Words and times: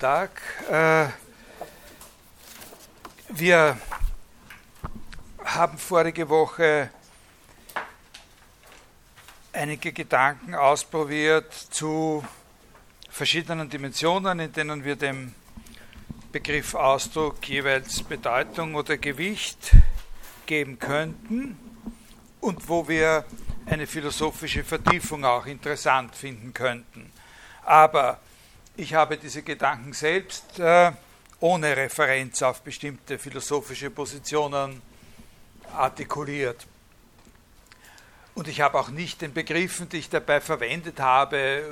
Tag. 0.00 0.30
Äh, 0.70 1.08
wir 3.28 3.76
haben 5.44 5.76
vorige 5.76 6.26
Woche 6.30 6.88
einige 9.52 9.92
Gedanken 9.92 10.54
ausprobiert 10.54 11.52
zu 11.52 12.24
verschiedenen 13.10 13.68
Dimensionen, 13.68 14.40
in 14.40 14.50
denen 14.54 14.84
wir 14.84 14.96
dem 14.96 15.34
Begriff 16.32 16.74
Ausdruck 16.74 17.46
jeweils 17.46 18.02
Bedeutung 18.02 18.76
oder 18.76 18.96
Gewicht 18.96 19.72
geben 20.46 20.78
könnten 20.78 21.58
und 22.40 22.70
wo 22.70 22.88
wir 22.88 23.26
eine 23.66 23.86
philosophische 23.86 24.64
Vertiefung 24.64 25.26
auch 25.26 25.44
interessant 25.44 26.16
finden 26.16 26.54
könnten. 26.54 27.12
Aber 27.66 28.18
ich 28.80 28.94
habe 28.94 29.18
diese 29.18 29.42
Gedanken 29.42 29.92
selbst 29.92 30.58
äh, 30.58 30.92
ohne 31.40 31.76
Referenz 31.76 32.40
auf 32.40 32.62
bestimmte 32.62 33.18
philosophische 33.18 33.90
Positionen 33.90 34.80
artikuliert. 35.74 36.66
Und 38.34 38.48
ich 38.48 38.62
habe 38.62 38.80
auch 38.80 38.88
nicht 38.88 39.20
den 39.20 39.34
Begriffen, 39.34 39.90
die 39.90 39.98
ich 39.98 40.08
dabei 40.08 40.40
verwendet 40.40 40.98
habe, 40.98 41.62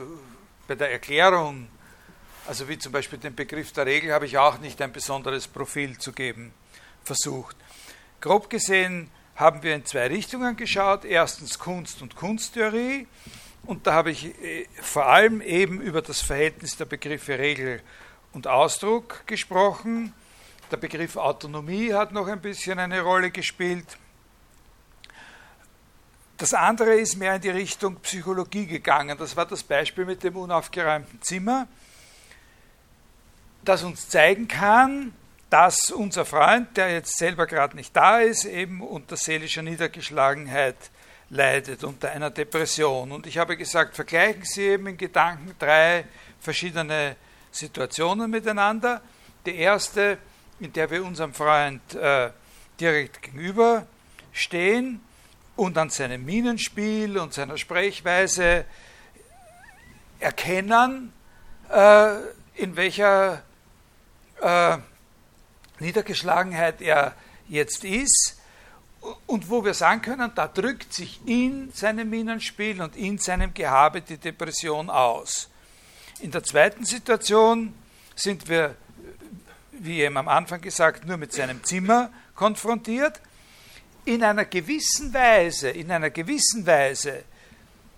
bei 0.67 0.75
der 0.75 0.93
Erklärung, 0.93 1.69
also 2.47 2.69
wie 2.69 2.79
zum 2.79 2.93
Beispiel 2.93 3.19
den 3.19 3.35
Begriff 3.35 3.73
der 3.73 3.87
Regel, 3.87 4.13
habe 4.13 4.27
ich 4.27 4.37
auch 4.37 4.59
nicht 4.59 4.83
ein 4.83 4.93
besonderes 4.93 5.49
Profil 5.49 5.97
zu 5.97 6.13
geben 6.13 6.53
versucht. 7.05 7.57
Grob 8.21 8.51
gesehen 8.51 9.11
haben 9.35 9.63
wir 9.63 9.75
in 9.75 9.87
zwei 9.87 10.09
Richtungen 10.09 10.57
geschaut. 10.57 11.07
Erstens 11.07 11.59
Kunst 11.59 12.03
und 12.03 12.17
Kunsttheorie 12.17 13.07
und 13.65 13.87
da 13.87 13.93
habe 13.93 14.11
ich 14.11 14.27
äh, 14.43 14.67
vor 14.81 15.07
allem 15.07 15.41
eben 15.41 15.81
über 15.81 16.03
das 16.03 16.21
Verhältnis 16.21 16.77
der 16.77 16.87
Begriffe 16.87 17.39
Regel 17.39 17.83
und 18.33 18.47
Ausdruck 18.47 19.27
gesprochen. 19.27 20.15
Der 20.71 20.77
Begriff 20.77 21.17
Autonomie 21.17 21.93
hat 21.93 22.13
noch 22.13 22.29
ein 22.29 22.41
bisschen 22.41 22.79
eine 22.79 23.01
Rolle 23.01 23.31
gespielt. 23.31 23.99
Das 26.37 26.55
andere 26.55 26.95
ist 26.95 27.17
mehr 27.17 27.35
in 27.35 27.41
die 27.41 27.51
Richtung 27.51 27.97
Psychologie 27.97 28.67
gegangen. 28.67 29.19
Das 29.19 29.37
war 29.37 29.47
das 29.47 29.63
Beispiel 29.63 30.05
mit 30.05 30.23
dem 30.23 30.37
unaufgeräumten 30.37 31.21
Zimmer, 31.21 31.67
das 33.65 33.83
uns 33.83 34.09
zeigen 34.09 34.47
kann, 34.47 35.13
dass 35.51 35.91
unser 35.91 36.25
Freund, 36.25 36.77
der 36.77 36.93
jetzt 36.93 37.17
selber 37.19 37.47
gerade 37.47 37.75
nicht 37.75 37.97
da 37.97 38.21
ist, 38.21 38.45
eben 38.45 38.83
unter 38.83 39.17
seelischer 39.17 39.63
Niedergeschlagenheit 39.63 40.77
leidet 41.31 41.85
unter 41.85 42.11
einer 42.11 42.31
Depression. 42.31 43.13
Und 43.13 43.27
ich 43.27 43.39
habe 43.39 43.57
gesagt, 43.57 43.95
vergleichen 43.95 44.45
Sie 44.45 44.63
eben 44.63 44.87
in 44.87 44.97
Gedanken 44.97 45.55
drei 45.59 46.05
verschiedene 46.41 47.17
Situationen 47.51 48.31
miteinander. 48.31 49.03
Die 49.45 49.57
erste, 49.57 50.19
in 50.61 50.73
der 50.73 50.91
wir 50.91 51.05
unserem 51.05 51.35
Freund 51.35 51.95
äh, 51.95 52.31
direkt 52.81 53.23
gegenüber 53.23 53.87
stehen 54.33 55.01
und 55.57 55.77
an 55.77 55.91
seinem 55.91 56.25
Minenspiel 56.25 57.19
und 57.19 57.35
seiner 57.35 57.59
Sprechweise 57.59 58.65
erkennen, 60.21 61.13
äh, 61.71 62.17
in 62.55 62.77
welcher 62.77 63.43
äh, 64.41 64.79
Niedergeschlagenheit 65.79 66.81
er 66.81 67.15
jetzt 67.49 67.85
ist 67.85 68.38
und 69.27 69.49
wo 69.49 69.65
wir 69.65 69.75
sagen 69.75 70.03
können, 70.03 70.33
da 70.35 70.49
drückt 70.49 70.93
sich 70.93 71.21
in 71.27 71.71
seinem 71.73 72.11
Minenspiel 72.11 72.81
und 72.81 72.97
in 72.97 73.19
seinem 73.19 73.55
Gehabe 73.55 74.01
die 74.01 74.19
Depression 74.19 74.91
aus. 74.91 75.49
In 76.21 76.31
der 76.31 76.43
zweiten 76.43 76.85
Situation 76.85 77.75
sind 78.17 78.49
wir, 78.49 78.75
wie 79.73 80.01
eben 80.01 80.17
am 80.17 80.29
Anfang 80.29 80.61
gesagt, 80.61 81.07
nur 81.07 81.17
mit 81.17 81.33
seinem 81.33 81.63
Zimmer 81.63 82.11
konfrontiert. 82.35 83.21
In 84.05 84.25
einer 84.25 84.47
gewissen 84.47 85.15
Weise, 85.15 85.71
in 85.71 85.91
einer 85.93 86.11
gewissen 86.11 86.67
Weise, 86.67 87.25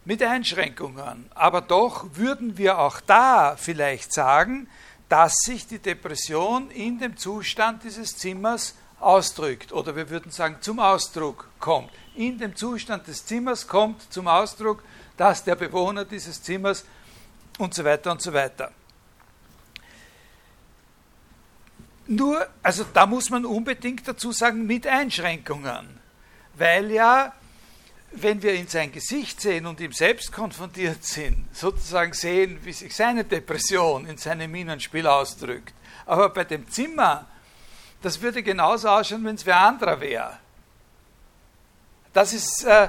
mit 0.04 0.22
Einschränkungen, 0.22 1.30
aber 1.34 1.60
doch 1.60 2.06
würden 2.14 2.58
wir 2.58 2.78
auch 2.78 3.00
da 3.00 3.56
vielleicht 3.56 4.12
sagen, 4.12 4.68
dass 5.08 5.34
sich 5.44 5.66
die 5.66 5.78
Depression 5.78 6.70
in 6.70 6.98
dem 6.98 7.16
Zustand 7.16 7.84
dieses 7.84 8.16
Zimmers 8.16 8.74
ausdrückt 9.00 9.72
oder 9.72 9.96
wir 9.96 10.10
würden 10.10 10.30
sagen 10.30 10.58
zum 10.60 10.78
Ausdruck 10.78 11.48
kommt. 11.58 11.90
In 12.14 12.38
dem 12.38 12.54
Zustand 12.54 13.06
des 13.06 13.24
Zimmers 13.24 13.66
kommt 13.66 14.12
zum 14.12 14.28
Ausdruck, 14.28 14.82
dass 15.16 15.42
der 15.42 15.56
Bewohner 15.56 16.04
dieses 16.04 16.42
Zimmers 16.42 16.84
und 17.58 17.74
so 17.74 17.84
weiter 17.84 18.12
und 18.12 18.22
so 18.22 18.32
weiter. 18.32 18.72
Nur, 22.06 22.46
also 22.62 22.84
da 22.92 23.06
muss 23.06 23.30
man 23.30 23.44
unbedingt 23.44 24.06
dazu 24.06 24.32
sagen, 24.32 24.66
mit 24.66 24.86
Einschränkungen. 24.86 26.00
Weil 26.54 26.90
ja, 26.90 27.32
wenn 28.12 28.42
wir 28.42 28.54
in 28.54 28.66
sein 28.66 28.90
Gesicht 28.90 29.40
sehen 29.40 29.66
und 29.66 29.78
ihm 29.80 29.92
selbst 29.92 30.32
konfrontiert 30.32 31.04
sind, 31.04 31.46
sozusagen 31.52 32.12
sehen, 32.12 32.58
wie 32.64 32.72
sich 32.72 32.96
seine 32.96 33.24
Depression 33.24 34.06
in 34.06 34.16
seinem 34.16 34.50
Minenspiel 34.50 35.06
ausdrückt. 35.06 35.72
Aber 36.06 36.30
bei 36.30 36.44
dem 36.44 36.68
Zimmer 36.68 37.28
das 38.02 38.20
würde 38.20 38.42
genauso 38.42 38.88
ausschauen, 38.88 39.24
wenn 39.24 39.34
es 39.34 39.46
wer 39.46 39.60
anderer 39.60 40.00
wäre. 40.00 40.38
Das 42.12 42.32
ist, 42.32 42.64
äh, 42.64 42.88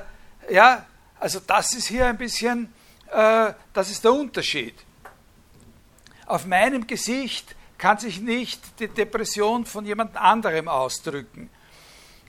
ja, 0.50 0.86
also 1.20 1.40
das 1.40 1.74
ist 1.74 1.88
hier 1.88 2.08
ein 2.08 2.18
bisschen, 2.18 2.74
äh, 3.12 3.54
das 3.74 3.92
ist 3.92 4.04
der 4.04 4.14
Unterschied. 4.14 4.76
Auf 6.26 6.46
meinem 6.46 6.88
Gesicht 6.88 7.56
kann 7.78 7.98
sich 7.98 8.22
nicht 8.22 8.80
die 8.80 8.88
Depression 8.88 9.66
von 9.66 9.86
jemand 9.86 10.16
anderem 10.16 10.68
ausdrücken, 10.68 11.50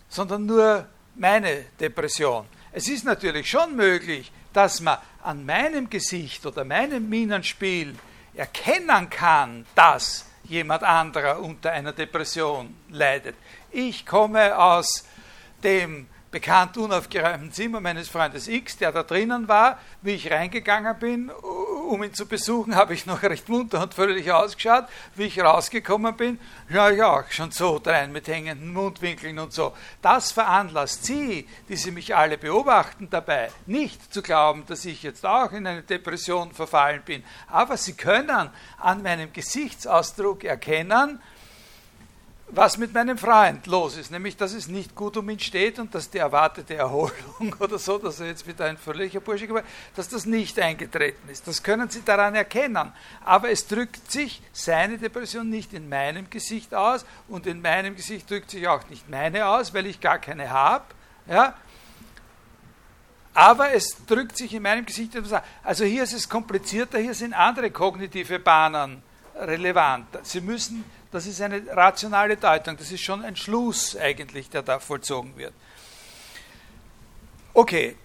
sondern 0.09 0.47
nur 0.47 0.87
meine 1.15 1.67
Depression. 1.79 2.47
Es 2.73 2.89
ist 2.89 3.05
natürlich 3.05 3.49
schon 3.49 3.77
möglich, 3.77 4.33
dass 4.53 4.81
man 4.81 4.99
an 5.23 5.47
meinem 5.47 5.89
Gesicht 5.89 6.45
oder 6.47 6.65
meinem 6.65 7.09
Minenspiel 7.09 7.95
erkennen 8.35 9.09
kann, 9.09 9.67
dass 9.75 10.27
jemand 10.45 10.83
anderer 10.83 11.39
unter 11.41 11.73
einer 11.73 11.93
Depression 11.93 12.75
leidet. 12.91 13.37
Ich 13.71 14.05
komme 14.07 14.59
aus 14.59 15.07
dem 15.63 16.07
bekannt 16.33 16.79
unaufgeräumten 16.79 17.53
Zimmer 17.53 17.81
meines 17.81 18.09
Freundes 18.09 18.49
X, 18.49 18.79
der 18.79 18.91
da 18.91 19.03
drinnen 19.03 19.47
war. 19.49 19.79
Wie 20.01 20.13
ich 20.13 20.31
reingegangen 20.31 20.99
bin, 20.99 21.31
um 21.31 22.03
ihn 22.03 22.15
zu 22.15 22.27
besuchen, 22.27 22.75
habe 22.75 22.95
ich 22.95 23.05
noch 23.05 23.23
recht 23.23 23.51
munter 23.51 23.83
und 23.83 23.95
fröhlich 23.95 24.33
ausgeschaut. 24.33 24.87
Wie 25.15 25.25
ich 25.25 25.39
rausgekommen 25.39 26.17
bin, 26.17 26.41
ja, 26.71 26.89
ja, 26.89 27.23
schon 27.29 27.53
so 27.53 27.79
drein 27.79 28.13
mit 28.13 28.27
hängenden 28.27 28.73
Mundwinkeln 28.73 29.39
und 29.39 29.53
so. 29.53 29.75
Das 30.01 30.33
veranlasst 30.33 31.05
Sie, 31.05 31.47
die 31.69 31.77
Sie 31.77 31.91
mich 31.91 32.17
alle 32.17 32.39
beobachten 32.39 33.09
dabei, 33.11 33.51
nicht 33.67 34.13
zu 34.13 34.23
glauben, 34.23 34.65
dass 34.67 34.87
ich 34.87 35.03
jetzt 35.03 35.27
auch 35.27 35.53
in 35.53 35.67
eine 35.67 35.83
Depression 35.83 36.53
verfallen 36.53 37.03
bin. 37.05 37.23
Aber 37.47 37.77
Sie 37.77 37.93
können 37.93 38.51
an 38.79 39.03
meinem 39.03 39.33
Gesichtsausdruck 39.35 40.45
erkennen, 40.45 41.21
was 42.55 42.77
mit 42.77 42.93
meinem 42.93 43.17
Freund 43.17 43.67
los 43.67 43.97
ist, 43.97 44.11
nämlich 44.11 44.37
dass 44.37 44.53
es 44.53 44.69
nicht 44.69 44.95
gut 44.95 45.17
um 45.17 45.29
ihn 45.31 45.41
steht 45.41 45.79
und 45.79 45.95
dass 45.95 46.11
die 46.11 46.19
erwartete 46.19 46.75
Erholung 46.75 47.57
oder 47.59 47.79
so, 47.79 47.97
dass 47.97 48.21
er 48.21 48.27
jetzt 48.27 48.47
wieder 48.47 48.67
ein 48.67 48.77
fröhlicher 48.77 49.21
Bursche 49.21 49.47
geworden 49.47 49.67
dass 49.97 50.09
das 50.09 50.27
nicht 50.27 50.59
eingetreten 50.61 51.29
ist. 51.31 51.49
Das 51.49 51.63
können 51.63 51.89
Sie 51.89 52.03
daran 52.05 52.35
erkennen. 52.35 52.93
Aber 53.25 53.51
es 53.51 53.67
drückt 53.67 54.11
sich 54.11 54.43
seine 54.53 54.99
Depression 54.99 55.49
nicht 55.49 55.73
in 55.73 55.89
meinem 55.89 56.29
Gesicht 56.29 56.75
aus 56.75 57.07
und 57.29 57.47
in 57.47 57.63
meinem 57.63 57.97
Gesicht 57.97 58.31
drückt 58.31 58.51
sich 58.51 58.69
auch 58.69 58.89
nicht 58.91 59.09
meine 59.09 59.47
aus, 59.47 59.73
weil 59.73 59.87
ich 59.87 60.01
gar 60.01 60.19
keine 60.19 60.51
habe. 60.51 60.85
Ja? 61.27 61.55
Aber 63.35 63.73
es 63.73 63.97
drückt 64.07 64.37
sich 64.37 64.53
in 64.53 64.63
meinem 64.63 64.85
Gesicht 64.85 65.17
aus. 65.17 65.33
Also 65.63 65.85
hier 65.85 66.03
ist 66.03 66.13
es 66.13 66.29
komplizierter, 66.29 66.99
hier 66.99 67.15
sind 67.15 67.33
andere 67.33 67.71
kognitive 67.71 68.39
Bahnen 68.39 69.03
relevant. 69.35 70.07
Sie 70.23 70.43
müssen 70.43 70.85
das 71.13 71.27
ist 71.27 71.41
eine 71.41 71.65
rationale 71.69 72.37
Deutung, 72.37 72.77
das 72.77 72.91
ist 72.91 73.03
schon 73.03 73.23
ein 73.25 73.37
Schluss 73.37 73.97
eigentlich, 73.97 74.51
der 74.51 74.63
da 74.63 74.81
vollzogen 74.81 75.37
wird. 75.37 75.53
Okay, 77.55 77.97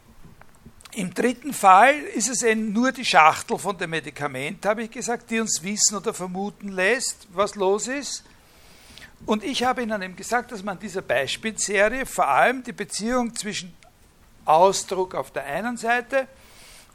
im 0.94 1.13
dritten 1.13 1.54
Fall 1.54 1.95
ist 2.15 2.27
es 2.27 2.44
eben 2.44 2.74
nur 2.74 2.92
die 2.92 3.06
Schachtel 3.06 3.57
von 3.57 3.77
dem 3.77 3.92
Medikament, 3.92 4.65
habe 4.65 4.83
ich 4.83 4.92
gesagt, 4.92 5.31
die 5.31 5.39
uns 5.39 5.63
wissen 5.63 5.95
oder 5.95 6.13
vermuten 6.13 6.69
lässt, 6.69 7.27
was 7.31 7.56
los 7.56 7.88
ist. 7.88 8.24
Und 9.25 9.44
ich 9.44 9.63
habe 9.63 9.81
Ihnen 9.81 10.01
eben 10.01 10.15
gesagt, 10.15 10.51
dass 10.51 10.63
man 10.63 10.77
dieser 10.77 11.01
Beispielserie 11.01 12.06
vor 12.06 12.27
allem 12.27 12.63
die 12.63 12.74
Beziehung 12.74 13.33
zwischen 13.36 13.74
Ausdruck 14.44 15.15
auf 15.15 15.31
der 15.31 15.45
einen 15.45 15.77
Seite 15.77 16.27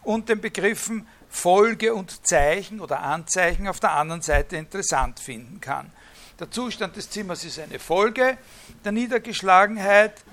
und 0.05 0.29
den 0.29 0.41
Begriffen 0.41 1.06
Folge 1.29 1.94
und 1.94 2.26
Zeichen 2.26 2.81
oder 2.81 3.00
Anzeichen 3.00 3.67
auf 3.67 3.81
der 3.81 3.93
anderen 3.93 4.20
Seite 4.20 4.56
interessant 4.56 5.19
finden 5.19 5.61
kann. 5.61 5.91
Der 6.43 6.50
Zustand 6.50 6.97
des 6.97 7.09
Zimmers 7.09 7.44
ist 7.44 7.61
eine 7.61 7.79
Folge 7.79 8.37
der 8.85 8.91
Niedergeschlagenheit 8.91 10.25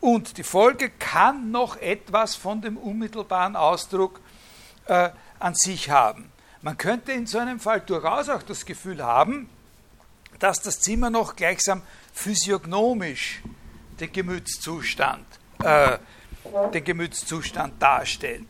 und 0.00 0.38
die 0.38 0.42
Folge 0.42 0.88
kann 0.88 1.50
noch 1.50 1.76
etwas 1.76 2.34
von 2.34 2.62
dem 2.62 2.78
unmittelbaren 2.78 3.56
Ausdruck 3.56 4.22
äh, 4.86 5.10
an 5.38 5.54
sich 5.54 5.90
haben. 5.90 6.32
Man 6.62 6.78
könnte 6.78 7.12
in 7.12 7.26
so 7.26 7.36
einem 7.36 7.60
Fall 7.60 7.82
durchaus 7.82 8.30
auch 8.30 8.42
das 8.42 8.64
Gefühl 8.64 9.04
haben, 9.04 9.50
dass 10.38 10.62
das 10.62 10.80
Zimmer 10.80 11.10
noch 11.10 11.36
gleichsam 11.36 11.82
physiognomisch 12.14 13.42
den 14.00 14.10
Gemütszustand, 14.10 15.26
äh, 15.62 15.98
den 16.72 16.84
Gemütszustand 16.84 17.82
darstellt. 17.82 18.48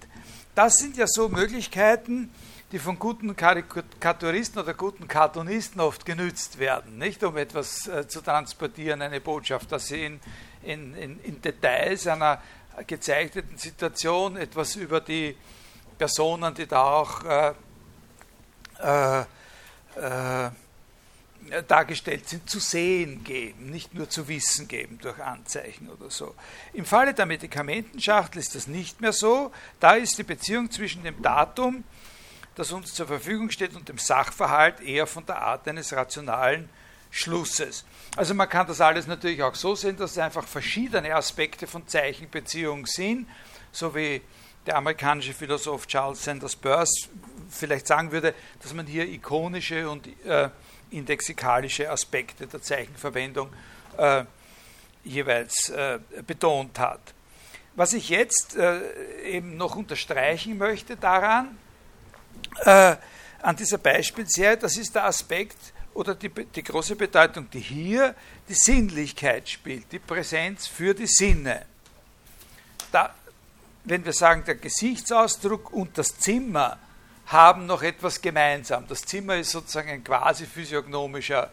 Das 0.55 0.77
sind 0.77 0.97
ja 0.97 1.09
so 1.09 1.29
Möglichkeiten, 1.29 2.31
die 2.73 2.79
von 2.79 2.99
guten 2.99 3.35
Karikaturisten 3.35 4.63
oder 4.63 4.75
guten 4.75 5.09
Cartoonisten 5.09 5.81
oft 5.81 6.05
genützt 6.05 6.59
werden, 6.59 6.99
nicht 6.99 7.23
um 7.25 7.37
etwas 7.37 7.89
äh, 7.89 8.07
zu 8.07 8.21
transportieren, 8.21 9.03
eine 9.03 9.21
Botschaft, 9.21 9.73
dass 9.73 9.89
sie 9.89 10.05
in, 10.05 10.21
in, 10.63 10.95
in, 10.95 11.21
in 11.21 11.43
Details 11.43 12.07
einer 12.07 12.41
gezeichneten 12.87 13.59
Situation 13.59 14.37
etwas 14.37 14.77
über 14.77 15.01
die 15.01 15.37
Personen, 15.99 16.55
die 16.55 16.67
da 16.67 16.83
auch 16.83 17.25
äh, 17.25 17.53
äh, 18.83 19.21
äh, 19.97 20.51
dargestellt 21.67 22.29
sind, 22.29 22.49
zu 22.49 22.61
sehen 22.61 23.25
geben, 23.25 23.71
nicht 23.71 23.95
nur 23.95 24.09
zu 24.09 24.29
wissen 24.29 24.69
geben 24.69 24.99
durch 25.03 25.19
Anzeichen 25.21 25.89
oder 25.91 26.11
so. 26.11 26.35
Im 26.73 26.85
Falle 26.85 27.13
der 27.13 27.27
Medikamentenschachtel 27.27 28.39
ist 28.41 28.55
das 28.55 28.67
nicht 28.67 29.01
mehr 29.01 29.13
so. 29.13 29.51
Da 29.81 29.95
ist 29.95 30.17
die 30.19 30.23
Beziehung 30.23 30.71
zwischen 30.71 31.03
dem 31.03 31.21
Datum, 31.23 31.85
das 32.55 32.73
uns 32.73 32.95
zur 32.95 33.07
Verfügung 33.07 33.51
steht, 33.51 33.75
und 33.75 33.89
dem 33.89 33.99
Sachverhalt 33.99 34.81
eher 34.81 35.07
von 35.07 35.25
der 35.27 35.41
Art 35.41 35.67
eines 35.69 35.93
rationalen 35.93 36.69
Schlusses. 37.11 37.85
Also 38.17 38.35
man 38.35 38.49
kann 38.49 38.67
das 38.67 38.81
alles 38.81 39.07
natürlich 39.07 39.43
auch 39.43 39.55
so 39.55 39.75
sehen, 39.75 39.97
dass 39.97 40.13
es 40.13 40.19
einfach 40.19 40.47
verschiedene 40.47 41.15
Aspekte 41.15 41.67
von 41.67 41.87
Zeichenbeziehung 41.87 42.87
sind, 42.87 43.29
so 43.73 43.95
wie 43.95 44.23
der 44.67 44.77
amerikanische 44.77 45.33
Philosoph 45.33 45.87
Charles 45.87 46.23
Sanders 46.23 46.55
Peirce 46.55 47.09
vielleicht 47.49 47.87
sagen 47.87 48.13
würde, 48.13 48.35
dass 48.63 48.75
man 48.75 48.87
hier 48.87 49.09
ikonische 49.09 49.89
und 49.89 50.07
äh, 50.25 50.51
indexikalische 50.91 51.91
Aspekte 51.91 52.47
der 52.47 52.63
Zeichenverwendung 52.63 53.49
äh, 53.97 54.25
jeweils 55.05 55.71
äh, 55.71 55.99
betont 56.27 56.79
hat. 56.79 57.01
Was 57.75 57.93
ich 57.93 58.09
jetzt 58.09 58.57
äh, 58.57 58.81
eben 59.25 59.57
noch 59.57 59.77
unterstreichen 59.77 60.59
möchte 60.59 60.97
daran, 60.97 61.57
äh, 62.65 62.97
an 63.43 63.57
dieser 63.57 63.79
Beispielserie, 63.79 64.57
das 64.57 64.77
ist 64.77 64.95
der 64.95 65.05
Aspekt 65.05 65.57
oder 65.95 66.15
die, 66.15 66.29
die 66.29 66.63
große 66.63 66.97
Bedeutung, 66.97 67.49
die 67.51 67.61
hier 67.61 68.15
die 68.49 68.55
Sinnlichkeit 68.55 69.49
spielt, 69.49 69.91
die 69.93 69.99
Präsenz 69.99 70.67
für 70.67 70.95
die 70.95 71.07
Sinne. 71.07 71.67
Da, 72.93 73.15
wenn 73.85 74.05
wir 74.05 74.13
sagen, 74.13 74.45
der 74.45 74.57
Gesichtsausdruck 74.57 75.73
und 75.73 75.97
das 75.97 76.19
Zimmer 76.19 76.79
haben 77.27 77.67
noch 77.67 77.83
etwas 77.83 78.21
gemeinsam. 78.21 78.87
Das 78.89 79.03
Zimmer 79.03 79.37
ist 79.37 79.51
sozusagen 79.51 79.89
ein 79.89 80.05
quasi 80.05 80.47
physiognomischer, 80.47 81.51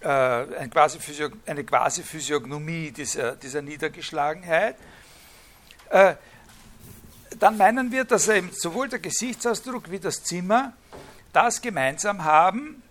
äh, 0.00 0.08
ein 0.08 0.70
quasi 0.70 0.98
eine 1.46 1.64
quasi 1.64 2.02
Physiognomie 2.02 2.90
dieser, 2.90 3.36
dieser 3.36 3.62
Niedergeschlagenheit. 3.62 4.76
Äh, 5.90 6.14
dann 7.38 7.56
meinen 7.56 7.92
wir, 7.92 8.04
dass 8.04 8.28
eben 8.28 8.50
sowohl 8.52 8.88
der 8.88 8.98
Gesichtsausdruck 8.98 9.90
wie 9.90 9.98
das 9.98 10.22
Zimmer 10.24 10.72
das 11.32 11.60
gemeinsam 11.60 12.24
haben, 12.24 12.82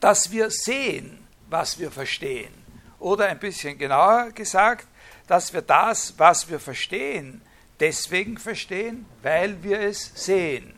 dass 0.00 0.30
wir 0.30 0.50
sehen, 0.50 1.18
was 1.48 1.78
wir 1.78 1.90
verstehen. 1.90 2.52
Oder 2.98 3.26
ein 3.26 3.38
bisschen 3.38 3.78
genauer 3.78 4.30
gesagt, 4.32 4.86
dass 5.26 5.52
wir 5.52 5.62
das, 5.62 6.14
was 6.18 6.48
wir 6.48 6.58
verstehen, 6.58 7.42
deswegen 7.78 8.38
verstehen, 8.38 9.06
weil 9.22 9.62
wir 9.62 9.80
es 9.80 10.10
sehen. 10.14 10.74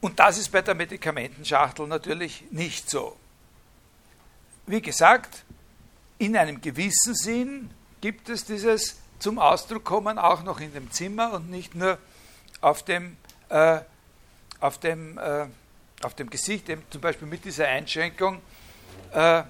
Und 0.00 0.18
das 0.18 0.38
ist 0.38 0.50
bei 0.50 0.62
der 0.62 0.74
Medikamentenschachtel 0.74 1.86
natürlich 1.86 2.44
nicht 2.50 2.88
so. 2.88 3.16
Wie 4.66 4.80
gesagt, 4.80 5.44
in 6.18 6.36
einem 6.36 6.60
gewissen 6.60 7.14
Sinn 7.14 7.70
gibt 8.00 8.28
es 8.28 8.44
dieses 8.44 8.99
zum 9.20 9.38
Ausdruck 9.38 9.84
kommen 9.84 10.18
auch 10.18 10.42
noch 10.42 10.60
in 10.60 10.72
dem 10.72 10.90
Zimmer 10.90 11.32
und 11.34 11.50
nicht 11.50 11.74
nur 11.74 11.98
auf 12.60 12.82
dem, 12.82 13.16
äh, 13.48 13.80
auf 14.60 14.78
dem, 14.78 15.18
äh, 15.18 15.46
auf 16.02 16.14
dem 16.14 16.30
Gesicht, 16.30 16.68
eben 16.68 16.82
zum 16.90 17.00
Beispiel 17.00 17.28
mit 17.28 17.44
dieser 17.44 17.68
Einschränkung, 17.68 18.40
äh, 19.12 19.42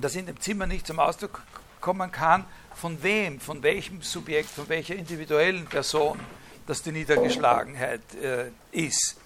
dass 0.00 0.16
in 0.16 0.26
dem 0.26 0.40
Zimmer 0.40 0.66
nicht 0.66 0.86
zum 0.86 0.98
Ausdruck 0.98 1.42
kommen 1.80 2.10
kann, 2.10 2.46
von 2.74 3.02
wem, 3.02 3.40
von 3.40 3.62
welchem 3.62 4.02
Subjekt, 4.02 4.48
von 4.48 4.68
welcher 4.68 4.94
individuellen 4.94 5.66
Person 5.66 6.18
das 6.66 6.82
die 6.82 6.92
Niedergeschlagenheit 6.92 8.00
äh, 8.14 8.50
ist. 8.70 9.16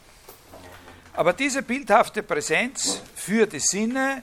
Aber 1.12 1.32
diese 1.32 1.62
bildhafte 1.62 2.22
Präsenz 2.22 3.00
für 3.14 3.46
die 3.46 3.60
Sinne, 3.60 4.22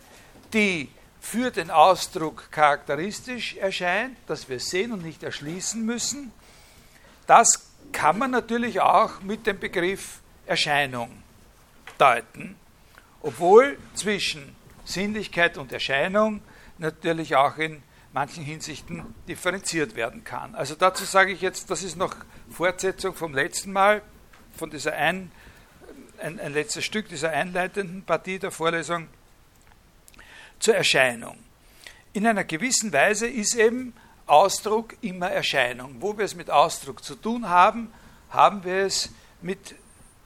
die 0.54 0.90
für 1.24 1.52
den 1.52 1.72
Ausdruck 1.72 2.52
charakteristisch 2.52 3.56
erscheint, 3.56 4.18
dass 4.28 4.50
wir 4.50 4.60
sehen 4.60 4.92
und 4.92 5.04
nicht 5.04 5.24
erschließen 5.24 5.84
müssen, 5.84 6.34
das 7.28 7.72
kann 7.94 8.20
man 8.20 8.30
natürlich 8.30 8.82
auch 8.82 9.22
mit 9.22 9.48
dem 9.48 9.58
Begriff 9.58 10.20
Erscheinung 10.46 11.24
deuten, 11.98 12.58
obwohl 13.22 13.78
zwischen 13.96 14.54
Sinnlichkeit 14.84 15.58
und 15.58 15.72
Erscheinung 15.72 16.42
natürlich 16.78 17.38
auch 17.38 17.58
in 17.58 17.82
manchen 18.12 18.44
Hinsichten 18.44 19.16
differenziert 19.26 19.96
werden 19.96 20.26
kann. 20.26 20.54
Also 20.56 20.76
dazu 20.76 21.06
sage 21.06 21.32
ich 21.32 21.40
jetzt, 21.40 21.72
das 21.72 21.84
ist 21.84 21.96
noch 21.96 22.16
Fortsetzung 22.52 23.16
vom 23.16 23.34
letzten 23.34 23.72
Mal, 23.72 24.02
von 24.58 24.70
dieser 24.70 24.94
ein, 24.94 25.32
ein, 26.22 26.38
ein 26.42 26.54
letztes 26.54 26.84
Stück 26.84 27.08
dieser 27.08 27.30
einleitenden 27.30 28.04
Partie 28.04 28.40
der 28.40 28.52
Vorlesung 28.52 29.08
zur 30.64 30.76
Erscheinung. 30.76 31.38
In 32.14 32.26
einer 32.26 32.46
gewissen 32.46 32.94
Weise 32.94 33.28
ist 33.28 33.56
eben 33.56 33.94
Ausdruck 34.26 34.96
immer 35.02 35.30
Erscheinung. 35.30 35.98
Wo 36.00 36.18
wir 36.18 36.24
es 36.24 36.36
mit 36.36 36.50
Ausdruck 36.50 37.04
zu 37.04 37.16
tun 37.16 37.50
haben, 37.50 37.92
haben 38.30 38.64
wir 38.64 38.86
es 38.86 39.10
mit 39.42 39.76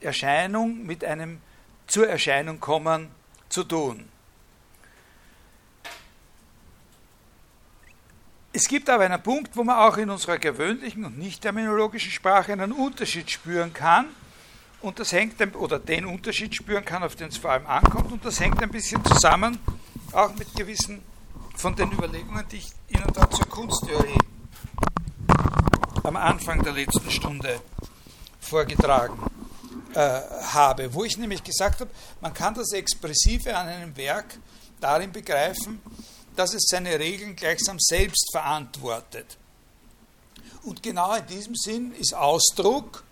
Erscheinung, 0.00 0.86
mit 0.86 1.04
einem 1.04 1.40
zur 1.88 2.08
Erscheinung 2.08 2.60
kommen 2.60 3.08
zu 3.48 3.64
tun. 3.64 4.08
Es 8.52 8.68
gibt 8.68 8.88
aber 8.88 9.04
einen 9.04 9.22
Punkt, 9.22 9.56
wo 9.56 9.64
man 9.64 9.76
auch 9.76 9.96
in 9.96 10.08
unserer 10.08 10.38
gewöhnlichen 10.38 11.04
und 11.04 11.18
nicht 11.18 11.42
terminologischen 11.42 12.12
Sprache 12.12 12.52
einen 12.52 12.72
Unterschied 12.72 13.28
spüren 13.30 13.72
kann. 13.72 14.06
Und 14.80 15.00
das 15.00 15.10
hängt, 15.10 15.34
oder 15.56 15.80
den 15.80 16.06
Unterschied 16.06 16.54
spüren 16.54 16.84
kann, 16.84 17.02
auf 17.02 17.16
den 17.16 17.28
es 17.28 17.38
vor 17.38 17.50
allem 17.50 17.66
ankommt. 17.66 18.12
Und 18.12 18.24
das 18.24 18.38
hängt 18.38 18.62
ein 18.62 18.70
bisschen 18.70 19.04
zusammen, 19.04 19.58
auch 20.12 20.34
mit 20.34 20.54
gewissen 20.54 21.02
von 21.56 21.74
den 21.74 21.92
Überlegungen, 21.92 22.46
die 22.50 22.56
ich 22.56 22.70
Ihnen 22.88 23.12
da 23.12 23.28
zur 23.30 23.46
Kunsttheorie 23.46 24.18
am 26.02 26.16
Anfang 26.16 26.62
der 26.62 26.72
letzten 26.72 27.10
Stunde 27.10 27.60
vorgetragen 28.40 29.18
äh, 29.94 30.20
habe, 30.52 30.92
wo 30.94 31.04
ich 31.04 31.18
nämlich 31.18 31.42
gesagt 31.42 31.80
habe, 31.80 31.90
man 32.20 32.32
kann 32.32 32.54
das 32.54 32.72
Expressive 32.72 33.56
an 33.56 33.68
einem 33.68 33.96
Werk 33.96 34.38
darin 34.80 35.12
begreifen, 35.12 35.80
dass 36.36 36.54
es 36.54 36.66
seine 36.68 36.98
Regeln 36.98 37.34
gleichsam 37.34 37.78
selbst 37.78 38.30
verantwortet. 38.32 39.36
Und 40.62 40.82
genau 40.82 41.14
in 41.14 41.26
diesem 41.26 41.54
Sinn 41.56 41.92
ist 41.92 42.14
Ausdruck, 42.14 43.02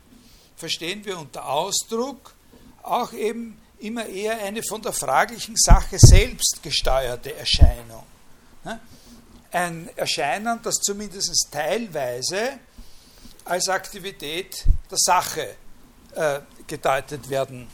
verstehen 0.57 1.05
wir 1.05 1.19
unter 1.19 1.49
Ausdruck, 1.49 2.35
auch 2.83 3.13
eben 3.13 3.59
immer 3.79 4.07
eher 4.07 4.43
eine 4.43 4.63
von 4.63 4.81
der 4.83 4.93
fraglichen 4.93 5.57
Sache 5.57 5.97
selbst 5.99 6.63
gesteuerte 6.63 7.35
Erscheinung. 7.35 8.05
Ein 9.53 9.89
Erscheinen, 9.97 10.61
das 10.63 10.77
zumindest 10.77 11.49
teilweise 11.51 12.59
als 13.45 13.69
Aktivität 13.69 14.65
der 14.91 14.99
Sache 14.99 15.57
äh, 16.15 16.41
gedeutet 16.67 17.29
werden 17.29 17.69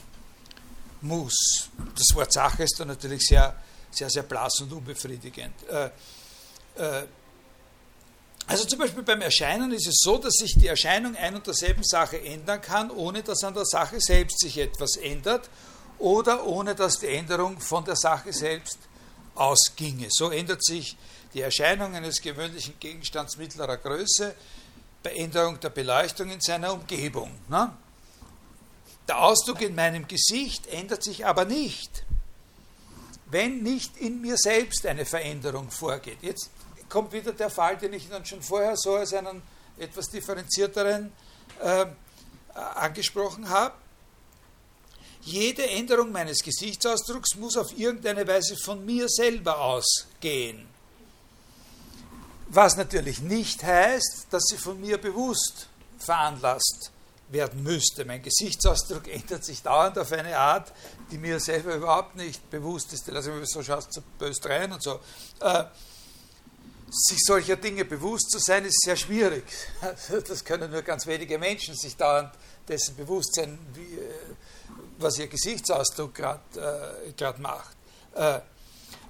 muss. 1.00 1.68
Das 1.96 2.14
Wort 2.14 2.32
Sache 2.32 2.64
ist 2.64 2.78
da 2.78 2.84
natürlich 2.84 3.22
sehr 3.26 3.54
sehr, 3.92 4.10
sehr 4.10 4.22
blass 4.22 4.60
und 4.60 4.72
unbefriedigend. 4.72 5.54
Äh, 5.68 5.86
äh, 6.76 7.06
also 8.46 8.64
zum 8.64 8.80
Beispiel 8.80 9.02
beim 9.02 9.20
Erscheinen 9.20 9.70
ist 9.72 9.86
es 9.86 10.00
so, 10.02 10.18
dass 10.18 10.34
sich 10.34 10.54
die 10.58 10.66
Erscheinung 10.66 11.14
ein 11.14 11.36
und 11.36 11.46
derselben 11.46 11.84
Sache 11.84 12.20
ändern 12.20 12.60
kann, 12.60 12.90
ohne 12.90 13.22
dass 13.22 13.44
an 13.44 13.54
der 13.54 13.64
Sache 13.64 14.00
selbst 14.00 14.40
sich 14.40 14.58
etwas 14.58 14.96
ändert 14.96 15.48
oder 16.02 16.46
ohne 16.46 16.74
dass 16.74 16.98
die 16.98 17.08
Änderung 17.08 17.60
von 17.60 17.84
der 17.84 17.96
Sache 17.96 18.32
selbst 18.32 18.78
ausginge. 19.34 20.08
So 20.10 20.30
ändert 20.30 20.64
sich 20.64 20.96
die 21.34 21.40
Erscheinung 21.40 21.94
eines 21.94 22.20
gewöhnlichen 22.20 22.78
Gegenstands 22.78 23.36
mittlerer 23.36 23.78
Größe 23.78 24.34
bei 25.02 25.14
Änderung 25.14 25.58
der 25.60 25.70
Beleuchtung 25.70 26.30
in 26.30 26.40
seiner 26.40 26.72
Umgebung. 26.72 27.30
Ne? 27.48 27.72
Der 29.08 29.22
Ausdruck 29.22 29.62
in 29.62 29.74
meinem 29.74 30.06
Gesicht 30.06 30.66
ändert 30.66 31.02
sich 31.02 31.26
aber 31.26 31.44
nicht 31.44 32.04
wenn 33.32 33.62
nicht 33.62 33.96
in 33.96 34.20
mir 34.20 34.36
selbst 34.36 34.84
eine 34.84 35.06
Veränderung 35.06 35.70
vorgeht. 35.70 36.18
Jetzt 36.20 36.50
kommt 36.90 37.12
wieder 37.12 37.32
der 37.32 37.48
Fall, 37.48 37.78
den 37.78 37.94
ich 37.94 38.06
Ihnen 38.08 38.24
schon 38.26 38.42
vorher 38.42 38.76
so 38.76 38.96
als 38.96 39.14
einen 39.14 39.42
etwas 39.78 40.10
differenzierteren 40.10 41.10
äh, 41.62 41.86
angesprochen 42.54 43.48
habe. 43.48 43.74
Jede 45.22 45.68
Änderung 45.68 46.10
meines 46.10 46.40
Gesichtsausdrucks 46.40 47.36
muss 47.36 47.56
auf 47.56 47.76
irgendeine 47.78 48.26
Weise 48.26 48.56
von 48.56 48.84
mir 48.84 49.08
selber 49.08 49.60
ausgehen. 49.60 50.66
Was 52.48 52.76
natürlich 52.76 53.20
nicht 53.20 53.62
heißt, 53.62 54.26
dass 54.30 54.44
sie 54.48 54.58
von 54.58 54.80
mir 54.80 54.98
bewusst 54.98 55.68
veranlasst 55.98 56.90
werden 57.30 57.62
müsste. 57.62 58.04
Mein 58.04 58.22
Gesichtsausdruck 58.22 59.08
ändert 59.08 59.44
sich 59.44 59.62
dauernd 59.62 59.98
auf 59.98 60.12
eine 60.12 60.36
Art, 60.36 60.72
die 61.10 61.18
mir 61.18 61.40
selber 61.40 61.76
überhaupt 61.76 62.16
nicht 62.16 62.50
bewusst 62.50 62.92
ist. 62.92 63.08
Also, 63.10 63.32
so 63.44 63.62
schaust 63.62 63.96
du 63.96 64.02
böse 64.18 64.44
rein 64.48 64.72
und 64.72 64.82
so. 64.82 65.00
Äh, 65.40 65.64
sich 66.90 67.20
solcher 67.24 67.56
Dinge 67.56 67.86
bewusst 67.86 68.30
zu 68.30 68.38
sein, 68.38 68.66
ist 68.66 68.82
sehr 68.82 68.96
schwierig. 68.96 69.44
Das 70.28 70.44
können 70.44 70.70
nur 70.70 70.82
ganz 70.82 71.06
wenige 71.06 71.38
Menschen 71.38 71.74
sich 71.74 71.96
dauernd 71.96 72.32
dessen 72.68 72.96
bewusst 72.96 73.34
sein, 73.34 73.58
wie, 73.72 73.94
äh, 73.94 74.10
was 75.02 75.18
ihr 75.18 75.26
Gesichtsausdruck 75.26 76.14
gerade 76.14 77.04
äh, 77.18 77.40
macht. 77.40 77.76
Äh, 78.14 78.40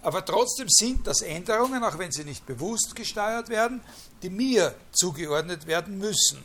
aber 0.03 0.25
trotzdem 0.25 0.69
sind 0.69 1.07
das 1.07 1.23
Änderungen, 1.23 1.83
auch 1.85 1.97
wenn 1.99 2.11
sie 2.11 2.25
nicht 2.25 2.45
bewusst 2.45 2.95
gesteuert 2.97 3.49
werden, 3.49 3.81
die 4.23 4.31
mir 4.31 4.75
zugeordnet 4.91 5.67
werden 5.67 5.99
müssen. 5.99 6.43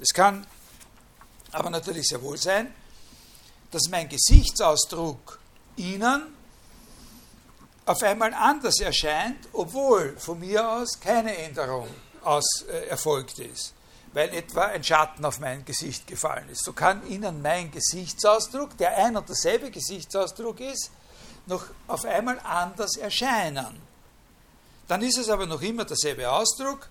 Es 0.00 0.12
kann 0.12 0.46
aber 1.52 1.70
natürlich 1.70 2.06
sehr 2.06 2.22
wohl 2.22 2.36
sein, 2.36 2.72
dass 3.70 3.88
mein 3.88 4.08
Gesichtsausdruck 4.08 5.38
Ihnen 5.76 6.22
auf 7.84 8.02
einmal 8.02 8.34
anders 8.34 8.80
erscheint, 8.80 9.48
obwohl 9.52 10.16
von 10.18 10.38
mir 10.38 10.68
aus 10.68 10.98
keine 11.00 11.36
Änderung 11.36 11.88
aus, 12.22 12.64
äh, 12.68 12.88
erfolgt 12.88 13.38
ist, 13.38 13.72
weil 14.16 14.32
etwa 14.32 14.64
ein 14.64 14.82
Schatten 14.82 15.26
auf 15.26 15.40
mein 15.40 15.66
Gesicht 15.66 16.06
gefallen 16.06 16.48
ist. 16.48 16.64
So 16.64 16.72
kann 16.72 17.06
Ihnen 17.06 17.42
mein 17.42 17.70
Gesichtsausdruck, 17.70 18.74
der 18.78 18.96
ein 18.96 19.14
und 19.14 19.28
derselbe 19.28 19.70
Gesichtsausdruck 19.70 20.58
ist, 20.60 20.90
noch 21.44 21.66
auf 21.86 22.06
einmal 22.06 22.40
anders 22.40 22.96
erscheinen. 22.96 23.78
Dann 24.88 25.02
ist 25.02 25.18
es 25.18 25.28
aber 25.28 25.44
noch 25.44 25.60
immer 25.60 25.84
derselbe 25.84 26.30
Ausdruck 26.30 26.88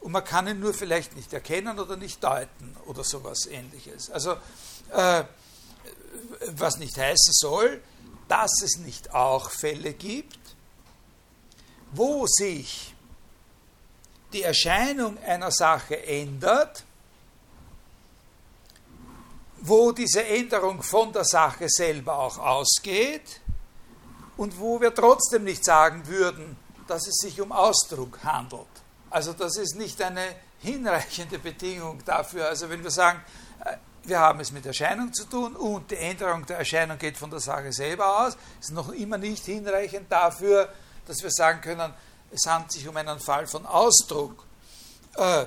und 0.00 0.12
man 0.12 0.22
kann 0.22 0.48
ihn 0.48 0.60
nur 0.60 0.74
vielleicht 0.74 1.16
nicht 1.16 1.32
erkennen 1.32 1.78
oder 1.78 1.96
nicht 1.96 2.22
deuten 2.22 2.76
oder 2.84 3.04
sowas 3.04 3.46
ähnliches. 3.46 4.10
Also, 4.10 4.32
äh, 4.92 5.24
was 6.48 6.76
nicht 6.76 6.98
heißen 6.98 7.32
soll, 7.32 7.82
dass 8.28 8.52
es 8.62 8.76
nicht 8.76 9.14
auch 9.14 9.48
Fälle 9.48 9.94
gibt, 9.94 10.38
wo 11.92 12.26
sich 12.26 12.94
die 14.36 14.42
Erscheinung 14.42 15.16
einer 15.24 15.50
Sache 15.50 16.06
ändert, 16.06 16.84
wo 19.62 19.92
diese 19.92 20.24
Änderung 20.24 20.82
von 20.82 21.10
der 21.10 21.24
Sache 21.24 21.66
selber 21.68 22.18
auch 22.18 22.36
ausgeht 22.38 23.40
und 24.36 24.60
wo 24.60 24.78
wir 24.78 24.94
trotzdem 24.94 25.44
nicht 25.44 25.64
sagen 25.64 26.06
würden, 26.06 26.56
dass 26.86 27.06
es 27.06 27.16
sich 27.16 27.40
um 27.40 27.50
Ausdruck 27.50 28.22
handelt. 28.22 28.66
Also 29.08 29.32
das 29.32 29.56
ist 29.56 29.76
nicht 29.76 30.00
eine 30.02 30.22
hinreichende 30.60 31.38
Bedingung 31.38 32.04
dafür. 32.04 32.48
Also 32.48 32.68
wenn 32.68 32.82
wir 32.84 32.90
sagen, 32.90 33.22
äh, 33.64 33.76
wir 34.04 34.20
haben 34.20 34.40
es 34.40 34.52
mit 34.52 34.66
Erscheinung 34.66 35.14
zu 35.14 35.24
tun 35.24 35.56
und 35.56 35.90
die 35.90 35.96
Änderung 35.96 36.44
der 36.44 36.58
Erscheinung 36.58 36.98
geht 36.98 37.16
von 37.16 37.30
der 37.30 37.40
Sache 37.40 37.72
selber 37.72 38.26
aus, 38.26 38.36
ist 38.60 38.72
noch 38.72 38.90
immer 38.90 39.16
nicht 39.16 39.46
hinreichend 39.46 40.12
dafür, 40.12 40.68
dass 41.06 41.22
wir 41.22 41.30
sagen 41.30 41.62
können, 41.62 41.94
es 42.36 42.50
handelt 42.50 42.72
sich 42.72 42.86
um 42.86 42.96
einen 42.96 43.18
Fall 43.18 43.46
von 43.46 43.66
Ausdruck. 43.66 44.44
Äh, 45.16 45.46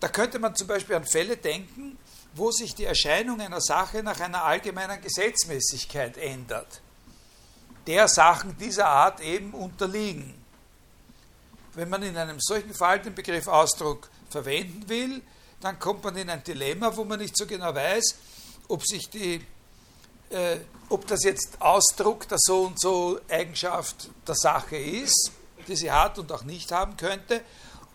da 0.00 0.08
könnte 0.08 0.38
man 0.38 0.54
zum 0.54 0.68
Beispiel 0.68 0.94
an 0.94 1.04
Fälle 1.04 1.36
denken, 1.36 1.98
wo 2.34 2.52
sich 2.52 2.74
die 2.74 2.84
Erscheinung 2.84 3.40
einer 3.40 3.60
Sache 3.60 4.02
nach 4.02 4.20
einer 4.20 4.44
allgemeinen 4.44 5.00
Gesetzmäßigkeit 5.00 6.16
ändert, 6.18 6.80
der 7.86 8.06
Sachen 8.06 8.56
dieser 8.58 8.86
Art 8.86 9.20
eben 9.20 9.54
unterliegen. 9.54 10.34
Wenn 11.74 11.88
man 11.88 12.02
in 12.02 12.16
einem 12.16 12.38
solchen 12.40 12.74
Fall 12.74 13.00
den 13.00 13.14
Begriff 13.14 13.48
Ausdruck 13.48 14.08
verwenden 14.30 14.88
will, 14.88 15.22
dann 15.60 15.78
kommt 15.78 16.04
man 16.04 16.16
in 16.16 16.30
ein 16.30 16.44
Dilemma, 16.44 16.94
wo 16.96 17.04
man 17.04 17.18
nicht 17.18 17.36
so 17.36 17.46
genau 17.46 17.74
weiß, 17.74 18.14
ob 18.68 18.86
sich 18.86 19.08
die 19.08 19.44
äh, 20.30 20.58
ob 20.90 21.06
das 21.06 21.24
jetzt 21.24 21.60
Ausdruck 21.60 22.28
der 22.28 22.38
so 22.40 22.62
und 22.62 22.80
so 22.80 23.20
Eigenschaft 23.28 24.10
der 24.26 24.34
Sache 24.34 24.76
ist, 24.76 25.32
die 25.68 25.76
sie 25.76 25.90
hat 25.90 26.18
und 26.18 26.32
auch 26.32 26.44
nicht 26.44 26.72
haben 26.72 26.96
könnte, 26.96 27.42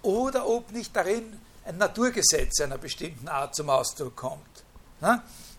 oder 0.01 0.47
ob 0.47 0.71
nicht 0.71 0.95
darin 0.95 1.39
ein 1.65 1.77
Naturgesetz 1.77 2.61
einer 2.61 2.77
bestimmten 2.77 3.27
Art 3.27 3.55
zum 3.55 3.69
Ausdruck 3.69 4.15
kommt. 4.15 4.63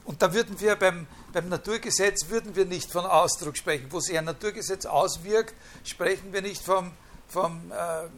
Und 0.05 0.21
da 0.21 0.33
würden 0.33 0.61
wir 0.61 0.77
beim, 0.77 1.07
beim 1.33 1.49
Naturgesetz 1.49 2.29
würden 2.29 2.55
wir 2.57 2.67
nicht 2.67 2.91
von 2.91 3.07
Ausdruck 3.07 3.57
sprechen. 3.57 3.87
Wo 3.91 4.01
sich 4.01 4.17
ein 4.17 4.25
Naturgesetz 4.25 4.85
auswirkt, 4.87 5.55
sprechen 5.83 6.33
wir 6.33 6.43
nicht 6.43 6.63
vom, 6.63 6.93
vom 7.29 7.73
äh, 7.73 8.09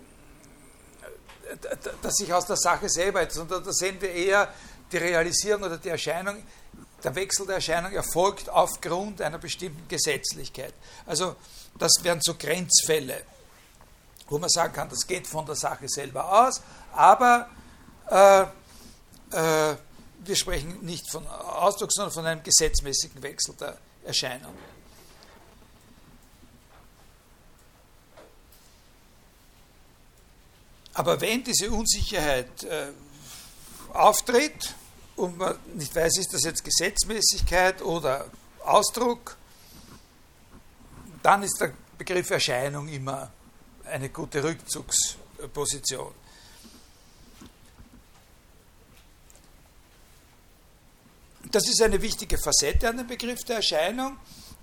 das 2.03 2.15
sich 2.15 2.33
aus 2.33 2.47
der 2.47 2.57
Sache 2.57 2.89
selber, 2.89 3.29
sondern 3.31 3.63
da 3.63 3.73
sehen 3.73 4.01
wir 4.01 4.11
eher 4.11 4.53
die 4.91 4.97
Realisierung 4.97 5.63
oder 5.63 5.79
die 5.79 5.89
Erscheinung, 5.89 6.43
der 7.05 7.15
Wechsel 7.15 7.47
der 7.47 7.57
Erscheinung 7.57 7.93
erfolgt 7.93 8.49
aufgrund 8.49 9.21
einer 9.23 9.39
bestimmten 9.39 9.87
Gesetzlichkeit. 9.87 10.75
Also 11.07 11.37
das 11.79 11.93
wären 12.03 12.21
so 12.21 12.35
Grenzfälle, 12.35 13.23
wo 14.29 14.39
man 14.39 14.49
sagen 14.49 14.73
kann, 14.73 14.89
das 14.89 15.07
geht 15.07 15.27
von 15.27 15.47
der 15.47 15.55
Sache 15.55 15.89
selber 15.89 16.47
aus, 16.47 16.61
aber 16.93 17.49
äh, 18.11 18.43
äh, 19.31 19.77
wir 20.19 20.37
sprechen 20.37 20.85
nicht 20.85 21.11
von 21.11 21.27
Ausdruck, 21.27 21.93
sondern 21.93 22.13
von 22.13 22.27
einem 22.27 22.43
gesetzmäßigen 22.43 23.23
Wechsel 23.23 23.55
der 23.61 23.79
Erscheinung. 24.05 24.53
Aber 30.95 31.21
wenn 31.21 31.45
diese 31.45 31.71
Unsicherheit 31.71 32.65
äh, 32.65 32.87
auftritt 33.93 34.75
und 35.17 35.37
man 35.37 35.57
nicht 35.75 35.95
weiß, 35.95 36.19
ist 36.19 36.33
das 36.33 36.43
jetzt 36.45 36.65
Gesetzmäßigkeit 36.65 37.83
oder 37.83 38.27
Ausdruck, 38.65 39.37
dann 41.23 41.43
ist 41.43 41.61
der 41.61 41.73
Begriff 41.99 42.31
Erscheinung 42.31 42.89
immer 42.89 43.31
eine 43.91 44.09
gute 44.09 44.43
Rückzugsposition. 44.43 46.13
Das 51.51 51.69
ist 51.69 51.81
eine 51.81 52.03
wichtige 52.03 52.39
Facette 52.39 52.89
an 52.89 52.97
dem 52.97 53.07
Begriff 53.07 53.45
der 53.45 53.57
Erscheinung, 53.57 54.17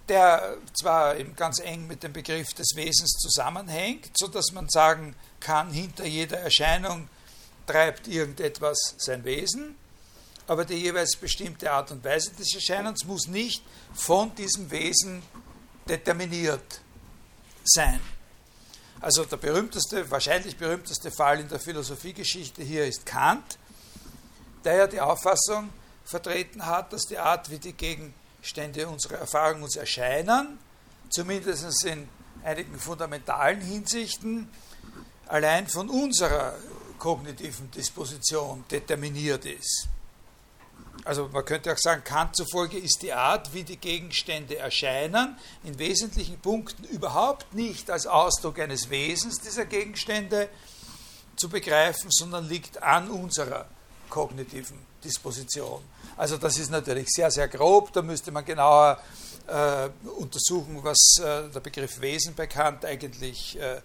der 0.09 0.57
zwar 0.73 1.15
ganz 1.15 1.59
eng 1.59 1.87
mit 1.87 2.03
dem 2.03 2.11
Begriff 2.11 2.53
des 2.53 2.75
Wesens 2.75 3.13
zusammenhängt, 3.13 4.11
sodass 4.17 4.51
man 4.51 4.67
sagen 4.69 5.15
kann, 5.39 5.71
hinter 5.71 6.05
jeder 6.05 6.39
Erscheinung 6.39 7.07
treibt 7.65 8.07
irgendetwas 8.07 8.95
sein 8.97 9.23
Wesen, 9.23 9.75
aber 10.45 10.65
die 10.65 10.75
jeweils 10.75 11.15
bestimmte 11.15 11.71
Art 11.71 11.91
und 11.91 12.03
Weise 12.03 12.31
des 12.31 12.53
Erscheinens 12.53 13.05
muss 13.05 13.27
nicht 13.27 13.63
von 13.93 14.35
diesem 14.35 14.69
Wesen 14.69 15.23
determiniert 15.87 16.81
sein. 17.63 18.01
Also 19.03 19.25
der 19.25 19.35
berühmteste, 19.35 20.09
wahrscheinlich 20.09 20.55
berühmteste 20.55 21.11
Fall 21.11 21.41
in 21.41 21.49
der 21.49 21.59
Philosophiegeschichte 21.59 22.63
hier 22.63 22.85
ist 22.85 23.05
Kant, 23.05 23.57
der 24.63 24.75
ja 24.75 24.87
die 24.87 25.01
Auffassung 25.01 25.71
vertreten 26.05 26.65
hat, 26.65 26.93
dass 26.93 27.07
die 27.07 27.17
Art, 27.17 27.49
wie 27.49 27.59
die 27.59 27.73
Gegenstände 27.73 28.87
unserer 28.87 29.15
Erfahrung 29.15 29.63
uns 29.63 29.75
erscheinen, 29.75 30.57
zumindest 31.09 31.83
in 31.83 32.07
einigen 32.45 32.79
fundamentalen 32.79 33.59
Hinsichten, 33.59 34.47
allein 35.27 35.67
von 35.67 35.89
unserer 35.89 36.53
kognitiven 36.97 37.69
Disposition 37.71 38.63
determiniert 38.71 39.43
ist. 39.43 39.89
Also 41.05 41.27
man 41.27 41.43
könnte 41.43 41.73
auch 41.73 41.77
sagen, 41.77 42.03
Kant 42.03 42.35
zufolge 42.35 42.77
ist 42.77 43.01
die 43.01 43.11
Art, 43.11 43.53
wie 43.53 43.63
die 43.63 43.77
Gegenstände 43.77 44.57
erscheinen, 44.57 45.37
in 45.63 45.77
wesentlichen 45.77 46.39
Punkten 46.39 46.85
überhaupt 46.85 47.53
nicht 47.53 47.89
als 47.89 48.07
Ausdruck 48.07 48.59
eines 48.59 48.89
Wesens 48.89 49.39
dieser 49.39 49.65
Gegenstände 49.65 50.47
zu 51.35 51.49
begreifen, 51.49 52.09
sondern 52.09 52.47
liegt 52.47 52.81
an 52.81 53.09
unserer 53.09 53.65
kognitiven 54.09 54.77
Disposition. 55.03 55.81
Also 56.15 56.37
das 56.37 56.57
ist 56.57 56.71
natürlich 56.71 57.07
sehr, 57.09 57.31
sehr 57.31 57.47
grob, 57.47 57.91
da 57.91 58.01
müsste 58.01 58.31
man 58.31 58.45
genauer 58.45 58.99
äh, 59.47 59.89
untersuchen, 60.09 60.79
was 60.83 61.17
äh, 61.19 61.49
der 61.49 61.59
Begriff 61.59 61.99
Wesen 61.99 62.33
bei 62.35 62.47
Kant 62.47 62.85
eigentlich 62.85 63.59
äh, 63.59 63.77
äh 63.77 63.81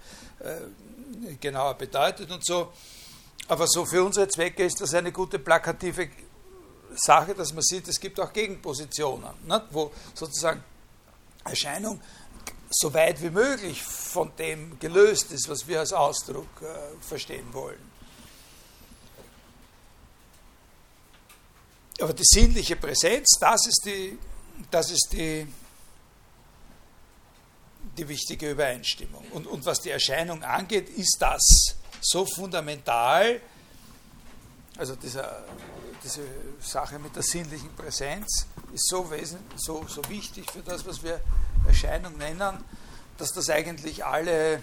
genauer 1.41 1.75
bedeutet 1.75 2.31
und 2.31 2.45
so. 2.45 2.71
Aber 3.49 3.67
so 3.67 3.87
für 3.87 4.05
unsere 4.05 4.29
Zwecke 4.29 4.65
ist 4.65 4.81
das 4.81 4.93
eine 4.93 5.11
gute 5.11 5.39
plakative 5.39 6.09
Sache, 6.95 7.35
dass 7.35 7.53
man 7.53 7.63
sieht, 7.63 7.87
es 7.89 8.01
gibt 8.01 8.19
auch 8.21 8.33
Gegenpositionen, 8.33 9.31
ne, 9.47 9.65
wo 9.71 9.93
sozusagen 10.15 10.63
Erscheinung 11.45 12.01
so 12.71 12.93
weit 12.93 13.23
wie 13.23 13.31
möglich 13.31 13.83
von 13.83 14.33
dem 14.37 14.79
gelöst 14.79 15.33
ist, 15.33 15.49
was 15.49 15.67
wir 15.67 15.81
als 15.81 15.93
Ausdruck 15.93 16.49
äh, 16.61 17.07
verstehen 17.07 17.53
wollen. 17.53 17.89
aber 22.01 22.13
die 22.13 22.25
sinnliche 22.25 22.77
Präsenz, 22.77 23.39
das 23.41 23.67
ist 23.67 23.83
die, 23.85 24.19
das 24.71 24.91
ist 24.91 25.09
die, 25.13 25.47
die 27.97 28.09
wichtige 28.09 28.51
Übereinstimmung. 28.51 29.25
Und, 29.33 29.47
und 29.47 29.67
was 29.67 29.81
die 29.81 29.91
Erscheinung 29.91 30.43
angeht, 30.43 30.89
ist 30.91 31.17
das 31.21 31.43
so 32.01 32.25
fundamental, 32.25 33.41
also 34.77 34.95
dieser, 34.95 35.45
diese 36.09 36.23
Sache 36.61 36.99
mit 36.99 37.15
der 37.15 37.23
sinnlichen 37.23 37.75
Präsenz 37.75 38.47
ist 38.73 38.89
so, 38.89 39.11
wesentlich, 39.11 39.61
so, 39.61 39.85
so 39.87 40.03
wichtig 40.09 40.51
für 40.51 40.61
das, 40.61 40.87
was 40.87 41.03
wir 41.03 41.21
Erscheinung 41.67 42.17
nennen, 42.17 42.65
dass 43.19 43.33
das 43.33 43.51
eigentlich 43.51 44.05
alle, 44.05 44.63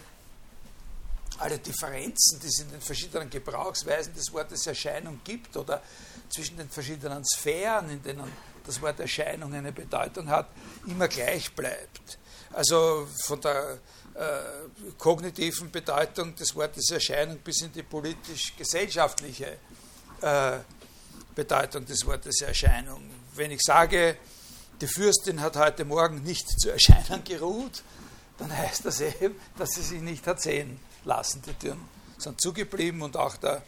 alle 1.37 1.59
Differenzen, 1.59 2.39
die 2.39 2.47
es 2.47 2.59
in 2.59 2.71
den 2.71 2.81
verschiedenen 2.81 3.29
Gebrauchsweisen 3.29 4.13
des 4.15 4.33
Wortes 4.33 4.65
Erscheinung 4.65 5.19
gibt 5.23 5.55
oder 5.55 5.83
zwischen 6.29 6.57
den 6.57 6.69
verschiedenen 6.69 7.23
Sphären, 7.23 7.89
in 7.89 8.01
denen 8.01 8.31
das 8.65 8.81
Wort 8.81 8.99
Erscheinung 8.99 9.53
eine 9.53 9.71
Bedeutung 9.71 10.27
hat, 10.29 10.47
immer 10.87 11.07
gleich 11.07 11.53
bleibt. 11.53 12.17
Also 12.53 13.07
von 13.25 13.39
der 13.41 13.77
äh, 14.15 14.93
kognitiven 14.97 15.69
Bedeutung 15.69 16.35
des 16.35 16.55
Wortes 16.55 16.89
Erscheinung 16.89 17.37
bis 17.39 17.61
in 17.61 17.71
die 17.71 17.83
politisch-gesellschaftliche 17.83 19.57
äh, 20.21 20.59
Bedeutung 21.35 21.85
des 21.85 22.05
Wortes 22.05 22.41
Erscheinung. 22.41 23.01
Wenn 23.35 23.51
ich 23.51 23.61
sage, 23.61 24.17
die 24.81 24.87
Fürstin 24.87 25.41
hat 25.41 25.57
heute 25.57 25.85
Morgen 25.85 26.23
nicht 26.23 26.47
zu 26.59 26.69
erscheinen 26.69 27.23
geruht, 27.23 27.83
dann 28.37 28.55
heißt 28.55 28.85
das 28.85 29.01
eben, 29.01 29.35
dass 29.57 29.71
sie 29.71 29.81
sich 29.81 30.01
nicht 30.01 30.25
hat 30.27 30.41
sehen 30.41 30.79
lassen. 31.03 31.41
Die 31.45 31.53
Türen 31.53 31.79
sind 32.17 32.41
zugeblieben 32.41 33.01
und 33.01 33.17
auch 33.17 33.37
der, 33.37 33.61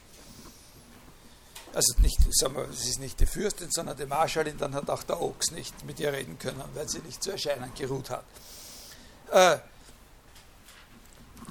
also 1.73 1.93
nicht, 2.01 2.17
sagen 2.31 2.55
wir, 2.55 2.69
es 2.69 2.87
ist 2.87 2.99
nicht 2.99 3.19
die 3.19 3.25
Fürstin, 3.25 3.69
sondern 3.71 3.97
die 3.97 4.05
Marschallin, 4.05 4.57
dann 4.57 4.73
hat 4.73 4.89
auch 4.89 5.03
der 5.03 5.21
Ochs 5.21 5.51
nicht 5.51 5.85
mit 5.85 5.99
ihr 5.99 6.11
reden 6.11 6.39
können, 6.39 6.61
weil 6.73 6.87
sie 6.89 6.99
nicht 6.99 7.21
zu 7.21 7.31
erscheinen 7.31 7.71
geruht 7.75 8.09
hat. 8.09 8.23
Äh, 9.31 9.59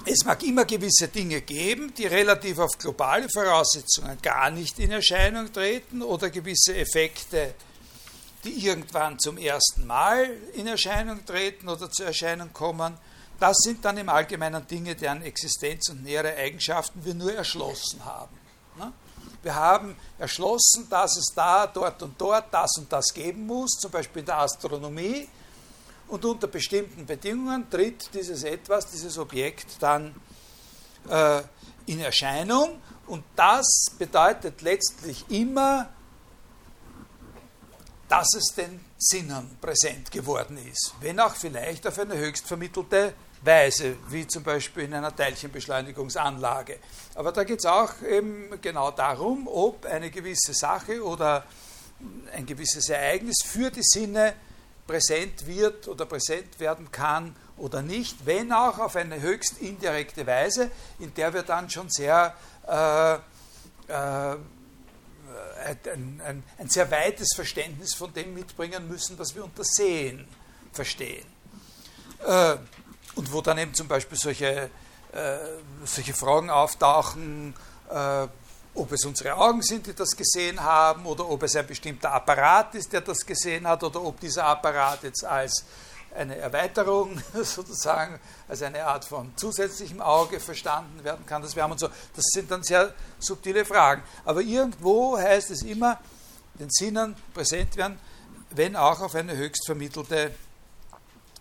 es 0.05 0.25
mag 0.25 0.43
immer 0.43 0.65
gewisse 0.65 1.09
Dinge 1.09 1.41
geben, 1.41 1.93
die 1.95 2.07
relativ 2.07 2.59
auf 2.59 2.79
globale 2.79 3.29
Voraussetzungen 3.29 4.21
gar 4.23 4.51
nicht 4.51 4.79
in 4.79 4.93
Erscheinung 4.93 5.53
treten 5.53 6.03
oder 6.03 6.31
gewisse 6.31 6.77
Effekte, 6.77 7.55
die 8.45 8.67
irgendwann 8.67 9.19
zum 9.19 9.39
ersten 9.39 9.87
Mal 9.87 10.31
in 10.55 10.67
Erscheinung 10.67 11.25
treten 11.25 11.69
oder 11.69 11.91
zur 11.91 12.07
Erscheinung 12.07 12.53
kommen. 12.53 12.97
Das 13.41 13.57
sind 13.59 13.85
dann 13.85 13.99
im 13.99 14.09
Allgemeinen 14.09 14.67
Dinge, 14.67 14.95
deren 14.95 15.23
Existenz 15.23 15.89
und 15.89 16.05
nähere 16.05 16.37
Eigenschaften 16.37 17.05
wir 17.05 17.15
nur 17.15 17.35
erschlossen 17.35 18.05
haben. 18.05 18.39
Ne? 18.79 18.93
Wir 19.43 19.55
haben 19.55 19.97
erschlossen, 20.19 20.89
dass 20.89 21.17
es 21.17 21.33
da, 21.35 21.67
dort 21.67 22.03
und 22.03 22.21
dort 22.21 22.53
das 22.53 22.77
und 22.79 22.93
das 22.93 23.13
geben 23.13 23.47
muss, 23.47 23.73
zum 23.73 23.91
Beispiel 23.91 24.21
in 24.21 24.27
der 24.27 24.39
Astronomie 24.39 25.29
und 26.09 26.25
unter 26.25 26.47
bestimmten 26.47 27.07
Bedingungen 27.07 27.69
tritt 27.71 28.11
dieses 28.15 28.45
Etwas, 28.45 28.91
dieses 28.91 29.19
Objekt 29.19 29.81
dann 29.81 30.15
äh, 31.09 31.43
in 31.87 32.01
Erscheinung 32.01 32.81
und 33.07 33.25
das 33.37 33.87
bedeutet 33.99 34.63
letztlich 34.63 35.25
immer, 35.31 35.89
dass 38.09 38.35
es 38.35 38.55
den 38.55 38.81
Sinnen 38.99 39.57
präsent 39.61 40.11
geworden 40.11 40.59
ist, 40.71 40.95
wenn 41.01 41.19
auch 41.21 41.35
vielleicht 41.35 41.87
auf 41.87 41.99
eine 41.99 42.17
höchst 42.17 42.47
vermittelte 42.47 43.15
Weise, 43.43 43.97
wie 44.09 44.27
zum 44.27 44.43
Beispiel 44.43 44.85
in 44.85 44.95
einer 44.95 45.15
Teilchenbeschleunigungsanlage. 45.15 46.79
Aber 47.15 47.33
da 47.33 47.45
geht 47.45 47.61
es 47.61 47.67
auch 47.67 48.03
eben 48.03 48.61
genau 48.61 48.91
darum, 48.91 49.49
ob 49.49 49.85
eine 49.87 50.11
gewisse 50.11 50.55
Sache 50.55 51.05
oder 51.05 51.45
ein 52.35 52.47
gewisses 52.47 52.89
Ereignis 52.89 53.37
für 53.45 53.71
die 53.71 53.83
Sinne 53.83 54.35
präsent 54.87 55.47
wird 55.47 55.89
oder 55.89 56.07
präsent 56.07 56.59
werden 56.61 56.91
kann 56.93 57.35
oder 57.57 57.83
nicht, 57.83 58.27
wenn 58.27 58.53
auch 58.53 58.79
auf 58.79 58.97
eine 58.97 59.21
höchst 59.21 59.59
indirekte 59.59 60.27
Weise, 60.27 60.71
in 60.99 61.13
der 61.15 61.35
wir 61.35 61.43
dann 61.43 61.69
schon 61.71 61.89
sehr 61.91 62.35
äh, 62.67 63.15
äh, 63.15 64.37
ein, 65.93 66.21
ein, 66.25 66.43
ein, 66.59 66.69
sehr 66.69 66.91
weites 66.91 67.29
Verständnis 67.35 67.95
von 67.95 68.13
dem 68.13 68.35
mitbringen 68.35 68.89
müssen, 68.89 69.19
was 69.19 69.35
wir 69.35 69.45
unter 69.45 69.65
Sehen 69.65 70.27
verstehen. 70.73 71.27
Äh, 72.25 72.57
und 73.15 73.33
wo 73.33 73.41
dann 73.41 73.59
eben 73.59 73.75
zum 73.75 73.89
Beispiel 73.89 74.19
solche, 74.19 74.71
äh, 75.13 75.39
solche 75.85 76.15
Fragen 76.15 76.51
auftauchen, 76.51 77.55
äh, 77.91 78.29
ob 78.77 78.93
es 78.93 79.05
unsere 79.05 79.35
Augen 79.35 79.63
sind, 79.63 79.87
die 79.87 79.95
das 79.95 80.17
gesehen 80.17 80.61
haben, 80.61 81.07
oder 81.07 81.29
ob 81.29 81.43
es 81.43 81.57
ein 81.57 81.67
bestimmter 81.67 82.13
Apparat 82.13 82.75
ist, 82.75 82.93
der 82.93 83.01
das 83.01 83.25
gesehen 83.25 83.67
hat, 83.67 83.83
oder 83.83 84.03
ob 84.03 84.21
dieser 84.21 84.45
Apparat 84.45 85.03
jetzt 85.03 85.25
als 85.25 85.65
eine 86.15 86.37
Erweiterung 86.37 87.21
sozusagen, 87.35 88.19
als 88.49 88.63
eine 88.63 88.85
Art 88.85 89.05
von 89.05 89.33
zusätzlichem 89.37 90.01
Auge 90.01 90.41
verstanden 90.41 91.05
werden 91.05 91.25
kann. 91.27 91.43
Das, 91.43 91.55
wir 91.55 91.63
haben 91.63 91.73
und 91.73 91.81
so. 91.81 91.89
das 91.89 92.25
sind 92.33 92.51
dann 92.51 92.63
sehr 92.63 92.95
subtile 93.19 93.65
Fragen. 93.65 94.03
Aber 94.25 94.41
irgendwo 94.41 95.19
heißt 95.19 95.51
es 95.51 95.63
immer, 95.63 95.99
den 96.55 96.71
Sinnen 96.71 97.15
präsent 97.35 97.77
werden, 97.77 97.99
wenn 98.51 98.77
auch 98.77 99.01
auf 99.01 99.15
eine 99.15 99.37
höchst 99.37 99.67
vermittelte, 99.67 100.33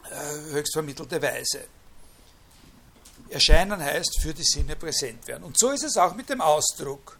äh, 0.10 0.52
höchst 0.52 0.74
vermittelte 0.74 1.21
Weise. 1.21 1.65
Erscheinen 3.30 3.82
heißt 3.82 4.21
für 4.21 4.34
die 4.34 4.43
Sinne 4.43 4.76
präsent 4.76 5.28
werden. 5.28 5.43
Und 5.43 5.58
so 5.58 5.71
ist 5.71 5.84
es 5.84 5.98
auch 5.98 6.15
mit 6.15 6.30
dem 6.30 6.41
Ausdruck. 6.41 7.17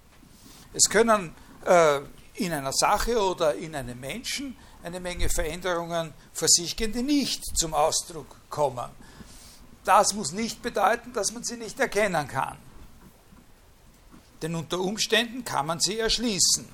Es 0.75 0.89
können 0.89 1.33
äh, 1.65 2.01
in 2.33 2.51
einer 2.51 2.73
Sache 2.73 3.17
oder 3.17 3.55
in 3.55 3.73
einem 3.73 3.97
Menschen 3.97 4.57
eine 4.83 4.99
Menge 4.99 5.29
Veränderungen 5.29 6.13
vor 6.33 6.49
sich 6.49 6.75
gehen, 6.75 6.91
die 6.91 7.01
nicht 7.01 7.57
zum 7.57 7.73
Ausdruck 7.73 8.35
kommen. 8.49 8.89
Das 9.85 10.13
muss 10.13 10.33
nicht 10.33 10.61
bedeuten, 10.61 11.13
dass 11.13 11.31
man 11.31 11.45
sie 11.45 11.55
nicht 11.55 11.79
erkennen 11.79 12.27
kann. 12.27 12.57
Denn 14.41 14.53
unter 14.53 14.79
Umständen 14.79 15.45
kann 15.45 15.65
man 15.65 15.79
sie 15.79 15.97
erschließen. 15.97 16.67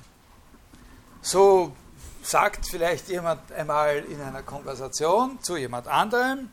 So 1.20 1.76
sagt 2.24 2.66
vielleicht 2.68 3.08
jemand 3.08 3.52
einmal 3.52 3.98
in 3.98 4.20
einer 4.20 4.42
Konversation 4.42 5.40
zu 5.42 5.56
jemand 5.56 5.86
anderem, 5.86 6.50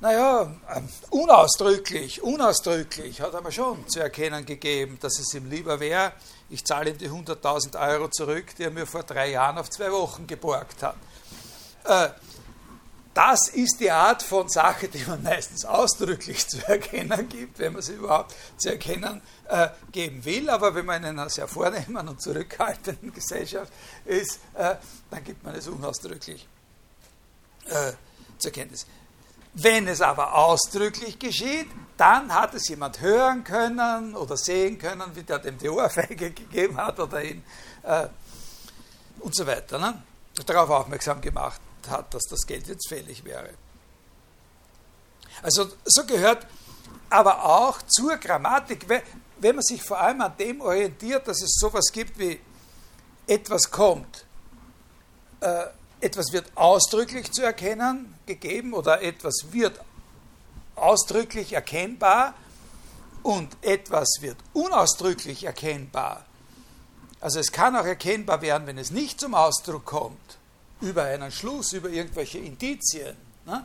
naja, 0.00 0.50
ähm, 0.74 0.88
unausdrücklich, 1.10 2.22
unausdrücklich 2.22 3.20
hat 3.20 3.34
er 3.34 3.42
mir 3.42 3.52
schon 3.52 3.86
zu 3.86 4.00
erkennen 4.00 4.46
gegeben, 4.46 4.98
dass 5.00 5.18
es 5.18 5.34
ihm 5.34 5.50
lieber 5.50 5.78
wäre, 5.78 6.12
ich 6.48 6.64
zahle 6.64 6.90
ihm 6.90 6.98
die 6.98 7.10
100.000 7.10 7.78
Euro 7.78 8.08
zurück, 8.08 8.46
die 8.56 8.64
er 8.64 8.70
mir 8.70 8.86
vor 8.86 9.02
drei 9.02 9.30
Jahren 9.30 9.58
auf 9.58 9.68
zwei 9.68 9.92
Wochen 9.92 10.26
geborgt 10.26 10.82
hat. 10.82 10.96
Äh, 11.84 12.08
das 13.12 13.48
ist 13.48 13.78
die 13.80 13.90
Art 13.90 14.22
von 14.22 14.48
Sache, 14.48 14.88
die 14.88 15.04
man 15.04 15.22
meistens 15.22 15.66
ausdrücklich 15.66 16.48
zu 16.48 16.66
erkennen 16.66 17.28
gibt, 17.28 17.58
wenn 17.58 17.74
man 17.74 17.82
sie 17.82 17.94
überhaupt 17.94 18.34
zu 18.56 18.70
erkennen 18.70 19.20
äh, 19.48 19.68
geben 19.92 20.24
will. 20.24 20.48
Aber 20.48 20.74
wenn 20.74 20.86
man 20.86 21.02
in 21.02 21.10
einer 21.10 21.28
sehr 21.28 21.46
vornehmen 21.46 22.08
und 22.08 22.22
zurückhaltenden 22.22 23.12
Gesellschaft 23.12 23.70
ist, 24.06 24.40
äh, 24.54 24.76
dann 25.10 25.24
gibt 25.24 25.44
man 25.44 25.54
es 25.54 25.68
unausdrücklich 25.68 26.48
zur 28.38 28.50
Kenntnis. 28.50 28.86
Wenn 29.54 29.88
es 29.88 30.00
aber 30.00 30.34
ausdrücklich 30.34 31.18
geschieht, 31.18 31.66
dann 31.96 32.32
hat 32.32 32.54
es 32.54 32.68
jemand 32.68 33.00
hören 33.00 33.44
können 33.44 34.14
oder 34.14 34.36
sehen 34.36 34.78
können, 34.78 35.14
wie 35.14 35.22
der 35.22 35.38
dem 35.38 35.58
die 35.58 35.68
Ohrfeige 35.68 36.30
gegeben 36.30 36.76
hat 36.76 36.98
oder 36.98 37.22
ihn 37.22 37.44
äh, 37.82 38.06
und 39.18 39.34
so 39.34 39.46
weiter. 39.46 39.78
Ne? 39.78 40.02
Darauf 40.46 40.70
aufmerksam 40.70 41.20
gemacht 41.20 41.60
hat, 41.88 42.14
dass 42.14 42.24
das 42.24 42.46
Geld 42.46 42.68
jetzt 42.68 42.88
fällig 42.88 43.24
wäre. 43.24 43.50
Also 45.42 45.68
so 45.84 46.04
gehört 46.06 46.46
aber 47.08 47.44
auch 47.44 47.82
zur 47.82 48.16
Grammatik, 48.16 48.88
wenn 48.88 49.56
man 49.56 49.64
sich 49.64 49.82
vor 49.82 49.98
allem 50.00 50.20
an 50.20 50.36
dem 50.38 50.60
orientiert, 50.60 51.26
dass 51.26 51.42
es 51.42 51.58
sowas 51.58 51.90
gibt 51.92 52.18
wie 52.18 52.40
etwas 53.26 53.70
kommt, 53.70 54.24
äh, 55.40 55.66
etwas 56.00 56.32
wird 56.32 56.46
ausdrücklich 56.56 57.30
zu 57.32 57.42
erkennen 57.42 58.14
gegeben 58.26 58.72
oder 58.72 59.02
etwas 59.02 59.46
wird 59.50 59.78
ausdrücklich 60.74 61.52
erkennbar 61.52 62.34
und 63.22 63.56
etwas 63.62 64.08
wird 64.20 64.36
unausdrücklich 64.54 65.44
erkennbar. 65.44 66.24
Also 67.20 67.38
es 67.38 67.52
kann 67.52 67.76
auch 67.76 67.84
erkennbar 67.84 68.40
werden, 68.40 68.66
wenn 68.66 68.78
es 68.78 68.90
nicht 68.90 69.20
zum 69.20 69.34
Ausdruck 69.34 69.84
kommt, 69.84 70.38
über 70.80 71.04
einen 71.04 71.30
Schluss, 71.30 71.74
über 71.74 71.90
irgendwelche 71.90 72.38
Indizien. 72.38 73.14
Ne? 73.44 73.64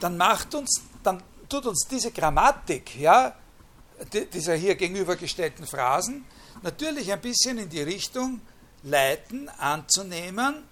Dann 0.00 0.16
macht 0.16 0.54
uns, 0.54 0.80
dann 1.02 1.22
tut 1.48 1.66
uns 1.66 1.86
diese 1.90 2.10
Grammatik, 2.10 2.98
ja, 2.98 3.34
dieser 4.32 4.54
hier 4.54 4.74
gegenübergestellten 4.74 5.66
Phrasen, 5.66 6.24
natürlich 6.62 7.12
ein 7.12 7.20
bisschen 7.20 7.58
in 7.58 7.68
die 7.68 7.82
Richtung 7.82 8.40
leiten, 8.84 9.48
anzunehmen, 9.58 10.62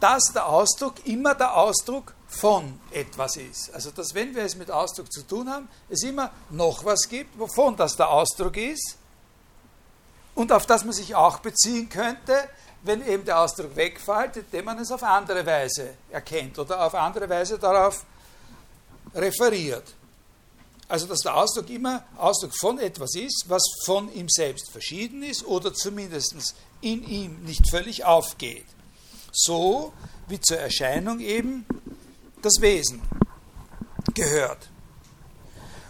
dass 0.00 0.24
der 0.34 0.46
Ausdruck 0.46 1.06
immer 1.06 1.34
der 1.34 1.56
Ausdruck 1.56 2.14
von 2.26 2.80
etwas 2.90 3.36
ist. 3.36 3.72
Also 3.74 3.90
dass 3.90 4.14
wenn 4.14 4.34
wir 4.34 4.44
es 4.44 4.56
mit 4.56 4.70
Ausdruck 4.70 5.12
zu 5.12 5.22
tun 5.22 5.48
haben, 5.50 5.68
es 5.88 6.02
immer 6.02 6.30
noch 6.50 6.84
was 6.84 7.08
gibt, 7.08 7.38
wovon 7.38 7.76
das 7.76 7.96
der 7.96 8.08
Ausdruck 8.08 8.56
ist 8.56 8.96
und 10.34 10.52
auf 10.52 10.66
das 10.66 10.84
man 10.84 10.92
sich 10.92 11.14
auch 11.14 11.40
beziehen 11.40 11.88
könnte, 11.88 12.48
wenn 12.82 13.06
eben 13.06 13.24
der 13.24 13.40
Ausdruck 13.40 13.76
wegfällt, 13.76 14.38
indem 14.38 14.64
man 14.64 14.78
es 14.78 14.90
auf 14.90 15.02
andere 15.02 15.44
Weise 15.44 15.94
erkennt 16.10 16.58
oder 16.58 16.86
auf 16.86 16.94
andere 16.94 17.28
Weise 17.28 17.58
darauf 17.58 18.04
referiert. 19.14 19.94
Also 20.88 21.06
dass 21.06 21.20
der 21.20 21.36
Ausdruck 21.36 21.68
immer 21.68 22.04
Ausdruck 22.16 22.52
von 22.58 22.78
etwas 22.78 23.14
ist, 23.14 23.44
was 23.48 23.62
von 23.84 24.12
ihm 24.12 24.28
selbst 24.28 24.70
verschieden 24.70 25.22
ist 25.22 25.44
oder 25.44 25.74
zumindest 25.74 26.34
in 26.80 27.06
ihm 27.06 27.42
nicht 27.44 27.68
völlig 27.70 28.04
aufgeht. 28.04 28.66
So 29.32 29.92
wie 30.28 30.40
zur 30.40 30.58
Erscheinung 30.58 31.20
eben 31.20 31.66
das 32.42 32.60
Wesen 32.60 33.02
gehört. 34.14 34.68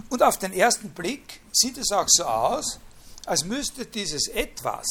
Und 0.08 0.22
auf 0.22 0.38
den 0.38 0.52
ersten 0.52 0.90
Blick 0.90 1.40
sieht 1.52 1.78
es 1.78 1.92
auch 1.92 2.08
so 2.08 2.24
aus, 2.24 2.80
als 3.26 3.44
müsste 3.44 3.86
dieses 3.86 4.28
etwas, 4.28 4.86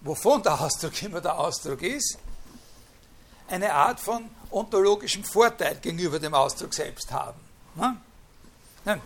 wovon 0.00 0.42
der 0.42 0.60
Ausdruck 0.60 1.00
immer 1.02 1.20
der 1.20 1.38
Ausdruck 1.38 1.82
ist, 1.82 2.18
eine 3.48 3.72
Art 3.72 4.00
von 4.00 4.28
ontologischem 4.50 5.24
Vorteil 5.24 5.76
gegenüber 5.76 6.18
dem 6.18 6.34
Ausdruck 6.34 6.74
selbst 6.74 7.12
haben. 7.12 7.40
Ne? 7.74 9.00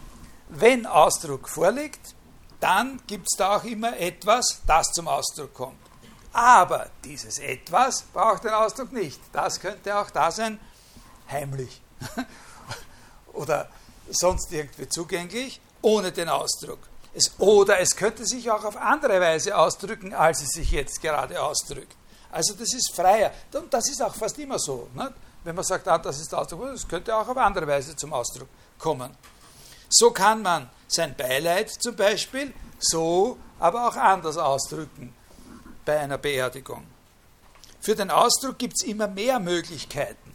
Wenn 0.49 0.87
Ausdruck 0.87 1.49
vorliegt, 1.49 2.15
dann 2.61 3.01
gibt 3.07 3.27
es 3.31 3.37
da 3.37 3.57
auch 3.57 3.65
immer 3.65 3.99
etwas, 3.99 4.63
das 4.67 4.93
zum 4.93 5.09
Ausdruck 5.09 5.53
kommt. 5.53 5.86
Aber 6.37 6.89
dieses 7.03 7.39
etwas 7.39 8.03
braucht 8.03 8.45
den 8.45 8.53
Ausdruck 8.53 8.93
nicht. 8.93 9.19
Das 9.33 9.59
könnte 9.59 9.97
auch 9.97 10.11
da 10.11 10.31
sein, 10.31 10.61
heimlich 11.31 11.81
oder 13.33 13.71
sonst 14.11 14.53
irgendwie 14.53 14.87
zugänglich, 14.87 15.63
ohne 15.81 16.13
den 16.13 16.29
Ausdruck. 16.29 16.81
Es, 17.15 17.33
oder 17.41 17.79
es 17.81 17.97
könnte 17.97 18.27
sich 18.27 18.51
auch 18.51 18.65
auf 18.65 18.77
andere 18.77 19.19
Weise 19.19 19.57
ausdrücken, 19.57 20.13
als 20.13 20.43
es 20.43 20.51
sich 20.51 20.73
jetzt 20.73 21.01
gerade 21.01 21.41
ausdrückt. 21.41 21.97
Also 22.31 22.53
das 22.53 22.75
ist 22.75 22.95
freier. 22.95 23.33
Und 23.55 23.73
das 23.73 23.89
ist 23.89 24.03
auch 24.03 24.15
fast 24.15 24.39
immer 24.39 24.59
so. 24.59 24.91
Ne? 24.93 25.15
Wenn 25.43 25.55
man 25.55 25.65
sagt, 25.65 25.89
ah, 25.89 25.97
das 25.97 26.21
ist 26.21 26.31
der 26.33 26.41
Ausdruck, 26.41 26.67
das 26.71 26.87
könnte 26.87 27.17
auch 27.17 27.27
auf 27.27 27.37
andere 27.39 27.67
Weise 27.67 27.97
zum 27.97 28.13
Ausdruck 28.13 28.49
kommen. 28.79 29.17
So 29.89 30.11
kann 30.11 30.43
man 30.43 30.69
sein 30.87 31.17
Beileid 31.17 31.71
zum 31.71 31.97
Beispiel 31.97 32.53
so, 32.79 33.39
aber 33.59 33.89
auch 33.89 33.97
anders 33.97 34.37
ausdrücken 34.37 35.15
bei 35.87 35.99
einer 35.99 36.19
Beerdigung. 36.19 36.85
Für 37.81 37.95
den 37.95 38.11
Ausdruck 38.11 38.59
gibt 38.59 38.75
es 38.77 38.87
immer 38.87 39.09
mehr 39.09 39.39
Möglichkeiten. 39.39 40.35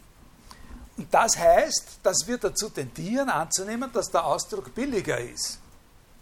Und 0.97 1.13
das 1.13 1.37
heißt, 1.37 1.99
dass 2.01 2.25
wir 2.25 2.37
dazu 2.37 2.69
tendieren 2.69 3.29
anzunehmen, 3.29 3.91
dass 3.93 4.09
der 4.09 4.25
Ausdruck 4.25 4.73
billiger 4.73 5.19
ist 5.19 5.59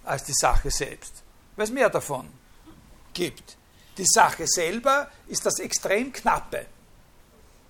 als 0.04 0.24
die 0.24 0.34
Sache 0.34 0.72
selbst, 0.72 1.24
weil 1.56 1.66
es 1.66 1.72
mehr 1.72 1.90
davon 1.90 2.28
gibt. 3.14 3.58
Die 3.98 4.06
Sache 4.06 4.48
selber 4.48 5.10
ist 5.28 5.46
das 5.46 5.60
extrem 5.60 6.12
knappe. 6.12 6.66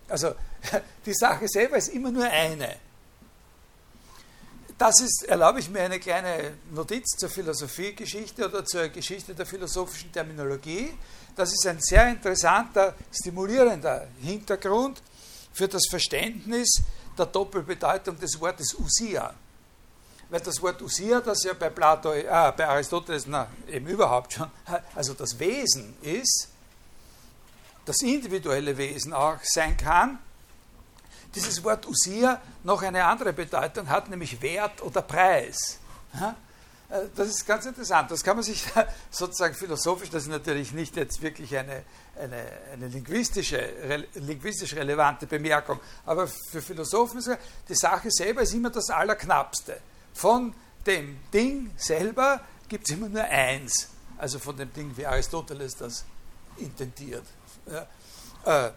Also 0.08 0.36
die 1.06 1.14
Sache 1.14 1.48
selber 1.48 1.78
ist 1.78 1.90
immer 1.90 2.12
nur 2.12 2.26
eine. 2.26 2.78
Das 4.78 5.02
ist, 5.02 5.26
erlaube 5.28 5.60
ich 5.60 5.70
mir 5.70 5.82
eine 5.82 6.00
kleine 6.00 6.54
Notiz 6.72 7.18
zur 7.18 7.30
Philosophiegeschichte 7.30 8.48
oder 8.48 8.64
zur 8.64 8.88
Geschichte 8.88 9.36
der 9.36 9.46
philosophischen 9.46 10.12
Terminologie. 10.14 10.94
Das 11.40 11.54
ist 11.54 11.66
ein 11.68 11.80
sehr 11.80 12.10
interessanter, 12.10 12.96
stimulierender 13.14 14.10
Hintergrund 14.20 15.02
für 15.54 15.70
das 15.70 15.84
Verständnis 15.90 16.82
der 17.18 17.28
Doppelbedeutung 17.28 18.20
des 18.20 18.38
Wortes 18.42 18.78
Usia 18.78 19.34
weil 20.30 20.42
das 20.42 20.62
Wort 20.62 20.82
Usia, 20.82 21.22
das 21.22 21.44
ja 21.44 21.54
bei, 21.54 21.70
Plato, 21.70 22.14
äh, 22.14 22.24
bei 22.56 22.68
Aristoteles 22.68 23.26
na, 23.26 23.48
eben 23.70 23.88
überhaupt 23.88 24.34
schon, 24.34 24.52
also 24.96 25.14
das 25.14 25.40
Wesen 25.40 25.96
ist, 26.02 26.50
das 27.86 28.02
individuelle 28.02 28.78
Wesen 28.78 29.14
auch 29.14 29.38
sein 29.42 29.78
kann, 29.78 30.20
dieses 31.34 31.64
Wort 31.64 31.88
Usia 31.88 32.42
noch 32.64 32.82
eine 32.82 33.06
andere 33.06 33.32
Bedeutung 33.32 33.88
hat, 33.88 34.10
nämlich 34.10 34.42
Wert 34.42 34.84
oder 34.84 35.02
Preis. 35.02 35.80
Äh, 36.14 36.34
das 37.16 37.28
ist 37.30 37.46
ganz 37.46 37.66
interessant. 37.66 38.10
Das 38.10 38.24
kann 38.24 38.36
man 38.36 38.44
sich 38.44 38.64
sozusagen 39.12 39.54
philosophisch, 39.54 40.10
das 40.10 40.24
ist 40.24 40.30
natürlich 40.30 40.74
nicht 40.74 40.96
jetzt 40.96 41.22
wirklich 41.22 41.56
eine, 41.56 41.84
eine, 42.20 42.44
eine 42.74 42.88
linguistische, 42.88 43.58
re, 43.58 44.08
linguistisch 44.16 44.76
relevante 44.76 45.28
Bemerkung, 45.28 45.80
aber 46.06 46.28
für 46.28 46.62
Philosophen 46.62 47.20
ist 47.20 47.30
die 47.68 47.76
Sache 47.76 48.10
selber 48.10 48.42
ist 48.42 48.54
immer 48.54 48.72
das 48.72 48.90
Allerknappste 48.90 49.78
von 50.14 50.54
dem 50.86 51.20
Ding 51.32 51.72
selber 51.78 52.42
gibt 52.68 52.90
es 52.90 52.96
immer 52.96 53.10
nur 53.10 53.24
eins. 53.24 53.90
Also 54.18 54.40
von 54.40 54.58
dem 54.58 54.74
Ding, 54.74 54.92
wie 54.98 55.06
Aristoteles 55.06 55.76
das 55.78 56.06
intendiert. 56.58 57.24
Ja. 57.72 58.68
Äh, 58.68 58.72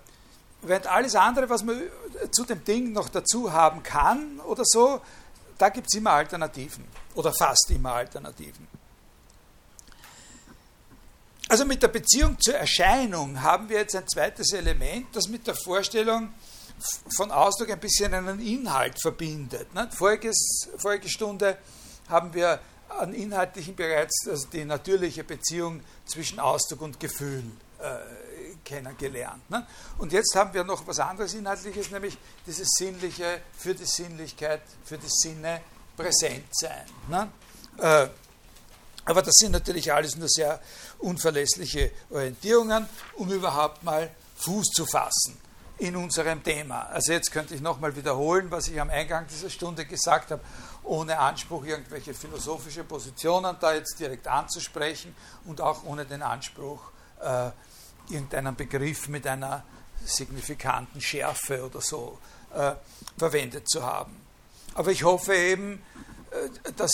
während 0.60 0.86
alles 0.86 1.14
andere, 1.14 1.48
was 1.48 1.64
man 1.64 1.80
zu 2.30 2.44
dem 2.44 2.62
Ding 2.64 2.92
noch 2.92 3.08
dazu 3.08 3.52
haben 3.52 3.82
kann 3.82 4.38
oder 4.40 4.64
so, 4.64 5.00
da 5.58 5.70
gibt 5.70 5.88
es 5.90 5.94
immer 5.98 6.12
Alternativen 6.12 6.84
oder 7.14 7.32
fast 7.32 7.70
immer 7.70 7.92
Alternativen. 7.92 8.66
Also 11.48 11.66
mit 11.66 11.82
der 11.82 11.88
Beziehung 11.88 12.40
zur 12.40 12.54
Erscheinung 12.54 13.42
haben 13.42 13.68
wir 13.68 13.80
jetzt 13.80 13.94
ein 13.94 14.08
zweites 14.08 14.52
Element, 14.52 15.14
das 15.14 15.28
mit 15.28 15.46
der 15.46 15.54
Vorstellung 15.54 16.32
von 17.16 17.30
Ausdruck 17.30 17.70
ein 17.70 17.80
bisschen 17.80 18.14
einen 18.14 18.40
Inhalt 18.40 19.00
verbindet. 19.00 19.74
Ne? 19.74 19.88
Voriges, 19.92 20.70
vorige 20.78 21.08
Stunde 21.08 21.58
haben 22.08 22.32
wir 22.32 22.58
an 22.88 23.14
Inhaltlichen 23.14 23.74
bereits 23.74 24.26
also 24.28 24.46
die 24.48 24.64
natürliche 24.64 25.24
Beziehung 25.24 25.82
zwischen 26.06 26.40
Ausdruck 26.40 26.82
und 26.82 27.00
Gefühl 27.00 27.44
äh, 27.78 27.96
kennengelernt. 28.64 29.48
Ne? 29.50 29.66
Und 29.98 30.12
jetzt 30.12 30.34
haben 30.34 30.52
wir 30.54 30.64
noch 30.64 30.86
was 30.86 30.98
anderes 31.00 31.34
Inhaltliches, 31.34 31.90
nämlich 31.90 32.16
dieses 32.46 32.68
Sinnliche 32.78 33.40
für 33.56 33.74
die 33.74 33.84
Sinnlichkeit, 33.84 34.62
für 34.84 34.98
die 34.98 35.08
Sinne 35.08 35.60
präsent 36.02 36.46
sein. 36.50 36.84
Ne? 37.08 37.30
Äh, 37.78 38.08
aber 39.04 39.22
das 39.22 39.34
sind 39.36 39.52
natürlich 39.52 39.92
alles 39.92 40.16
nur 40.16 40.28
sehr 40.28 40.60
unverlässliche 40.98 41.90
Orientierungen, 42.10 42.88
um 43.14 43.30
überhaupt 43.30 43.82
mal 43.82 44.10
Fuß 44.36 44.66
zu 44.74 44.86
fassen 44.86 45.38
in 45.78 45.96
unserem 45.96 46.42
Thema. 46.42 46.82
Also 46.92 47.12
jetzt 47.12 47.32
könnte 47.32 47.54
ich 47.54 47.60
nochmal 47.60 47.96
wiederholen, 47.96 48.50
was 48.50 48.68
ich 48.68 48.80
am 48.80 48.90
Eingang 48.90 49.26
dieser 49.26 49.50
Stunde 49.50 49.84
gesagt 49.84 50.30
habe, 50.30 50.42
ohne 50.84 51.18
Anspruch, 51.18 51.64
irgendwelche 51.64 52.14
philosophische 52.14 52.84
Positionen 52.84 53.56
da 53.60 53.74
jetzt 53.74 53.98
direkt 53.98 54.28
anzusprechen 54.28 55.14
und 55.44 55.60
auch 55.60 55.84
ohne 55.84 56.04
den 56.04 56.22
Anspruch, 56.22 56.80
äh, 57.20 57.50
irgendeinen 58.08 58.54
Begriff 58.54 59.08
mit 59.08 59.26
einer 59.26 59.64
signifikanten 60.04 61.00
Schärfe 61.00 61.64
oder 61.64 61.80
so 61.80 62.18
äh, 62.54 62.72
verwendet 63.16 63.68
zu 63.68 63.84
haben. 63.84 64.21
Aber 64.74 64.90
ich 64.90 65.04
hoffe 65.04 65.34
eben, 65.34 65.82
äh, 66.30 66.72
dass, 66.76 66.92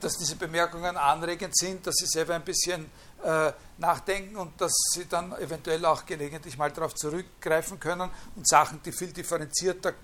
dass 0.00 0.16
diese 0.16 0.36
Bemerkungen 0.36 0.96
anregend 0.96 1.56
sind, 1.56 1.86
dass 1.86 1.96
Sie 1.96 2.06
selber 2.06 2.34
ein 2.34 2.44
bisschen 2.44 2.86
äh, 3.22 3.52
nachdenken 3.78 4.36
und 4.36 4.60
dass 4.60 4.72
sie 4.94 5.06
dann 5.06 5.32
eventuell 5.32 5.84
auch 5.84 6.04
gelegentlich 6.06 6.56
mal 6.56 6.70
darauf 6.70 6.94
zurückgreifen 6.94 7.78
können 7.80 8.10
und 8.36 8.48
Sachen, 8.48 8.80
die 8.82 8.92
viel 8.92 9.12
differenzierter 9.12 9.94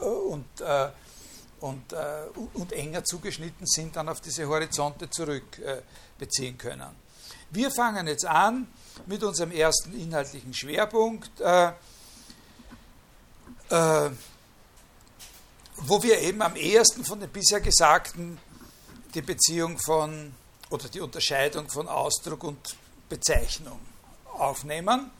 äh, 0.00 0.04
und, 0.04 0.60
äh, 0.60 0.88
und, 1.60 1.92
äh, 1.92 2.24
und 2.54 2.72
enger 2.72 3.04
zugeschnitten 3.04 3.66
sind, 3.66 3.96
dann 3.96 4.08
auf 4.08 4.20
diese 4.20 4.46
Horizonte 4.46 5.08
zurückbeziehen 5.10 6.58
können. 6.58 6.96
Wir 7.50 7.70
fangen 7.70 8.06
jetzt 8.06 8.24
an 8.24 8.66
mit 9.06 9.22
unserem 9.22 9.52
ersten 9.52 9.92
inhaltlichen 9.98 10.54
Schwerpunkt, 10.54 11.40
äh, 11.40 11.72
äh, 13.68 14.10
wo 15.84 16.02
wir 16.02 16.20
eben 16.20 16.42
am 16.42 16.56
ehesten 16.56 17.04
von 17.04 17.20
den 17.20 17.30
bisher 17.30 17.60
Gesagten 17.60 18.38
die 19.14 19.22
Beziehung 19.22 19.78
von 19.78 20.34
oder 20.70 20.88
die 20.88 21.00
Unterscheidung 21.00 21.68
von 21.68 21.88
Ausdruck 21.88 22.44
und 22.44 22.76
Bezeichnung 23.08 23.78
aufnehmen. 24.32 25.10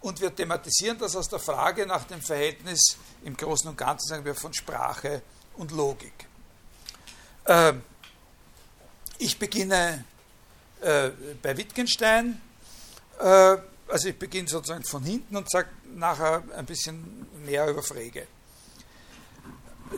Und 0.00 0.20
wir 0.20 0.34
thematisieren 0.34 0.98
das 0.98 1.14
aus 1.14 1.28
der 1.28 1.38
Frage 1.38 1.86
nach 1.86 2.04
dem 2.04 2.22
Verhältnis 2.22 2.96
im 3.24 3.36
Großen 3.36 3.68
und 3.68 3.76
Ganzen, 3.76 4.08
sagen 4.08 4.24
wir, 4.24 4.34
von 4.34 4.54
Sprache 4.54 5.20
und 5.56 5.72
Logik. 5.72 6.26
Ähm, 7.46 7.82
ich 9.18 9.38
beginne 9.38 10.04
äh, 10.80 11.10
bei 11.42 11.56
Wittgenstein. 11.58 12.40
Äh, 13.18 13.58
also 13.88 14.08
ich 14.08 14.18
beginne 14.18 14.48
sozusagen 14.48 14.84
von 14.84 15.02
hinten 15.02 15.36
und 15.36 15.50
sage 15.50 15.68
nachher 15.94 16.42
ein 16.56 16.64
bisschen 16.64 17.26
mehr 17.44 17.68
über 17.68 17.82
Frege. 17.82 18.26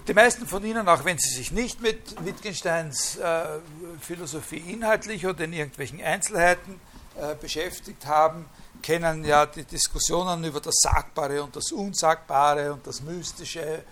Die 0.09 0.15
meisten 0.15 0.47
von 0.47 0.65
Ihnen, 0.65 0.89
auch 0.89 1.05
wenn 1.05 1.19
Sie 1.19 1.35
sich 1.35 1.53
nicht 1.53 1.83
mit 1.83 2.25
Wittgensteins 2.25 3.17
äh, 3.17 3.59
Philosophie 4.01 4.73
inhaltlich 4.73 5.27
oder 5.27 5.45
in 5.45 5.53
irgendwelchen 5.53 6.01
Einzelheiten 6.01 6.81
äh, 7.15 7.35
beschäftigt 7.35 8.07
haben, 8.07 8.49
kennen 8.81 9.23
ja 9.23 9.45
die 9.45 9.65
Diskussionen 9.65 10.45
über 10.45 10.61
das 10.61 10.77
Sagbare 10.81 11.43
und 11.43 11.55
das 11.55 11.73
Unsagbare 11.73 12.73
und 12.73 12.87
das 12.87 13.03
Mystische 13.03 13.85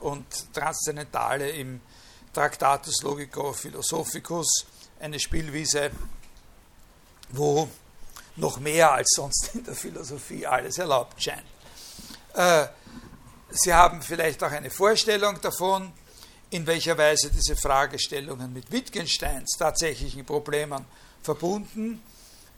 und 0.00 0.26
Transzendentale 0.52 1.48
im 1.50 1.80
Tractatus 2.34 3.02
Logico 3.02 3.52
Philosophicus, 3.52 4.66
eine 4.98 5.20
Spielwiese, 5.20 5.90
wo 7.30 7.68
noch 8.34 8.58
mehr 8.58 8.92
als 8.92 9.10
sonst 9.14 9.54
in 9.54 9.62
der 9.62 9.74
Philosophie 9.74 10.44
alles 10.44 10.76
erlaubt 10.78 11.22
scheint. 11.22 11.44
Äh, 12.34 12.66
Sie 13.56 13.72
haben 13.72 14.02
vielleicht 14.02 14.42
auch 14.44 14.50
eine 14.50 14.70
Vorstellung 14.70 15.40
davon, 15.40 15.92
in 16.50 16.66
welcher 16.66 16.96
Weise 16.96 17.30
diese 17.30 17.56
Fragestellungen 17.56 18.52
mit 18.52 18.70
Wittgensteins 18.70 19.56
tatsächlichen 19.58 20.24
Problemen 20.24 20.84
verbunden 21.22 22.02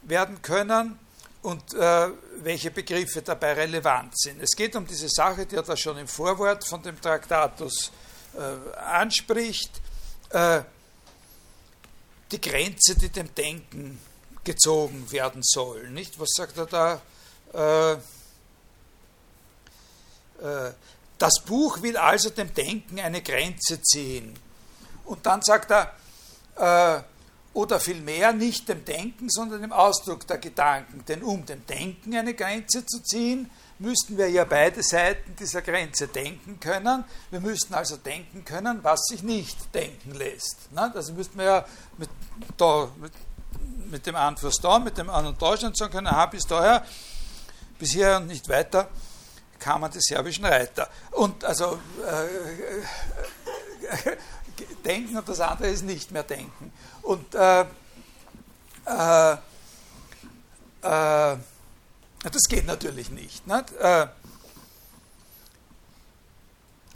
werden 0.03 0.43
können 0.43 0.99
und 1.43 1.73
äh, 1.75 2.09
welche 2.43 2.71
Begriffe 2.71 3.23
dabei 3.23 3.55
relevant 3.55 4.19
sind. 4.19 4.43
Es 4.43 4.51
geht 4.57 4.75
um 4.77 4.87
diese 4.87 5.09
Sache, 5.09 5.47
die 5.47 5.57
er 5.57 5.63
da 5.63 5.77
schon 5.77 5.97
im 5.99 6.09
Vorwort 6.09 6.67
von 6.67 6.83
dem 6.83 7.01
Traktatus 7.01 7.93
äh, 8.37 8.79
anspricht, 8.79 9.71
äh, 10.31 10.63
die 12.31 12.41
Grenze, 12.41 12.97
die 12.97 13.09
dem 13.09 13.35
Denken 13.35 14.01
gezogen 14.45 15.11
werden 15.11 15.43
soll. 15.43 15.89
Nicht? 15.91 16.19
Was 16.21 16.31
sagt 16.37 16.59
er 16.59 16.67
da? 16.67 17.01
Äh, 20.41 20.73
das 21.19 21.41
Buch 21.45 21.83
will 21.83 21.97
also 21.97 22.31
dem 22.31 22.55
Denken 22.55 23.01
eine 23.01 23.23
Grenze 23.23 23.83
ziehen. 23.83 24.35
Und 25.05 25.27
dann 25.27 25.43
sagt 25.43 25.73
er, 25.73 25.93
äh, 26.57 27.03
oder 27.55 27.81
vielmehr 27.81 28.33
nicht 28.33 28.69
dem 28.69 28.85
Denken, 28.85 29.29
sondern 29.29 29.63
dem 29.63 29.73
Ausdruck 29.73 30.27
der 30.29 30.39
Gedanken. 30.39 31.05
Denn 31.09 31.23
um 31.23 31.45
dem 31.45 31.67
Denken 31.67 32.15
eine 32.15 32.35
Grenze 32.35 32.87
zu 32.87 33.03
ziehen, 33.03 33.51
müssten 33.81 34.17
wir 34.17 34.29
ja 34.29 34.45
beide 34.45 34.83
Seiten 34.83 35.35
dieser 35.35 35.63
Grenze 35.63 36.07
denken 36.07 36.61
können. 36.61 37.05
Wir 37.31 37.41
müssten 37.41 37.75
also 37.75 37.97
denken 37.97 38.45
können, 38.45 38.81
was 38.83 39.07
sich 39.07 39.23
nicht 39.23 39.75
denken 39.75 40.15
lässt. 40.15 40.69
Also 40.75 41.13
müssten 41.15 41.39
wir 41.39 41.45
ja 41.45 41.65
mit, 41.97 42.11
da, 42.57 42.89
mit, 43.01 43.13
mit 43.91 44.07
dem 44.07 44.15
Anfluss 44.15 44.61
da, 44.61 44.79
mit 44.79 44.97
dem 44.99 45.11
An- 45.11 45.27
und 45.27 45.41
Deutschland 45.41 45.77
sagen 45.77 45.93
können, 45.93 46.07
aha, 46.07 46.27
bis 46.27 46.45
daher, 46.47 46.85
bis 47.79 47.93
hier 47.93 48.19
und 48.19 48.29
nicht 48.29 48.49
weiter 48.49 48.89
kamen 49.59 49.91
die 49.91 50.01
serbischen 50.01 50.45
Reiter. 50.45 50.89
Und 51.13 51.45
also 51.45 51.79
äh, 52.07 52.27
denken 54.85 55.17
und 55.17 55.29
das 55.29 55.41
andere 55.41 55.69
ist 55.69 55.83
nicht 55.83 56.11
mehr 56.11 56.23
denken. 56.23 56.73
Und 57.03 57.35
äh, 57.35 57.65
äh, 58.87 59.33
äh 60.83 61.37
das 62.33 62.49
geht 62.49 62.67
natürlich 62.67 63.11
nicht. 63.11 63.47
nicht? 63.47 63.73
Äh, 63.79 64.09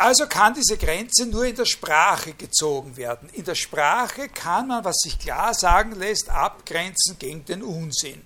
also 0.03 0.27
kann 0.27 0.55
diese 0.55 0.79
Grenze 0.79 1.27
nur 1.27 1.45
in 1.45 1.55
der 1.55 1.65
Sprache 1.65 2.33
gezogen 2.33 2.97
werden. 2.97 3.29
In 3.35 3.45
der 3.45 3.55
Sprache 3.55 4.29
kann 4.29 4.67
man, 4.67 4.85
was 4.85 4.97
sich 4.97 5.17
klar 5.17 5.55
sagen 5.55 5.93
lässt, 5.93 6.29
abgrenzen 6.29 7.21
gegen 7.21 7.45
den 7.45 7.63
Unsinn. 7.63 8.21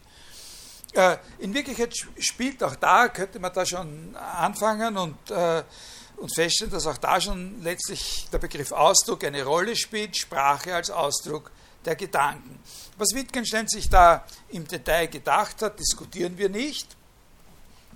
Äh, 0.96 1.18
in 1.40 1.52
Wirklichkeit 1.52 1.94
spielt 2.18 2.62
auch 2.62 2.74
da, 2.76 3.08
könnte 3.08 3.38
man 3.38 3.52
da 3.52 3.66
schon 3.66 4.16
anfangen 4.16 4.96
und, 4.96 5.30
äh, 5.30 5.62
und 6.16 6.34
feststellen, 6.34 6.72
dass 6.72 6.86
auch 6.86 6.96
da 6.96 7.20
schon 7.20 7.62
letztlich 7.62 8.26
der 8.32 8.38
Begriff 8.38 8.72
Ausdruck 8.72 9.22
eine 9.24 9.44
Rolle 9.44 9.76
spielt, 9.76 10.16
Sprache 10.16 10.74
als 10.74 10.90
Ausdruck 10.90 11.50
der 11.84 11.96
Gedanken. 11.96 12.58
Was 12.96 13.12
Wittgenstein 13.12 13.68
sich 13.68 13.90
da 13.90 14.24
im 14.48 14.66
Detail 14.66 15.08
gedacht 15.08 15.60
hat, 15.60 15.78
diskutieren 15.78 16.38
wir 16.38 16.48
nicht. 16.48 16.96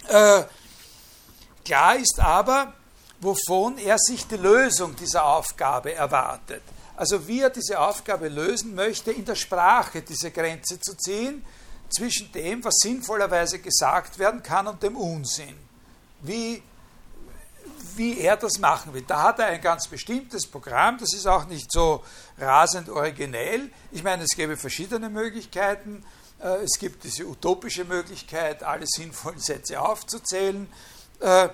Äh, 0.07 0.43
klar 1.65 1.97
ist 1.97 2.21
aber, 2.21 2.75
wovon 3.21 3.79
er 3.79 3.97
sich 3.99 4.27
die 4.27 4.37
Lösung 4.37 4.95
dieser 4.95 5.25
Aufgabe 5.25 5.95
erwartet. 5.95 6.63
Also 6.97 7.27
wie 7.27 7.41
er 7.41 7.49
diese 7.49 7.81
Aufgabe 7.81 8.29
lösen 8.29 8.75
möchte, 8.75 9.11
in 9.11 9.25
der 9.25 9.37
Sprache 9.37 10.03
diese 10.03 10.31
Grenze 10.31 10.79
zu 10.79 10.95
ziehen, 10.99 11.43
zwischen 11.91 12.31
dem, 12.33 12.65
was 12.65 12.77
sinnvollerweise 12.83 13.59
gesagt 13.59 14.19
werden 14.19 14.43
kann, 14.43 14.67
und 14.67 14.83
dem 14.83 14.97
Unsinn. 14.97 15.57
Wie, 16.23 16.63
wie 17.97 18.19
er 18.19 18.37
das 18.37 18.59
machen 18.59 18.95
will. 18.95 19.05
Da 19.07 19.23
hat 19.25 19.39
er 19.39 19.47
ein 19.47 19.61
ganz 19.61 19.89
bestimmtes 19.89 20.47
Programm, 20.47 20.99
das 20.99 21.15
ist 21.15 21.27
auch 21.27 21.47
nicht 21.47 21.71
so 21.71 22.05
rasend 22.39 22.89
originell. 22.89 23.71
Ich 23.91 24.03
meine, 24.03 24.23
es 24.23 24.37
gäbe 24.37 24.57
verschiedene 24.57 25.09
Möglichkeiten. 25.09 26.05
Äh, 26.41 26.65
es 26.65 26.79
gibt 26.79 27.05
diese 27.05 27.27
utopische 27.27 27.85
Möglichkeit, 27.85 28.63
alle 28.63 28.87
sinnvollen 28.87 29.41
Sätze 29.41 29.81
aufzuzählen. 29.81 30.69
Äh, 31.21 31.49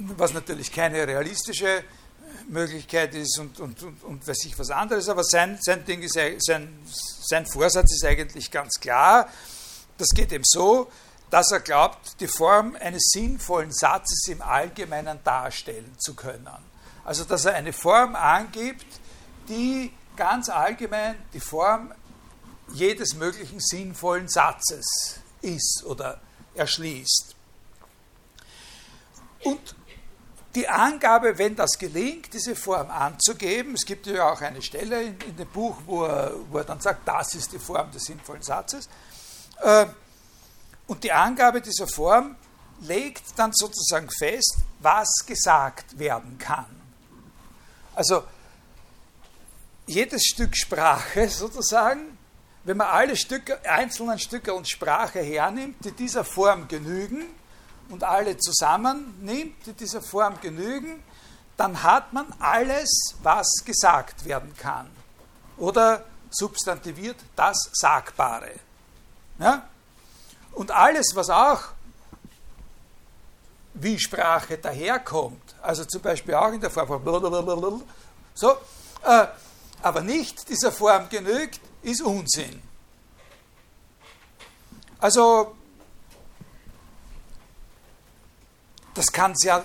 was 0.00 0.32
natürlich 0.32 0.72
keine 0.72 1.06
realistische 1.06 1.82
Möglichkeit 2.48 3.14
ist 3.14 3.38
und, 3.38 3.60
und, 3.60 3.82
und, 3.82 4.02
und 4.04 4.26
weiß 4.26 4.44
ich 4.46 4.58
was 4.58 4.70
anderes, 4.70 5.08
aber 5.08 5.22
sein, 5.24 5.58
sein, 5.60 5.84
Ding 5.84 6.02
ist, 6.02 6.14
sein, 6.14 6.78
sein 6.86 7.46
Vorsatz 7.46 7.92
ist 7.92 8.04
eigentlich 8.04 8.50
ganz 8.50 8.80
klar. 8.80 9.28
Das 9.98 10.08
geht 10.08 10.32
eben 10.32 10.44
so, 10.46 10.90
dass 11.30 11.52
er 11.52 11.60
glaubt, 11.60 12.20
die 12.20 12.28
Form 12.28 12.76
eines 12.80 13.10
sinnvollen 13.12 13.72
Satzes 13.72 14.28
im 14.28 14.40
Allgemeinen 14.40 15.18
darstellen 15.24 15.94
zu 15.98 16.14
können. 16.14 16.48
Also 17.04 17.24
dass 17.24 17.44
er 17.44 17.54
eine 17.54 17.72
Form 17.72 18.16
angibt, 18.16 18.86
die 19.48 19.92
ganz 20.16 20.48
allgemein 20.48 21.16
die 21.32 21.40
Form 21.40 21.92
jedes 22.72 23.14
möglichen 23.14 23.60
sinnvollen 23.60 24.28
Satzes 24.28 25.20
ist 25.40 25.84
oder 25.84 26.20
erschließt. 26.54 27.34
Und 29.44 29.74
die 30.58 30.68
Angabe, 30.68 31.38
wenn 31.38 31.54
das 31.54 31.78
gelingt, 31.78 32.34
diese 32.34 32.56
Form 32.56 32.90
anzugeben, 32.90 33.74
es 33.74 33.86
gibt 33.86 34.08
ja 34.08 34.32
auch 34.32 34.40
eine 34.40 34.60
Stelle 34.60 35.02
in, 35.02 35.16
in 35.20 35.36
dem 35.36 35.46
Buch, 35.46 35.76
wo 35.86 36.04
er, 36.04 36.32
wo 36.50 36.58
er, 36.58 36.64
dann 36.64 36.80
sagt, 36.80 37.06
das 37.06 37.32
ist 37.36 37.52
die 37.52 37.60
Form 37.60 37.92
des 37.92 38.02
sinnvollen 38.02 38.42
Satzes, 38.42 38.88
äh, 39.62 39.86
und 40.88 41.04
die 41.04 41.12
Angabe 41.12 41.60
dieser 41.60 41.86
Form 41.86 42.34
legt 42.80 43.22
dann 43.36 43.52
sozusagen 43.52 44.08
fest, 44.10 44.56
was 44.80 45.08
gesagt 45.24 45.96
werden 45.96 46.38
kann. 46.38 46.66
Also 47.94 48.24
jedes 49.86 50.24
Stück 50.24 50.56
Sprache 50.56 51.28
sozusagen, 51.28 52.18
wenn 52.64 52.78
man 52.78 52.88
alle 52.88 53.14
Stücke, 53.14 53.60
einzelnen 53.64 54.18
Stücke 54.18 54.52
und 54.52 54.68
Sprache 54.68 55.20
hernimmt, 55.20 55.84
die 55.84 55.92
dieser 55.92 56.24
Form 56.24 56.66
genügen, 56.66 57.26
und 57.88 58.04
alle 58.04 58.36
zusammennimmt, 58.36 59.66
die 59.66 59.72
dieser 59.72 60.02
Form 60.02 60.40
genügen, 60.40 61.02
dann 61.56 61.82
hat 61.82 62.12
man 62.12 62.32
alles, 62.38 63.14
was 63.22 63.48
gesagt 63.64 64.24
werden 64.24 64.54
kann. 64.56 64.88
Oder 65.56 66.04
substantiviert 66.30 67.16
das 67.34 67.70
Sagbare. 67.72 68.52
Ja? 69.38 69.68
Und 70.52 70.70
alles, 70.70 71.12
was 71.14 71.30
auch 71.30 71.62
wie 73.74 73.98
Sprache 73.98 74.58
daherkommt, 74.58 75.54
also 75.62 75.84
zum 75.84 76.02
Beispiel 76.02 76.34
auch 76.34 76.52
in 76.52 76.60
der 76.60 76.70
Form 76.70 76.88
von 76.88 77.82
so, 78.34 78.52
äh, 79.04 79.26
aber 79.82 80.00
nicht 80.00 80.48
dieser 80.48 80.72
Form 80.72 81.08
genügt, 81.08 81.60
ist 81.82 82.02
Unsinn. 82.02 82.62
Also 85.00 85.56
das 88.98 89.12
kann 89.12 89.32
sehr, 89.36 89.64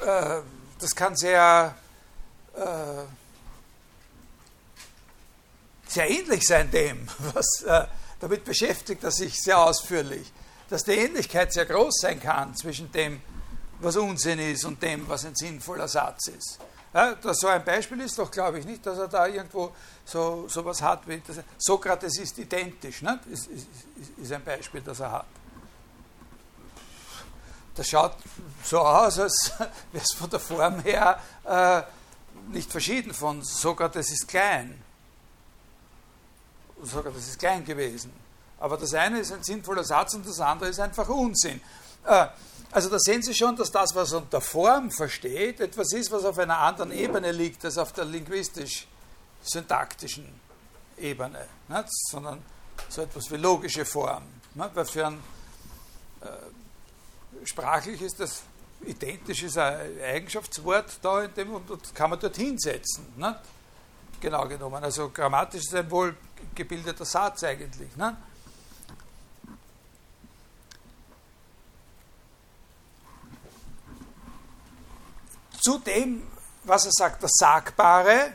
äh, 0.00 0.40
das 0.78 0.94
kann 0.94 1.16
sehr, 1.16 1.74
äh, 2.54 2.60
sehr 5.88 6.08
ähnlich 6.08 6.46
sein 6.46 6.70
dem, 6.70 7.08
was, 7.34 7.62
äh, 7.62 7.86
damit 8.20 8.44
beschäftigt 8.44 9.02
er 9.02 9.10
sich 9.10 9.34
sehr 9.42 9.58
ausführlich, 9.58 10.32
dass 10.70 10.84
die 10.84 10.92
Ähnlichkeit 10.92 11.52
sehr 11.52 11.66
groß 11.66 11.98
sein 12.00 12.20
kann 12.20 12.54
zwischen 12.54 12.92
dem, 12.92 13.20
was 13.80 13.96
Unsinn 13.96 14.38
ist 14.38 14.64
und 14.64 14.80
dem, 14.80 15.08
was 15.08 15.24
ein 15.24 15.34
sinnvoller 15.34 15.88
Satz 15.88 16.28
ist. 16.28 16.60
Ja, 16.94 17.16
das 17.16 17.38
so 17.38 17.48
ein 17.48 17.64
Beispiel 17.64 18.00
ist 18.02 18.18
doch, 18.18 18.30
glaube 18.30 18.60
ich, 18.60 18.64
nicht, 18.64 18.86
dass 18.86 18.98
er 18.98 19.08
da 19.08 19.26
irgendwo 19.26 19.74
so 20.04 20.48
was 20.48 20.80
hat 20.80 21.08
wie 21.08 21.20
das, 21.26 21.38
Sokrates 21.58 22.18
ist 22.18 22.38
identisch, 22.38 23.02
ne? 23.02 23.18
ist, 23.30 23.48
ist, 23.48 23.66
ist 24.16 24.32
ein 24.32 24.44
Beispiel, 24.44 24.80
das 24.80 25.00
er 25.00 25.10
hat 25.10 25.26
das 27.78 27.88
schaut 27.88 28.16
so 28.64 28.80
aus, 28.80 29.20
als 29.20 29.52
wäre 29.92 30.04
es 30.04 30.12
von 30.12 30.28
der 30.28 30.40
Form 30.40 30.80
her 30.80 31.20
äh, 31.44 31.82
nicht 32.52 32.68
verschieden 32.70 33.14
von 33.14 33.42
Sokrates 33.44 34.10
ist 34.10 34.26
klein. 34.26 34.82
Sokrates 36.82 37.28
ist 37.28 37.38
klein 37.38 37.64
gewesen. 37.64 38.12
Aber 38.58 38.76
das 38.76 38.92
eine 38.94 39.20
ist 39.20 39.30
ein 39.32 39.44
sinnvoller 39.44 39.84
Satz 39.84 40.14
und 40.14 40.26
das 40.26 40.40
andere 40.40 40.70
ist 40.70 40.80
einfach 40.80 41.08
Unsinn. 41.08 41.60
Äh, 42.04 42.26
also 42.72 42.88
da 42.88 42.98
sehen 42.98 43.22
Sie 43.22 43.32
schon, 43.32 43.54
dass 43.54 43.70
das, 43.70 43.94
was 43.94 44.12
unter 44.12 44.40
Form 44.40 44.90
versteht, 44.90 45.60
etwas 45.60 45.92
ist, 45.92 46.10
was 46.10 46.24
auf 46.24 46.36
einer 46.38 46.58
anderen 46.58 46.90
Ebene 46.90 47.30
liegt 47.30 47.64
als 47.64 47.78
auf 47.78 47.92
der 47.92 48.06
linguistisch-syntaktischen 48.06 50.26
Ebene, 50.98 51.46
nicht? 51.68 51.88
sondern 52.10 52.42
so 52.88 53.02
etwas 53.02 53.30
wie 53.30 53.36
logische 53.36 53.84
Form. 53.84 54.24
Nicht? 54.54 54.74
Weil 54.74 54.84
für 54.84 55.06
ein 55.06 55.22
äh, 56.20 56.26
sprachlich 57.48 58.02
ist 58.02 58.20
das 58.20 58.42
identisch 58.84 59.42
ist 59.42 59.58
ein 59.58 60.00
Eigenschaftswort 60.02 60.98
da 61.02 61.26
dem, 61.26 61.54
und 61.54 61.68
das 61.70 61.92
kann 61.94 62.10
man 62.10 62.20
dort 62.20 62.36
hinsetzen. 62.36 63.06
Ne? 63.16 63.38
Genau 64.20 64.46
genommen. 64.46 64.82
Also 64.82 65.10
grammatisch 65.10 65.62
ist 65.62 65.74
ein 65.74 65.90
wohl 65.90 66.16
gebildeter 66.54 67.04
Satz 67.04 67.44
eigentlich. 67.44 67.96
Ne? 67.96 68.16
Zu 75.60 75.78
dem, 75.78 76.22
was 76.64 76.86
er 76.86 76.92
sagt, 76.92 77.22
das 77.22 77.32
Sagbare, 77.34 78.32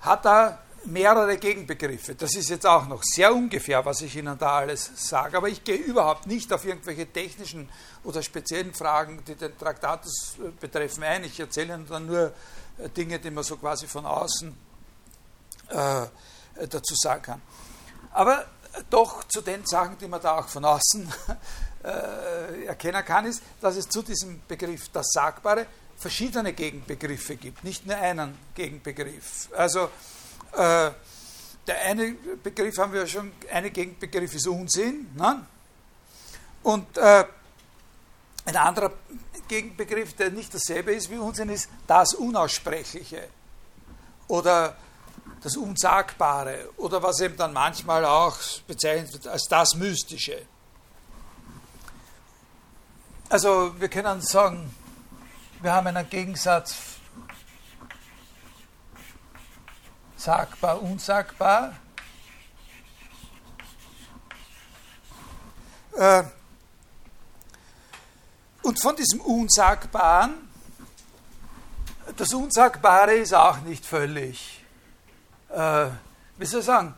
hat 0.00 0.24
er 0.24 0.62
mehrere 0.84 1.36
Gegenbegriffe. 1.36 2.14
Das 2.14 2.34
ist 2.34 2.48
jetzt 2.48 2.66
auch 2.66 2.86
noch 2.86 3.02
sehr 3.02 3.34
ungefähr, 3.34 3.84
was 3.84 4.00
ich 4.02 4.16
Ihnen 4.16 4.38
da 4.38 4.58
alles 4.58 4.90
sage, 4.94 5.36
aber 5.36 5.48
ich 5.48 5.62
gehe 5.62 5.76
überhaupt 5.76 6.26
nicht 6.26 6.52
auf 6.52 6.64
irgendwelche 6.64 7.06
technischen 7.06 7.68
oder 8.04 8.22
speziellen 8.22 8.74
Fragen, 8.74 9.22
die 9.26 9.34
den 9.34 9.56
Traktatus 9.58 10.36
äh, 10.38 10.50
betreffen, 10.58 11.04
ein. 11.04 11.24
Ich 11.24 11.38
erzähle 11.38 11.74
Ihnen 11.74 11.86
dann 11.86 12.06
nur 12.06 12.32
äh, 12.78 12.88
Dinge, 12.88 13.18
die 13.18 13.30
man 13.30 13.44
so 13.44 13.56
quasi 13.56 13.86
von 13.86 14.06
außen 14.06 14.56
äh, 15.68 16.06
dazu 16.66 16.94
sagen 16.94 17.22
kann. 17.22 17.42
Aber 18.12 18.46
doch 18.88 19.24
zu 19.24 19.40
den 19.40 19.64
Sachen, 19.66 19.98
die 19.98 20.08
man 20.08 20.20
da 20.20 20.38
auch 20.38 20.48
von 20.48 20.64
außen 20.64 21.12
äh, 21.84 22.64
erkennen 22.66 23.04
kann, 23.04 23.26
ist, 23.26 23.42
dass 23.60 23.76
es 23.76 23.88
zu 23.88 24.02
diesem 24.02 24.42
Begriff 24.46 24.88
das 24.90 25.08
Sagbare 25.12 25.66
verschiedene 25.96 26.54
Gegenbegriffe 26.54 27.36
gibt, 27.36 27.62
nicht 27.62 27.86
nur 27.86 27.96
einen 27.96 28.36
Gegenbegriff. 28.54 29.50
Also 29.54 29.90
äh, 30.52 30.90
der 31.66 31.82
eine 31.84 32.12
Begriff 32.42 32.78
haben 32.78 32.92
wir 32.92 33.06
schon, 33.06 33.32
eine 33.52 33.70
Gegenbegriff 33.70 34.34
ist 34.34 34.48
Unsinn. 34.48 35.10
Ne? 35.14 35.46
Und 36.62 36.96
äh, 36.98 37.24
ein 38.44 38.56
anderer 38.56 38.92
Gegenbegriff, 39.48 40.14
der 40.14 40.30
nicht 40.30 40.52
dasselbe 40.54 40.92
ist 40.92 41.10
wie 41.10 41.16
Unsinn, 41.16 41.48
ist 41.48 41.68
das 41.86 42.14
Unaussprechliche 42.14 43.28
oder 44.28 44.76
das 45.42 45.56
Unsagbare 45.56 46.68
oder 46.76 47.02
was 47.02 47.20
eben 47.20 47.36
dann 47.36 47.52
manchmal 47.52 48.04
auch 48.04 48.36
bezeichnet 48.66 49.12
wird 49.12 49.26
als 49.26 49.44
das 49.48 49.74
Mystische. 49.74 50.42
Also 53.28 53.78
wir 53.78 53.88
können 53.88 54.20
sagen, 54.20 54.74
wir 55.62 55.72
haben 55.72 55.86
einen 55.86 56.08
Gegensatz 56.10 56.74
sagbar, 60.20 60.82
unsagbar. 60.82 61.72
Äh, 65.96 66.22
und 68.62 68.80
von 68.80 68.94
diesem 68.96 69.20
Unsagbaren, 69.22 70.34
das 72.16 72.34
Unsagbare 72.34 73.14
ist 73.14 73.32
auch 73.32 73.60
nicht 73.62 73.84
völlig, 73.84 74.62
äh, 75.48 75.86
wie 76.36 76.44
soll 76.44 76.60
ich 76.60 76.66
sagen, 76.66 76.94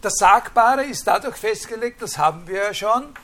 das 0.00 0.14
Sagbare 0.18 0.84
ist 0.84 1.06
dadurch 1.06 1.36
festgelegt, 1.36 2.02
das 2.02 2.18
haben 2.18 2.46
wir 2.46 2.64
ja 2.64 2.74
schon, 2.74 3.14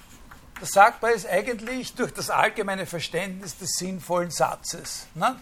das 0.60 0.70
Sagbare 0.70 1.12
ist 1.12 1.26
eigentlich 1.26 1.94
durch 1.94 2.12
das 2.12 2.30
allgemeine 2.30 2.86
Verständnis 2.86 3.58
des 3.58 3.72
sinnvollen 3.74 4.30
Satzes. 4.30 5.06
Ne? 5.14 5.36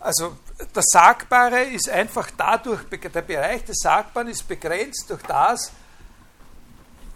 Also 0.00 0.36
das 0.72 0.84
Sagbare 0.88 1.64
ist 1.64 1.88
einfach 1.88 2.30
dadurch, 2.36 2.84
der 2.88 3.22
Bereich 3.22 3.64
des 3.64 3.78
Sagbaren 3.78 4.28
ist 4.28 4.46
begrenzt 4.46 5.06
durch 5.08 5.22
das, 5.22 5.70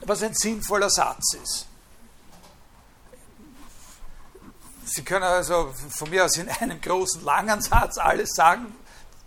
was 0.00 0.22
ein 0.22 0.34
sinnvoller 0.34 0.90
Satz 0.90 1.34
ist. 1.42 1.66
Sie 4.84 5.02
können 5.02 5.24
also 5.24 5.72
von 5.90 6.10
mir 6.10 6.24
aus 6.24 6.36
in 6.36 6.48
einem 6.48 6.80
großen, 6.80 7.24
langen 7.24 7.60
Satz 7.60 7.96
alles 7.98 8.30
sagen, 8.34 8.74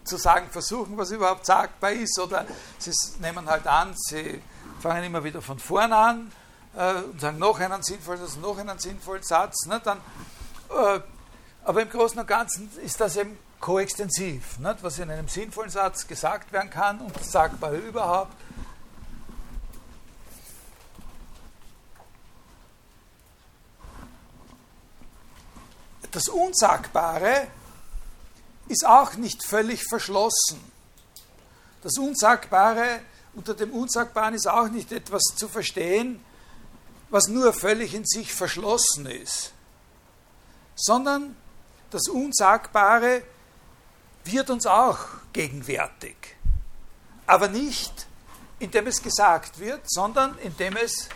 zu 0.03 0.17
sagen 0.17 0.49
versuchen, 0.49 0.97
was 0.97 1.11
überhaupt 1.11 1.45
sagbar 1.45 1.91
ist, 1.91 2.19
oder 2.19 2.45
Sie 2.77 2.91
nehmen 3.19 3.49
halt 3.49 3.65
an, 3.65 3.93
Sie 3.95 4.41
fangen 4.81 5.05
immer 5.05 5.23
wieder 5.23 5.41
von 5.41 5.59
vorne 5.59 5.95
an 5.95 6.31
äh, 6.75 6.95
und 6.95 7.21
sagen 7.21 7.39
noch 7.39 7.59
einen 7.59 7.81
sinnvollen 7.81 8.19
Satz, 8.19 8.35
noch 8.35 8.57
einen 8.57 8.77
sinnvollen 8.77 9.23
Satz, 9.23 9.65
ne, 9.65 9.79
dann, 9.81 9.99
äh, 10.69 10.99
aber 11.63 11.81
im 11.81 11.89
Großen 11.89 12.19
und 12.19 12.27
Ganzen 12.27 12.69
ist 12.83 12.99
das 12.99 13.15
eben 13.15 13.37
koextensiv, 13.59 14.59
nicht? 14.59 14.83
was 14.83 14.99
in 14.99 15.09
einem 15.09 15.27
sinnvollen 15.27 15.69
Satz 15.69 16.05
gesagt 16.05 16.51
werden 16.51 16.69
kann 16.69 16.99
und 16.99 17.15
das 17.15 17.31
Sagbare 17.31 17.77
überhaupt. 17.77 18.33
Das 26.11 26.27
Unsagbare 26.27 27.47
ist 28.67 28.85
auch 28.85 29.15
nicht 29.15 29.43
völlig 29.43 29.83
verschlossen. 29.87 30.59
Das 31.81 31.97
Unsagbare, 31.97 32.99
unter 33.33 33.53
dem 33.53 33.71
Unsagbaren 33.71 34.35
ist 34.35 34.47
auch 34.47 34.67
nicht 34.67 34.91
etwas 34.91 35.23
zu 35.35 35.47
verstehen, 35.47 36.23
was 37.09 37.27
nur 37.27 37.53
völlig 37.53 37.93
in 37.93 38.05
sich 38.05 38.33
verschlossen 38.33 39.05
ist, 39.05 39.53
sondern 40.75 41.35
das 41.93 42.07
Unsagbare 42.07 43.23
wird 44.23 44.49
uns 44.49 44.65
auch 44.65 44.99
gegenwärtig. 45.31 46.15
Aber 47.27 47.47
nicht, 47.47 48.07
indem 48.59 48.87
es 48.87 49.01
gesagt 49.01 49.59
wird, 49.59 49.81
sondern 49.85 50.37
indem 50.39 50.75
es 50.77 51.09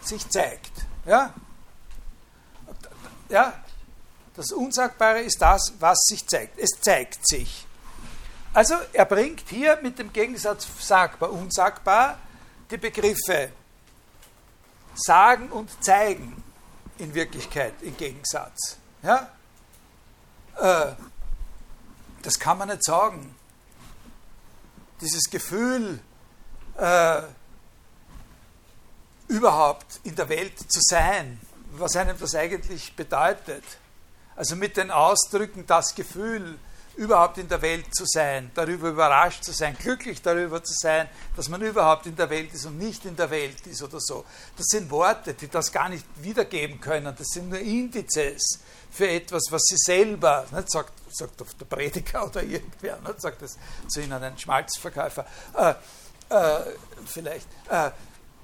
sich 0.00 0.28
zeigt. 0.28 0.72
Ja? 1.06 1.32
Ja? 3.28 3.64
Das 4.34 4.50
Unsagbare 4.50 5.20
ist 5.20 5.40
das, 5.40 5.72
was 5.78 5.98
sich 6.08 6.26
zeigt. 6.26 6.58
Es 6.58 6.70
zeigt 6.80 7.26
sich. 7.26 7.66
Also 8.52 8.74
er 8.92 9.04
bringt 9.04 9.48
hier 9.48 9.78
mit 9.82 9.98
dem 9.98 10.12
Gegensatz 10.12 10.66
sagbar, 10.80 11.30
unsagbar 11.30 12.18
die 12.70 12.76
Begriffe 12.76 13.52
sagen 14.94 15.50
und 15.50 15.70
zeigen 15.82 16.42
in 16.98 17.14
Wirklichkeit 17.14 17.74
im 17.82 17.96
Gegensatz. 17.96 18.76
Ja? 19.02 19.30
Äh, 20.56 20.92
das 22.22 22.38
kann 22.38 22.58
man 22.58 22.68
nicht 22.68 22.84
sagen. 22.84 23.34
Dieses 25.00 25.28
Gefühl, 25.28 26.00
äh, 26.76 27.22
überhaupt 29.28 30.00
in 30.04 30.14
der 30.14 30.28
Welt 30.28 30.58
zu 30.58 30.80
sein, 30.82 31.40
was 31.72 31.96
einem 31.96 32.18
das 32.18 32.34
eigentlich 32.34 32.94
bedeutet. 32.94 33.64
Also 34.36 34.56
mit 34.56 34.76
den 34.76 34.90
Ausdrücken 34.90 35.66
das 35.66 35.94
Gefühl, 35.94 36.58
überhaupt 36.96 37.38
in 37.38 37.48
der 37.48 37.60
Welt 37.62 37.94
zu 37.94 38.04
sein, 38.06 38.50
darüber 38.54 38.88
überrascht 38.88 39.44
zu 39.44 39.52
sein, 39.52 39.76
glücklich 39.78 40.22
darüber 40.22 40.62
zu 40.62 40.74
sein, 40.74 41.08
dass 41.36 41.48
man 41.48 41.60
überhaupt 41.62 42.06
in 42.06 42.16
der 42.16 42.30
Welt 42.30 42.52
ist 42.52 42.66
und 42.66 42.78
nicht 42.78 43.04
in 43.04 43.16
der 43.16 43.30
Welt 43.30 43.66
ist 43.66 43.82
oder 43.82 44.00
so. 44.00 44.24
Das 44.56 44.66
sind 44.66 44.90
Worte, 44.90 45.34
die 45.34 45.48
das 45.48 45.72
gar 45.72 45.88
nicht 45.88 46.06
wiedergeben 46.16 46.80
können. 46.80 47.14
Das 47.16 47.28
sind 47.28 47.48
nur 47.48 47.58
Indizes 47.58 48.60
für 48.90 49.08
etwas, 49.08 49.42
was 49.50 49.62
sie 49.64 49.76
selber, 49.76 50.46
nicht, 50.52 50.70
sagt, 50.70 50.92
sagt 51.10 51.40
der 51.40 51.64
Prediger 51.64 52.26
oder 52.26 52.42
irgendwer, 52.42 52.98
nicht, 53.00 53.20
sagt 53.20 53.42
das 53.42 53.56
zu 53.88 54.00
Ihnen 54.00 54.22
ein 54.22 54.38
Schmalzverkäufer, 54.38 55.26
äh, 55.56 55.74
äh, 56.28 56.60
vielleicht, 57.06 57.48
äh, 57.68 57.90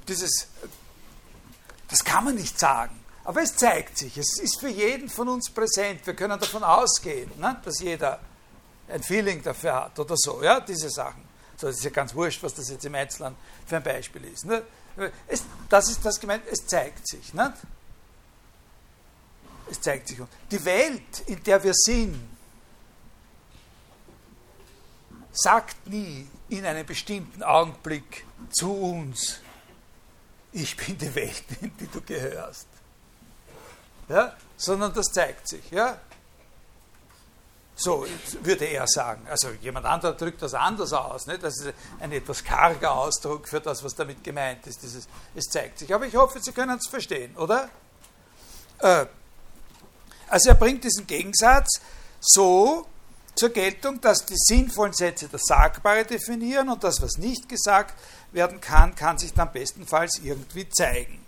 dieses, 0.09 0.49
das 1.89 2.05
kann 2.05 2.25
man 2.25 2.35
nicht 2.35 2.59
sagen. 2.59 2.99
Aber 3.23 3.43
es 3.43 3.55
zeigt 3.55 3.99
sich, 3.99 4.17
es 4.19 4.41
ist 4.41 4.59
für 4.59 4.69
jeden 4.69 5.09
von 5.09 5.29
uns 5.29 5.51
präsent. 5.51 6.05
Wir 6.05 6.15
können 6.15 6.41
davon 6.41 6.65
ausgehen, 6.65 7.31
ne, 7.39 7.61
dass 7.65 7.79
jeder 7.81 8.19
ein 8.91 9.03
Feeling 9.03 9.43
dafür 9.43 9.85
hat 9.85 9.99
oder 9.99 10.17
so, 10.17 10.43
ja, 10.43 10.61
diese 10.61 10.91
Sachen. 10.91 11.29
So, 11.57 11.67
das 11.67 11.77
ist 11.77 11.85
ja 11.85 11.91
ganz 11.91 12.15
wurscht, 12.15 12.43
was 12.43 12.55
das 12.55 12.71
jetzt 12.71 12.85
im 12.85 12.95
Einzelnen 12.95 13.37
für 13.67 13.77
ein 13.77 13.83
Beispiel 13.83 14.25
ist. 14.25 14.47
Ne? 14.47 14.63
Es, 15.27 15.45
das 15.69 15.91
ist 15.91 16.05
das 16.05 16.19
gemeint, 16.19 16.45
es 16.51 16.67
zeigt 16.67 17.07
sich. 17.07 17.35
Nicht? 17.35 17.53
Es 19.71 19.81
zeigt 19.81 20.09
sich. 20.09 20.19
Die 20.51 20.65
Welt, 20.65 21.21
in 21.27 21.43
der 21.43 21.63
wir 21.63 21.75
sind, 21.75 22.19
sagt 25.33 25.87
nie 25.87 26.27
in 26.49 26.65
einem 26.65 26.85
bestimmten 26.85 27.43
Augenblick 27.43 28.27
zu 28.51 28.73
uns, 28.73 29.41
ich 30.53 30.77
bin 30.77 30.99
die 30.99 31.15
Welt, 31.15 31.45
in 31.61 31.77
die 31.77 31.87
du 31.87 32.01
gehörst. 32.01 32.67
Ja? 34.09 34.37
Sondern 34.57 34.93
das 34.93 35.07
zeigt 35.13 35.47
sich. 35.47 35.71
Ja? 35.71 36.01
So 37.83 38.07
würde 38.43 38.67
er 38.67 38.87
sagen. 38.87 39.27
Also 39.29 39.49
jemand 39.61 39.87
anderer 39.87 40.13
drückt 40.13 40.43
das 40.43 40.55
anders 40.55 40.93
aus. 40.93 41.27
Ne? 41.27 41.39
Das 41.39 41.59
ist 41.59 41.73
ein 41.99 42.13
etwas 42.13 42.45
karger 42.45 42.93
Ausdruck 42.93 43.49
für 43.49 43.61
das, 43.61 43.83
was 43.83 43.95
damit 43.95 44.23
gemeint 44.23 44.67
ist. 44.67 44.83
Dieses, 44.83 45.09
es 45.35 45.45
zeigt 45.47 45.79
sich. 45.79 45.95
Aber 45.95 46.07
ich 46.07 46.15
hoffe, 46.15 46.41
Sie 46.41 46.53
können 46.53 46.79
es 46.79 46.89
verstehen, 46.89 47.37
oder? 47.37 47.71
Äh, 48.79 49.07
also 50.29 50.51
er 50.51 50.55
bringt 50.55 50.85
diesen 50.85 51.07
Gegensatz 51.07 51.81
so 52.21 52.87
zur 53.35 53.49
Geltung, 53.49 54.01
dass 54.01 54.27
die 54.27 54.37
sinnvollen 54.37 54.93
Sätze 54.93 55.29
das 55.29 55.43
Sagbare 55.45 56.05
definieren 56.05 56.69
und 56.69 56.85
das, 56.85 57.01
was 57.01 57.17
nicht 57.17 57.49
gesagt 57.49 57.95
werden 58.33 58.61
kann, 58.61 58.95
kann 58.95 59.19
sich 59.19 59.33
dann 59.33 59.51
bestenfalls 59.53 60.21
irgendwie 60.23 60.69
zeigen. 60.69 61.25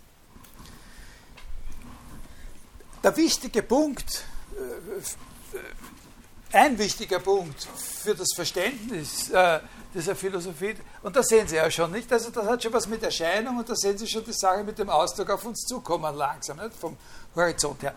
der 3.03 3.17
wichtige 3.17 3.61
Punkt, 3.61 4.23
äh, 4.55 5.57
ein 6.53 6.77
wichtiger 6.77 7.19
Punkt 7.19 7.67
für 8.03 8.15
das 8.15 8.27
Verständnis 8.35 9.29
äh, 9.29 9.59
dieser 9.93 10.15
Philosophie, 10.15 10.75
und 11.01 11.15
das 11.15 11.27
sehen 11.27 11.47
Sie 11.47 11.55
ja 11.55 11.69
schon 11.69 11.91
nicht, 11.91 12.11
also 12.11 12.29
das 12.29 12.45
hat 12.45 12.63
schon 12.63 12.73
was 12.73 12.87
mit 12.87 13.03
Erscheinung 13.03 13.57
und 13.57 13.67
da 13.67 13.75
sehen 13.75 13.97
Sie 13.97 14.07
schon 14.07 14.23
die 14.23 14.33
Sache 14.33 14.63
mit 14.63 14.77
dem 14.77 14.89
Ausdruck 14.89 15.31
auf 15.31 15.45
uns 15.45 15.61
zukommen 15.61 16.15
langsam, 16.15 16.57
nicht? 16.57 16.75
vom 16.75 16.95
Horizont 17.35 17.81
her. 17.81 17.95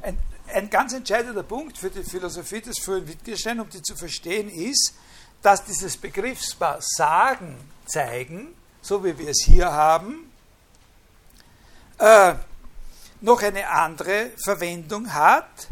Ein, 0.00 0.16
ein 0.54 0.70
ganz 0.70 0.92
entscheidender 0.92 1.42
Punkt 1.42 1.76
für 1.76 1.90
die 1.90 2.04
Philosophie 2.04 2.60
des 2.60 2.78
frühen 2.78 3.06
Wittgenstein, 3.06 3.58
um 3.60 3.68
die 3.68 3.82
zu 3.82 3.96
verstehen, 3.96 4.48
ist, 4.48 4.94
dass 5.42 5.64
dieses 5.64 5.96
Begriffspaar 5.96 6.78
Sagen, 6.80 7.56
Zeigen, 7.86 8.54
so 8.80 9.04
wie 9.04 9.18
wir 9.18 9.28
es 9.28 9.42
hier 9.44 9.72
haben, 9.72 10.30
äh, 11.98 12.34
noch 13.20 13.42
eine 13.42 13.68
andere 13.68 14.30
Verwendung 14.44 15.12
hat, 15.12 15.68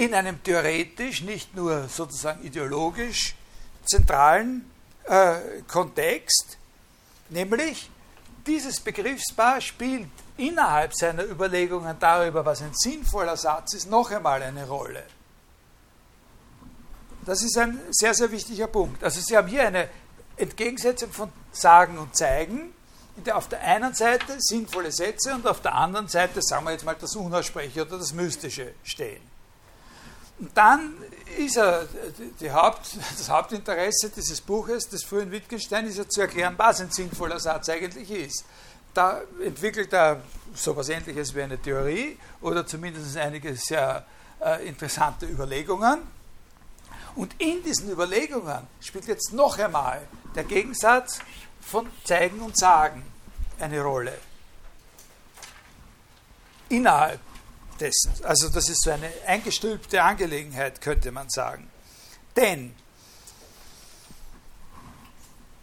in 0.00 0.14
einem 0.14 0.42
theoretisch, 0.42 1.20
nicht 1.20 1.54
nur 1.54 1.86
sozusagen 1.88 2.42
ideologisch 2.42 3.34
zentralen 3.84 4.70
äh, 5.04 5.60
Kontext, 5.68 6.56
nämlich 7.28 7.90
dieses 8.46 8.80
Begriffspaar 8.80 9.60
spielt 9.60 10.08
innerhalb 10.38 10.94
seiner 10.94 11.24
Überlegungen 11.24 11.96
darüber, 12.00 12.46
was 12.46 12.62
ein 12.62 12.72
sinnvoller 12.72 13.36
Satz 13.36 13.74
ist, 13.74 13.90
noch 13.90 14.10
einmal 14.10 14.42
eine 14.42 14.66
Rolle. 14.66 15.02
Das 17.26 17.42
ist 17.42 17.58
ein 17.58 17.78
sehr, 17.90 18.14
sehr 18.14 18.30
wichtiger 18.30 18.68
Punkt. 18.68 19.04
Also 19.04 19.20
Sie 19.20 19.36
haben 19.36 19.48
hier 19.48 19.66
eine 19.66 19.90
Entgegensetzung 20.38 21.12
von 21.12 21.30
Sagen 21.52 21.98
und 21.98 22.16
Zeigen, 22.16 22.72
in 23.18 23.24
der 23.24 23.36
auf 23.36 23.48
der 23.48 23.60
einen 23.60 23.92
Seite 23.92 24.36
sinnvolle 24.38 24.92
Sätze 24.92 25.34
und 25.34 25.46
auf 25.46 25.60
der 25.60 25.74
anderen 25.74 26.08
Seite, 26.08 26.40
sagen 26.40 26.64
wir 26.64 26.72
jetzt 26.72 26.86
mal, 26.86 26.96
das 26.98 27.14
Unaussprechliche 27.14 27.82
oder 27.82 27.98
das 27.98 28.14
Mystische 28.14 28.72
stehen. 28.82 29.29
Und 30.40 30.56
dann 30.56 30.94
ist 31.36 31.58
er, 31.58 31.86
die 32.40 32.50
Haupt, 32.50 32.96
das 32.96 33.28
Hauptinteresse 33.28 34.10
dieses 34.10 34.40
Buches, 34.40 34.88
des 34.88 35.04
frühen 35.04 35.30
Wittgenstein, 35.30 35.86
ist 35.86 35.98
ja 35.98 36.08
zu 36.08 36.22
erklären, 36.22 36.54
was 36.56 36.80
ein 36.80 36.90
sinnvoller 36.90 37.38
Satz 37.38 37.68
eigentlich 37.68 38.10
ist. 38.10 38.44
Da 38.94 39.20
entwickelt 39.44 39.92
er 39.92 40.22
so 40.54 40.72
etwas 40.72 40.88
Ähnliches 40.88 41.34
wie 41.34 41.42
eine 41.42 41.58
Theorie 41.58 42.18
oder 42.40 42.66
zumindest 42.66 43.16
einige 43.18 43.54
sehr 43.54 44.04
äh, 44.40 44.66
interessante 44.66 45.26
Überlegungen. 45.26 46.00
Und 47.14 47.34
in 47.38 47.62
diesen 47.62 47.90
Überlegungen 47.90 48.66
spielt 48.80 49.06
jetzt 49.06 49.32
noch 49.34 49.58
einmal 49.58 50.00
der 50.34 50.44
Gegensatz 50.44 51.20
von 51.60 51.86
Zeigen 52.04 52.40
und 52.40 52.58
Sagen 52.58 53.04
eine 53.58 53.82
Rolle. 53.82 54.16
Innerhalb 56.70 57.20
dessen. 57.80 58.12
Also 58.22 58.48
das 58.48 58.68
ist 58.68 58.82
so 58.82 58.90
eine 58.90 59.10
eingestülpte 59.26 60.02
Angelegenheit, 60.02 60.80
könnte 60.80 61.12
man 61.12 61.28
sagen. 61.30 61.70
Denn 62.36 62.74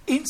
in 0.05 0.25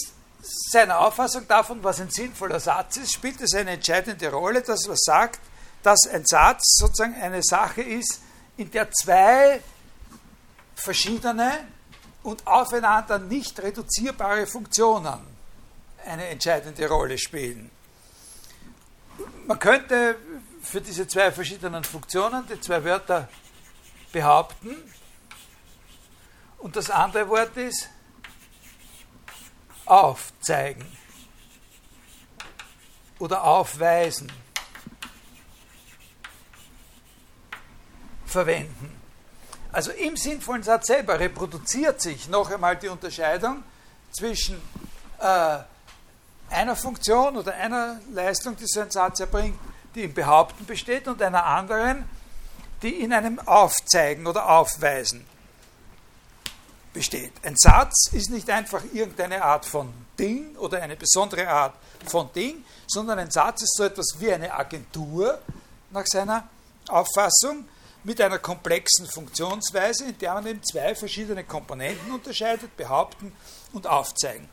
seiner 0.71 0.99
Auffassung 0.99 1.47
davon, 1.47 1.83
was 1.83 1.99
ein 1.99 2.09
sinnvoller 2.09 2.59
Satz 2.59 2.97
ist, 2.97 3.13
spielt 3.13 3.41
es 3.41 3.53
eine 3.53 3.71
entscheidende 3.71 4.31
Rolle, 4.31 4.61
dass 4.61 4.87
er 4.87 4.95
sagt, 4.97 5.39
dass 5.83 6.07
ein 6.11 6.25
Satz 6.25 6.77
sozusagen 6.77 7.15
eine 7.15 7.43
Sache 7.43 7.81
ist, 7.81 8.21
in 8.57 8.71
der 8.71 8.89
zwei 8.91 9.61
verschiedene 10.75 11.65
und 12.23 12.45
aufeinander 12.45 13.19
nicht 13.19 13.59
reduzierbare 13.59 14.47
Funktionen 14.47 15.19
eine 16.05 16.27
entscheidende 16.27 16.87
Rolle 16.87 17.17
spielen. 17.17 17.69
Man 19.45 19.59
könnte 19.59 20.17
für 20.67 20.81
diese 20.81 21.07
zwei 21.07 21.31
verschiedenen 21.31 21.83
Funktionen 21.83 22.45
die 22.47 22.59
zwei 22.59 22.83
Wörter 22.83 23.29
behaupten 24.11 24.75
und 26.57 26.75
das 26.75 26.89
andere 26.89 27.29
Wort 27.29 27.55
ist 27.55 27.89
aufzeigen 29.85 30.85
oder 33.19 33.43
aufweisen 33.43 34.31
verwenden. 38.25 38.93
Also 39.71 39.91
im 39.91 40.17
sinnvollen 40.17 40.63
Satz 40.63 40.87
selber 40.87 41.19
reproduziert 41.19 42.01
sich 42.01 42.27
noch 42.27 42.51
einmal 42.51 42.75
die 42.75 42.89
Unterscheidung 42.89 43.63
zwischen 44.11 44.61
äh, 45.19 45.59
einer 46.49 46.75
Funktion 46.75 47.37
oder 47.37 47.53
einer 47.53 47.99
Leistung, 48.11 48.55
die 48.57 48.65
so 48.65 48.81
ein 48.81 48.91
Satz 48.91 49.19
erbringt, 49.19 49.59
die 49.97 50.03
im 50.03 50.13
Behaupten 50.13 50.65
besteht, 50.65 51.07
und 51.07 51.21
einer 51.21 51.43
anderen, 51.43 52.07
die 52.83 53.01
in 53.01 53.11
einem 53.11 53.39
Aufzeigen 53.39 54.27
oder 54.27 54.47
Aufweisen 54.47 55.25
besteht. 56.93 57.33
Ein 57.43 57.55
Satz 57.57 58.11
ist 58.13 58.29
nicht 58.29 58.49
einfach 58.49 58.83
irgendeine 58.93 59.43
Art 59.43 59.65
von 59.65 59.91
Ding 60.17 60.55
oder 60.57 60.81
eine 60.81 60.95
besondere 60.95 61.47
Art 61.47 61.73
von 62.05 62.31
Ding, 62.33 62.63
sondern 62.87 63.17
ein 63.19 63.31
Satz 63.31 63.63
ist 63.63 63.75
so 63.75 63.83
etwas 63.83 64.15
wie 64.19 64.31
eine 64.31 64.53
Agentur 64.53 65.39
nach 65.91 66.05
seiner 66.05 66.47
Auffassung 66.89 67.65
mit 68.03 68.21
einer 68.21 68.39
komplexen 68.39 69.07
Funktionsweise, 69.07 70.05
in 70.05 70.17
der 70.19 70.35
man 70.35 70.45
eben 70.45 70.63
zwei 70.63 70.93
verschiedene 70.93 71.43
Komponenten 71.43 72.11
unterscheidet, 72.11 72.77
behaupten 72.77 73.35
und 73.73 73.87
aufzeigen. 73.87 74.47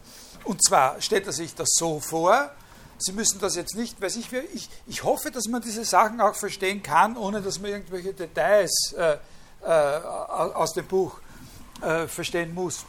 Und 0.44 0.64
zwar 0.64 1.00
stellt 1.00 1.26
er 1.26 1.32
sich 1.32 1.54
das 1.54 1.68
so 1.74 2.00
vor, 2.00 2.50
Sie 2.98 3.12
müssen 3.12 3.40
das 3.40 3.56
jetzt 3.56 3.74
nicht, 3.74 4.00
weiß 4.00 4.16
ich, 4.16 4.32
ich, 4.32 4.70
ich 4.86 5.02
hoffe, 5.02 5.30
dass 5.30 5.46
man 5.48 5.60
diese 5.60 5.84
Sachen 5.84 6.20
auch 6.20 6.34
verstehen 6.34 6.82
kann, 6.82 7.16
ohne 7.16 7.42
dass 7.42 7.58
man 7.58 7.70
irgendwelche 7.70 8.14
Details 8.14 8.94
äh, 8.96 9.16
äh, 9.62 9.66
aus 9.66 10.72
dem 10.74 10.86
Buch 10.86 11.18
äh, 11.80 12.06
verstehen 12.06 12.54
muss. 12.54 12.84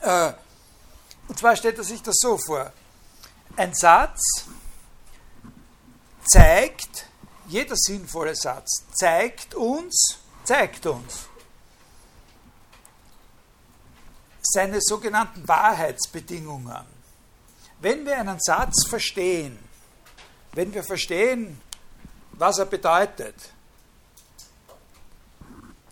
Äh, 0.00 0.32
und 1.28 1.38
zwar 1.38 1.56
stellt 1.56 1.78
er 1.78 1.84
sich 1.84 2.02
das 2.02 2.16
so 2.18 2.38
vor. 2.38 2.72
Ein 3.56 3.74
Satz 3.74 4.20
zeigt, 6.24 7.06
jeder 7.48 7.76
sinnvolle 7.76 8.36
Satz 8.36 8.84
zeigt 8.94 9.54
uns, 9.54 10.18
zeigt 10.44 10.86
uns 10.86 11.28
seine 14.42 14.80
sogenannten 14.80 15.46
Wahrheitsbedingungen 15.46 16.97
wenn 17.80 18.04
wir 18.04 18.18
einen 18.18 18.40
Satz 18.40 18.86
verstehen, 18.88 19.58
wenn 20.52 20.72
wir 20.72 20.82
verstehen, 20.82 21.60
was 22.32 22.58
er 22.58 22.66
bedeutet, 22.66 23.34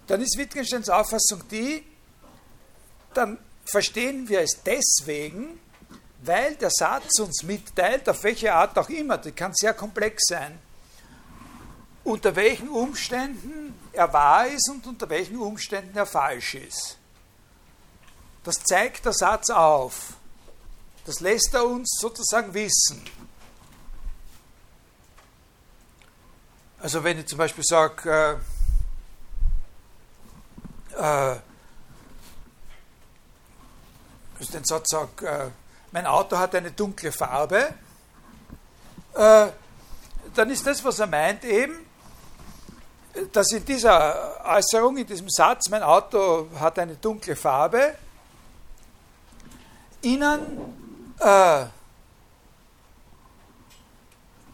dann 0.07 0.21
ist 0.21 0.37
Wittgensteins 0.39 0.89
Auffassung 0.89 1.47
die, 1.51 1.85
dann 3.15 3.39
verstehen 3.65 4.29
wir 4.29 4.41
es 4.41 4.61
deswegen, 4.65 5.61
weil 6.23 6.55
der 6.57 6.71
Satz 6.71 7.19
uns 7.19 7.43
mitteilt, 7.43 8.09
auf 8.09 8.23
welche 8.23 8.53
Art 8.53 8.79
auch 8.79 8.89
immer, 8.89 9.19
die 9.19 9.33
kann 9.33 9.53
sehr 9.55 9.75
komplex 9.75 10.25
sein, 10.29 10.59
unter 12.05 12.35
welchen 12.37 12.69
Umständen 12.69 13.75
er 13.93 14.13
wahr 14.13 14.47
ist 14.47 14.69
und 14.71 14.87
unter 14.87 15.09
welchen 15.09 15.39
Umständen 15.39 15.97
er 15.97 16.07
falsch 16.07 16.55
ist. 16.55 16.99
Das 18.45 18.63
zeigt 18.63 19.05
der 19.05 19.13
Satz 19.13 19.51
auf. 19.51 20.15
Das 21.07 21.21
lässt 21.21 21.55
er 21.55 21.65
uns 21.65 21.99
sozusagen 22.01 22.53
wissen. 22.53 23.01
Also 26.81 27.03
wenn 27.05 27.21
ich 27.21 27.27
zum 27.27 27.39
Beispiel 27.39 27.63
sage, 27.63 28.41
äh, 30.97 31.33
äh, 31.33 31.37
ich 34.41 34.51
den 34.51 34.65
Satz 34.65 34.91
sage, 34.91 35.27
äh, 35.27 35.51
mein 35.93 36.07
Auto 36.07 36.37
hat 36.37 36.57
eine 36.57 36.73
dunkle 36.73 37.13
Farbe, 37.13 37.73
äh, 39.15 39.47
dann 40.35 40.51
ist 40.51 40.67
das, 40.67 40.85
was 40.85 40.99
er 40.99 41.07
meint, 41.07 41.45
eben, 41.45 41.87
dass 43.33 43.53
in 43.53 43.65
dieser 43.65 44.45
Äußerung, 44.45 44.97
in 44.97 45.07
diesem 45.07 45.31
Satz, 45.31 45.69
mein 45.71 45.85
Auto 45.85 46.49
hat 46.59 46.81
eine 46.81 46.97
dunkle 46.97 47.37
Farbe, 47.37 47.95
Ihnen 50.03 50.86
äh, 51.21 51.67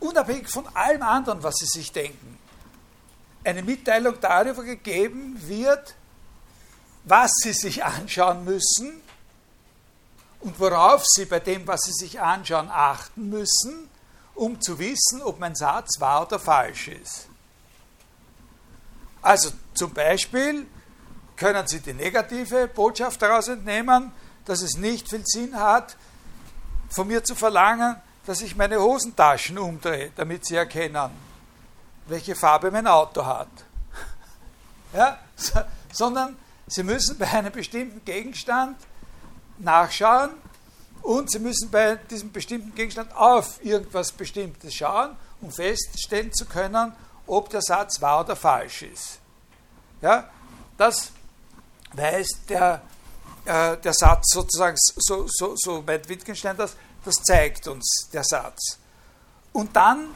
unabhängig 0.01 0.49
von 0.49 0.67
allem 0.75 1.03
anderen, 1.03 1.43
was 1.43 1.57
sie 1.57 1.67
sich 1.67 1.93
denken, 1.93 2.39
eine 3.45 3.63
Mitteilung 3.63 4.21
darüber 4.21 4.63
gegeben 4.63 5.37
wird, 5.49 5.95
was 7.05 7.33
sie 7.43 7.53
sich 7.53 7.85
anschauen 7.85 8.45
müssen 8.45 9.01
und 10.41 10.59
worauf 10.61 11.05
sie 11.07 11.25
bei 11.25 11.41
dem, 11.41 11.67
was 11.67 11.83
sie 11.83 11.93
sich 11.93 12.21
anschauen, 12.21 12.69
achten 12.71 13.29
müssen, 13.31 13.89
um 14.35 14.61
zu 14.61 14.79
wissen, 14.79 15.23
ob 15.23 15.39
mein 15.39 15.55
Satz 15.55 16.01
wahr 16.01 16.23
oder 16.23 16.39
falsch 16.39 16.89
ist. 16.89 17.29
Also 19.21 19.51
zum 19.75 19.93
Beispiel 19.93 20.67
können 21.37 21.67
Sie 21.67 21.81
die 21.81 21.93
negative 21.93 22.69
Botschaft 22.69 23.23
daraus 23.23 23.49
entnehmen, 23.49 24.13
dass 24.45 24.63
es 24.63 24.77
nicht 24.77 25.09
viel 25.09 25.23
Sinn 25.25 25.59
hat, 25.59 25.97
von 26.93 27.07
mir 27.09 27.25
zu 27.25 27.35
verlangen, 27.35 27.97
dass 28.27 28.41
ich 28.41 28.55
meine 28.55 28.81
Hosentaschen 28.81 29.59
umdrehe, 29.59 30.13
damit 30.15 30.47
sie 30.47 30.57
erkennen, 30.57 31.11
welche 32.07 32.35
Farbe 32.35 32.71
mein 32.71 32.87
Auto 32.87 33.25
hat. 33.25 33.49
Ja? 34.93 35.19
Sondern 35.91 36.37
Sie 36.67 36.83
müssen 36.83 37.19
bei 37.19 37.27
einem 37.29 37.51
bestimmten 37.51 38.05
Gegenstand 38.05 38.77
nachschauen 39.59 40.31
und 41.01 41.31
Sie 41.31 41.39
müssen 41.39 41.71
bei 41.71 41.97
diesem 41.97 42.31
bestimmten 42.31 42.75
Gegenstand 42.75 43.15
auf 43.17 43.65
irgendwas 43.65 44.13
Bestimmtes 44.13 44.75
schauen, 44.75 45.17
um 45.41 45.51
feststellen 45.51 46.33
zu 46.33 46.45
können, 46.45 46.93
ob 47.27 47.49
der 47.49 47.63
Satz 47.63 48.01
wahr 48.01 48.21
oder 48.21 48.37
falsch 48.37 48.83
ist. 48.83 49.19
Ja? 50.03 50.29
Das 50.77 51.13
weiß 51.95 52.29
der, 52.49 52.83
äh, 53.45 53.77
der 53.77 53.93
Satz 53.93 54.33
sozusagen, 54.33 54.77
so, 54.79 55.27
so, 55.29 55.55
so 55.57 55.83
meint 55.83 56.09
Wittgenstein 56.09 56.57
das, 56.57 56.77
das 57.05 57.17
zeigt 57.17 57.67
uns 57.69 58.09
der 58.13 58.25
Satz. 58.25 58.79
Und 59.53 59.75
dann 59.75 60.15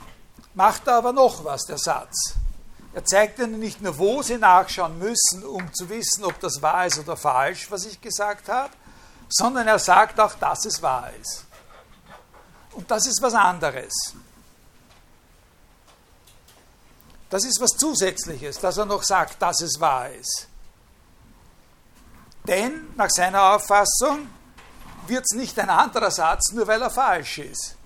macht 0.54 0.86
er 0.86 0.94
aber 0.94 1.12
noch 1.12 1.44
was, 1.44 1.64
der 1.64 1.78
Satz. 1.78 2.34
Er 2.94 3.04
zeigt 3.04 3.38
ihnen 3.38 3.58
nicht 3.58 3.82
nur, 3.82 3.98
wo 3.98 4.22
sie 4.22 4.38
nachschauen 4.38 4.98
müssen, 4.98 5.44
um 5.44 5.72
zu 5.74 5.88
wissen, 5.90 6.24
ob 6.24 6.40
das 6.40 6.62
wahr 6.62 6.86
ist 6.86 6.98
oder 6.98 7.16
falsch, 7.16 7.70
was 7.70 7.84
ich 7.84 8.00
gesagt 8.00 8.48
habe, 8.48 8.72
sondern 9.28 9.68
er 9.68 9.78
sagt 9.78 10.18
auch, 10.18 10.34
dass 10.34 10.64
es 10.64 10.80
wahr 10.80 11.10
ist. 11.20 11.44
Und 12.72 12.90
das 12.90 13.06
ist 13.06 13.20
was 13.20 13.34
anderes. 13.34 13.92
Das 17.28 17.44
ist 17.44 17.60
was 17.60 17.70
Zusätzliches, 17.76 18.58
dass 18.60 18.76
er 18.76 18.86
noch 18.86 19.02
sagt, 19.02 19.42
dass 19.42 19.60
es 19.60 19.80
wahr 19.80 20.10
ist. 20.10 20.46
Denn 22.46 22.94
nach 22.96 23.10
seiner 23.10 23.54
Auffassung 23.54 24.28
wird 25.06 25.24
es 25.28 25.36
nicht 25.36 25.58
ein 25.58 25.70
anderer 25.70 26.10
Satz, 26.10 26.52
nur 26.52 26.66
weil 26.66 26.80
er 26.80 26.90
falsch 26.90 27.38
ist. 27.38 27.76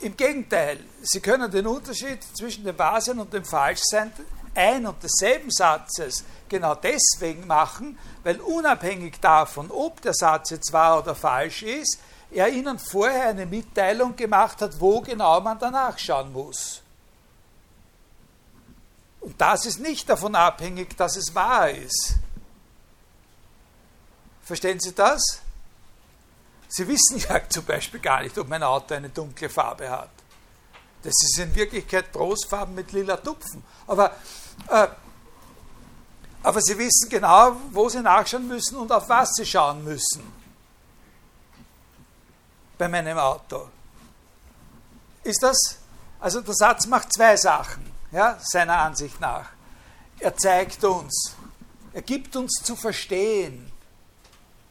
Im 0.00 0.16
Gegenteil, 0.16 0.80
Sie 1.02 1.20
können 1.20 1.48
den 1.50 1.66
Unterschied 1.66 2.18
zwischen 2.36 2.64
dem 2.64 2.76
Wahrsein 2.76 3.20
und 3.20 3.32
dem 3.32 3.44
Falschsein 3.44 4.12
ein 4.54 4.84
und 4.84 5.02
desselben 5.02 5.50
Satzes 5.50 6.24
genau 6.48 6.74
deswegen 6.74 7.46
machen, 7.46 7.96
weil 8.24 8.40
unabhängig 8.40 9.20
davon, 9.20 9.70
ob 9.70 10.02
der 10.02 10.12
Satz 10.12 10.50
jetzt 10.50 10.72
wahr 10.72 10.98
oder 10.98 11.14
falsch 11.14 11.62
ist, 11.62 11.98
er 12.32 12.48
Ihnen 12.48 12.78
vorher 12.78 13.28
eine 13.28 13.46
Mitteilung 13.46 14.16
gemacht 14.16 14.60
hat, 14.60 14.80
wo 14.80 15.00
genau 15.00 15.40
man 15.40 15.58
danach 15.58 15.98
schauen 15.98 16.32
muss. 16.32 16.81
Und 19.22 19.40
das 19.40 19.66
ist 19.66 19.78
nicht 19.78 20.08
davon 20.08 20.34
abhängig, 20.34 20.96
dass 20.96 21.16
es 21.16 21.32
wahr 21.34 21.70
ist. 21.70 22.16
Verstehen 24.42 24.80
Sie 24.80 24.92
das? 24.92 25.40
Sie 26.68 26.86
wissen 26.88 27.18
ja 27.18 27.40
zum 27.48 27.64
Beispiel 27.64 28.00
gar 28.00 28.22
nicht, 28.22 28.36
ob 28.36 28.48
mein 28.48 28.62
Auto 28.62 28.94
eine 28.94 29.08
dunkle 29.08 29.48
Farbe 29.48 29.88
hat. 29.88 30.10
Das 31.02 31.14
ist 31.22 31.38
in 31.38 31.54
Wirklichkeit 31.54 32.12
Trostfarben 32.12 32.74
mit 32.74 32.90
lila 32.92 33.16
Tupfen. 33.16 33.62
Aber, 33.86 34.10
äh, 34.68 34.88
aber 36.42 36.60
Sie 36.60 36.76
wissen 36.76 37.08
genau, 37.08 37.56
wo 37.70 37.88
Sie 37.88 38.00
nachschauen 38.00 38.48
müssen 38.48 38.76
und 38.76 38.90
auf 38.90 39.08
was 39.08 39.34
Sie 39.34 39.46
schauen 39.46 39.84
müssen. 39.84 40.32
Bei 42.76 42.88
meinem 42.88 43.18
Auto. 43.18 43.68
Ist 45.22 45.42
das? 45.42 45.56
Also 46.18 46.40
der 46.40 46.54
Satz 46.54 46.86
macht 46.86 47.12
zwei 47.12 47.36
Sachen, 47.36 47.91
ja, 48.12 48.38
seiner 48.40 48.78
Ansicht 48.78 49.20
nach. 49.20 49.48
Er 50.20 50.36
zeigt 50.36 50.84
uns, 50.84 51.34
er 51.92 52.02
gibt 52.02 52.36
uns 52.36 52.60
zu 52.62 52.76
verstehen, 52.76 53.70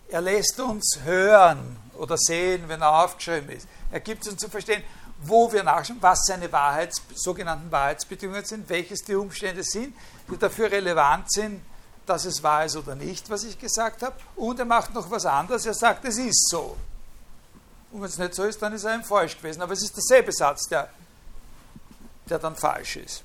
er 0.10 0.22
lässt 0.22 0.60
uns 0.60 1.00
hören 1.04 1.78
oder 1.98 2.18
sehen, 2.18 2.64
wenn 2.68 2.82
er 2.82 3.04
aufgeschrieben 3.04 3.50
ist. 3.50 3.68
Er 3.92 4.00
gibt 4.00 4.28
uns 4.28 4.38
zu 4.38 4.50
verstehen, 4.50 4.84
wo 5.24 5.52
wir 5.52 5.64
nachschauen, 5.64 6.02
was 6.02 6.26
seine 6.26 6.52
Wahrheits, 6.52 7.02
sogenannten 7.14 7.72
Wahrheitsbedingungen 7.72 8.44
sind, 8.44 8.70
welches 8.70 9.02
die 9.04 9.16
Umstände 9.16 9.64
sind, 9.64 9.96
die 10.30 10.38
dafür 10.38 10.72
relevant 10.72 11.32
sind, 11.32 11.62
dass 12.06 12.26
es 12.26 12.42
wahr 12.42 12.66
ist 12.66 12.76
oder 12.76 12.96
nicht, 12.96 13.30
was 13.30 13.44
ich 13.44 13.60
gesagt 13.60 14.02
habe. 14.02 14.16
Und 14.36 14.60
er 14.60 14.66
macht 14.66 14.94
noch 14.94 15.10
was 15.12 15.26
anderes, 15.26 15.66
er 15.66 15.74
sagt, 15.74 16.06
es 16.06 16.18
ist 16.18 16.50
so. 16.50 16.76
Und 17.92 18.02
wenn 18.02 18.10
es 18.10 18.18
nicht 18.18 18.34
so 18.34 18.44
ist, 18.44 18.62
dann 18.62 18.74
ist 18.74 18.84
er 18.84 18.96
ihm 18.96 19.04
falsch 19.04 19.38
gewesen. 19.38 19.62
Aber 19.62 19.74
es 19.74 19.84
ist 19.84 19.96
derselbe 19.96 20.32
Satz, 20.32 20.68
der, 20.68 20.89
der 22.28 22.39
dann 22.39 22.56
falsch 22.56 22.96
ist. 22.96 23.24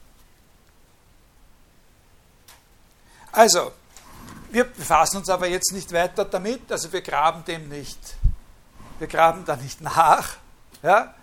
Also, 3.37 3.70
wir 4.51 4.64
befassen 4.64 5.18
uns 5.18 5.28
aber 5.28 5.47
jetzt 5.47 5.70
nicht 5.74 5.93
weiter 5.93 6.24
damit, 6.24 6.72
also 6.72 6.91
wir 6.91 7.03
graben 7.03 7.45
dem 7.45 7.68
nicht, 7.68 7.99
wir 8.99 9.09
graben 9.09 9.45
da 9.45 9.57
nicht 9.57 9.82
nach. 9.82 10.37
Ja? 10.82 11.14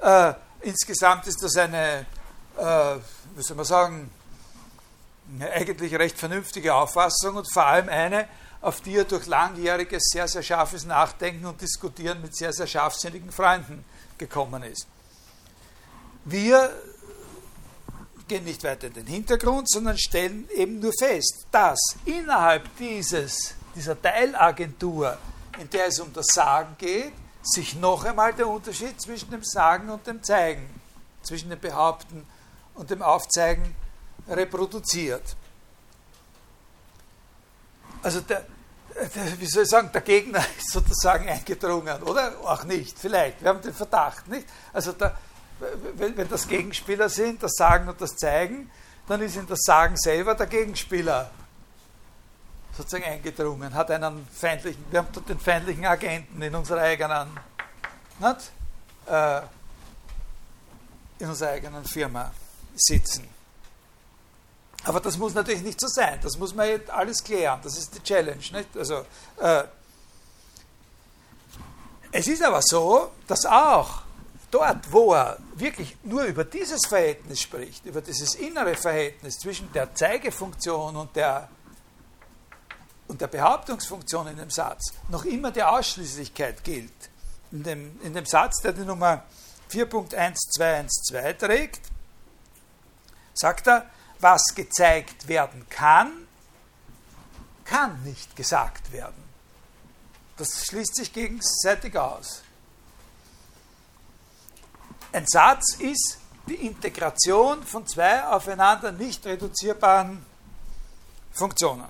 Äh, 0.00 0.34
insgesamt 0.60 1.26
ist 1.26 1.42
das 1.42 1.56
eine, 1.56 2.06
äh, 2.56 2.96
wie 3.34 3.42
soll 3.42 3.56
man 3.56 3.66
sagen, 3.66 4.10
eine 5.34 5.50
eigentlich 5.50 5.92
recht 5.96 6.16
vernünftige 6.16 6.72
Auffassung 6.72 7.34
und 7.34 7.52
vor 7.52 7.66
allem 7.66 7.88
eine, 7.88 8.28
auf 8.60 8.80
die 8.80 8.98
er 8.98 9.04
durch 9.04 9.26
langjähriges, 9.26 10.10
sehr, 10.12 10.28
sehr 10.28 10.44
scharfes 10.44 10.84
Nachdenken 10.84 11.46
und 11.46 11.60
Diskutieren 11.60 12.22
mit 12.22 12.36
sehr, 12.36 12.52
sehr 12.52 12.68
scharfsinnigen 12.68 13.32
Freunden 13.32 13.84
gekommen 14.18 14.62
ist. 14.62 14.86
Wir 16.24 16.70
gehen 18.28 18.44
nicht 18.44 18.62
weiter 18.64 18.88
in 18.88 18.94
den 18.94 19.06
Hintergrund, 19.06 19.68
sondern 19.70 19.96
stellen 19.98 20.48
eben 20.54 20.80
nur 20.80 20.92
fest, 20.98 21.46
dass 21.50 21.78
innerhalb 22.04 22.64
dieses, 22.76 23.54
dieser 23.74 24.00
Teilagentur, 24.00 25.16
in 25.58 25.70
der 25.70 25.86
es 25.86 26.00
um 26.00 26.12
das 26.12 26.26
Sagen 26.26 26.74
geht, 26.78 27.12
sich 27.42 27.76
noch 27.76 28.04
einmal 28.04 28.32
der 28.34 28.48
Unterschied 28.48 29.00
zwischen 29.00 29.30
dem 29.30 29.44
Sagen 29.44 29.88
und 29.88 30.06
dem 30.06 30.22
Zeigen, 30.22 30.68
zwischen 31.22 31.50
dem 31.50 31.60
Behaupten 31.60 32.26
und 32.74 32.90
dem 32.90 33.02
Aufzeigen 33.02 33.74
reproduziert. 34.28 35.36
Also 38.02 38.20
der, 38.20 38.44
der, 38.94 39.40
wie 39.40 39.46
soll 39.46 39.62
ich 39.62 39.68
sagen, 39.68 39.90
der 39.92 40.00
Gegner 40.00 40.44
ist 40.58 40.72
sozusagen 40.72 41.28
eingedrungen, 41.28 42.02
oder? 42.02 42.32
Auch 42.42 42.64
nicht, 42.64 42.98
vielleicht. 42.98 43.40
Wir 43.42 43.50
haben 43.50 43.62
den 43.62 43.74
Verdacht, 43.74 44.26
nicht? 44.28 44.46
Also 44.72 44.92
der, 44.92 45.16
wenn, 45.58 46.16
wenn 46.16 46.28
das 46.28 46.46
Gegenspieler 46.48 47.08
sind, 47.08 47.42
das 47.42 47.52
Sagen 47.54 47.88
und 47.88 48.00
das 48.00 48.16
Zeigen, 48.16 48.70
dann 49.08 49.20
ist 49.22 49.36
in 49.36 49.46
das 49.46 49.60
Sagen 49.62 49.96
selber 49.96 50.34
der 50.34 50.46
Gegenspieler 50.46 51.30
sozusagen 52.76 53.04
eingedrungen, 53.04 53.72
hat 53.74 53.90
einen 53.90 54.26
feindlichen, 54.28 54.84
wir 54.90 54.98
haben 54.98 55.08
dort 55.12 55.28
den 55.28 55.38
feindlichen 55.38 55.86
Agenten 55.86 56.42
in 56.42 56.54
unserer 56.54 56.82
eigenen, 56.82 57.28
nicht? 58.18 58.52
Äh, 59.06 59.40
in 61.18 61.28
unserer 61.30 61.50
eigenen 61.50 61.84
Firma 61.84 62.30
sitzen. 62.74 63.26
Aber 64.84 65.00
das 65.00 65.16
muss 65.16 65.32
natürlich 65.32 65.62
nicht 65.62 65.80
so 65.80 65.88
sein, 65.88 66.18
das 66.22 66.36
muss 66.36 66.54
man 66.54 66.68
jetzt 66.68 66.90
alles 66.90 67.24
klären, 67.24 67.60
das 67.62 67.78
ist 67.78 67.94
die 67.94 68.02
Challenge. 68.02 68.36
Nicht? 68.52 68.76
Also, 68.76 69.06
äh, 69.38 69.64
es 72.12 72.26
ist 72.26 72.42
aber 72.42 72.60
so, 72.62 73.10
dass 73.26 73.46
auch 73.46 74.02
dort, 74.56 74.90
wo 74.90 75.12
er 75.12 75.38
wirklich 75.54 75.96
nur 76.02 76.24
über 76.24 76.44
dieses 76.44 76.86
Verhältnis 76.86 77.40
spricht, 77.40 77.84
über 77.84 78.00
dieses 78.00 78.34
innere 78.36 78.74
Verhältnis 78.74 79.38
zwischen 79.38 79.70
der 79.72 79.94
Zeigefunktion 79.94 80.96
und 80.96 81.14
der, 81.14 81.48
und 83.06 83.20
der 83.20 83.26
Behauptungsfunktion 83.26 84.28
in 84.28 84.38
dem 84.38 84.50
Satz, 84.50 84.94
noch 85.10 85.26
immer 85.26 85.50
die 85.50 85.62
Ausschließlichkeit 85.62 86.64
gilt. 86.64 87.10
In 87.52 87.62
dem, 87.62 88.00
in 88.02 88.14
dem 88.14 88.24
Satz, 88.24 88.62
der 88.62 88.72
die 88.72 88.84
Nummer 88.84 89.24
4.1212 89.70 91.38
trägt, 91.38 91.80
sagt 93.34 93.66
er, 93.66 93.90
was 94.20 94.42
gezeigt 94.54 95.28
werden 95.28 95.66
kann, 95.68 96.26
kann 97.66 98.02
nicht 98.04 98.34
gesagt 98.34 98.90
werden. 98.90 99.22
Das 100.38 100.64
schließt 100.64 100.96
sich 100.96 101.12
gegenseitig 101.12 101.96
aus. 101.98 102.42
Ein 105.16 105.26
Satz 105.26 105.76
ist 105.78 106.18
die 106.46 106.66
Integration 106.66 107.62
von 107.62 107.86
zwei 107.86 108.22
aufeinander 108.22 108.92
nicht 108.92 109.24
reduzierbaren 109.24 110.22
Funktionen. 111.32 111.88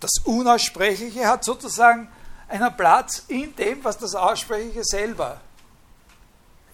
Das 0.00 0.10
Unaussprechliche 0.24 1.28
hat 1.28 1.44
sozusagen 1.44 2.08
einen 2.48 2.76
Platz 2.76 3.22
in 3.28 3.54
dem, 3.54 3.84
was 3.84 3.96
das 3.96 4.16
Aussprechliche 4.16 4.82
selber 4.82 5.40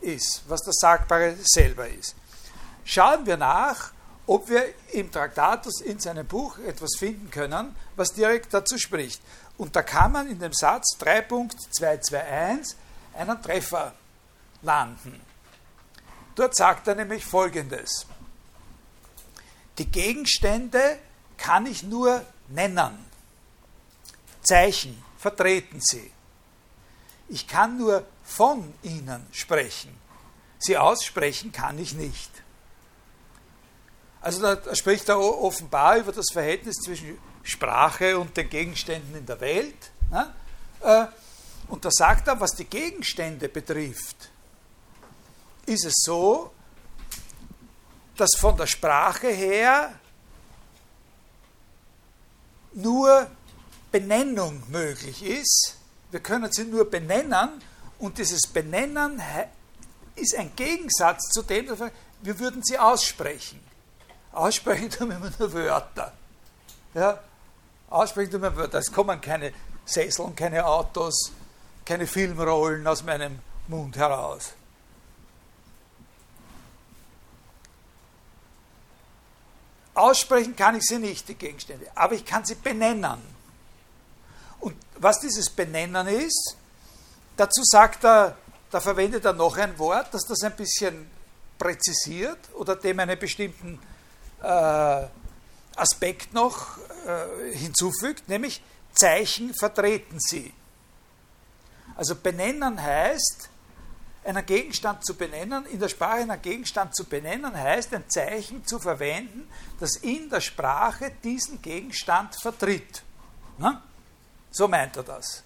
ist, 0.01 0.43
was 0.49 0.63
das 0.63 0.77
Sagbare 0.81 1.37
selber 1.43 1.87
ist. 1.87 2.15
Schauen 2.87 3.27
wir 3.27 3.37
nach, 3.37 3.93
ob 4.27 4.49
wir 4.49 4.73
im 4.93 5.13
Traktatus 5.13 5.83
in 5.83 6.01
seinem 6.01 6.27
Buch 6.27 6.57
etwas 6.61 6.97
finden 6.99 7.31
können, 7.31 7.77
was 7.95 8.15
direkt 8.15 8.55
dazu 8.55 8.79
spricht. 8.79 9.21
Und 9.59 9.77
da 9.77 9.83
kann 9.83 10.13
man 10.13 10.31
in 10.31 10.39
dem 10.39 10.55
Satz 10.55 10.97
3.221 10.99 12.75
einen 13.13 13.43
Treffer 13.43 13.93
landen. 14.63 15.26
Dort 16.37 16.55
sagt 16.55 16.87
er 16.87 16.95
nämlich 16.95 17.25
Folgendes. 17.25 18.07
Die 19.79 19.91
Gegenstände 19.91 20.99
kann 21.37 21.67
ich 21.67 21.83
nur 21.83 22.25
nennen. 22.49 23.05
Zeichen 24.43 25.03
vertreten 25.19 25.81
sie. 25.81 26.13
Ich 27.29 27.49
kann 27.49 27.77
nur 27.77 28.07
von 28.23 28.73
ihnen 28.83 29.27
sprechen. 29.33 29.97
sie 30.59 30.79
aussprechen 30.79 31.53
kann 31.53 31.79
ich 31.79 31.95
nicht. 31.95 32.31
Also 34.21 34.43
da 34.43 34.75
spricht 34.75 35.09
er 35.09 35.19
offenbar 35.19 35.99
über 35.99 36.13
das 36.13 36.27
Verhältnis 36.33 36.77
zwischen 36.77 37.19
Sprache 37.43 38.19
und 38.19 38.37
den 38.37 38.49
Gegenständen 38.49 39.15
in 39.15 39.27
der 39.27 39.41
Welt. 39.41 39.91
Ne? 40.11 40.35
Äh, 40.81 41.07
und 41.69 41.85
da 41.85 41.91
sagt 41.93 42.29
er, 42.29 42.41
was 42.41 42.53
die 42.53 42.65
Gegenstände 42.65 43.49
betrifft, 43.49 44.31
ist 45.67 45.85
es 45.85 45.95
so, 46.05 46.53
dass 48.17 48.31
von 48.39 48.57
der 48.57 48.67
Sprache 48.67 49.29
her 49.29 49.95
nur 52.73 53.27
Benennung 53.91 54.63
möglich 54.69 55.23
ist. 55.23 55.77
Wir 56.11 56.21
können 56.21 56.51
sie 56.53 56.65
nur 56.65 56.89
benennen 56.89 57.63
und 57.99 58.19
dieses 58.19 58.43
Benennen 58.47 59.21
ist 60.15 60.35
ein 60.37 60.55
Gegensatz 60.55 61.29
zu 61.31 61.43
dem, 61.43 61.69
wir 62.23 62.39
würden 62.39 62.63
sie 62.63 62.79
aussprechen. 62.79 63.61
Aussprechen 64.33 64.91
tun 64.91 65.09
wir 65.09 65.33
nur 65.39 65.53
Wörter. 65.53 66.13
Ja? 66.95 67.21
Aussprechen 67.89 68.33
tun 68.33 68.43
wir 68.43 68.57
Wörter. 68.57 68.79
Es 68.79 68.93
kommen 68.93 69.21
keine 69.21 69.53
Sesseln, 69.85 70.35
keine 70.35 70.65
Autos, 70.67 71.33
keine 71.85 72.07
Filmrollen 72.07 72.87
aus 72.87 73.03
meinem 73.03 73.39
Mund 73.69 73.97
heraus. 73.97 74.53
Aussprechen 79.97 80.55
kann 80.55 80.77
ich 80.77 80.85
sie 80.85 80.99
nicht, 80.99 81.29
die 81.29 81.35
Gegenstände, 81.35 81.87
aber 81.95 82.15
ich 82.15 82.25
kann 82.25 82.45
sie 82.45 82.55
benennen. 82.55 83.19
Und 84.61 84.77
was 84.97 85.21
dieses 85.21 85.49
Benennen 85.51 86.07
ist, 86.07 86.57
dazu 87.37 87.63
sagt 87.65 88.05
er, 88.05 88.37
da 88.71 88.81
verwendet 88.81 89.25
er 89.25 89.33
noch 89.33 89.57
ein 89.57 89.79
Wort, 89.79 90.13
das 90.13 90.23
das 90.25 90.43
ein 90.43 90.55
bisschen 90.57 91.11
präzisiert 91.59 92.39
oder 92.55 92.77
dem 92.77 93.01
einen 93.01 93.19
bestimmten 93.19 93.81
äh, 94.43 95.07
Aspekt 95.77 96.35
noch 96.35 96.79
äh, 97.07 97.57
hinzufügt, 97.57 98.29
nämlich 98.29 98.63
Zeichen 98.93 99.55
vertreten 99.55 100.19
sie. 100.19 100.53
Also 101.97 102.15
benennen 102.17 102.83
heißt, 102.83 103.49
einen 104.27 104.45
Gegenstand 104.45 105.05
zu 105.07 105.15
benennen, 105.15 105.67
in 105.67 105.79
der 105.79 105.89
Sprache 105.89 106.23
einen 106.23 106.43
Gegenstand 106.43 106.95
zu 106.97 107.05
benennen, 107.05 107.57
heißt 107.57 107.95
ein 107.95 108.09
Zeichen 108.09 108.67
zu 108.67 108.79
verwenden, 108.79 109.49
das 109.79 109.97
in 109.97 110.29
der 110.29 110.41
Sprache 110.41 111.13
diesen 111.23 111.63
Gegenstand 111.63 112.35
vertritt. 112.41 113.03
Na? 113.59 113.83
So 114.51 114.67
meint 114.67 114.97
er 114.97 115.05
das. 115.05 115.45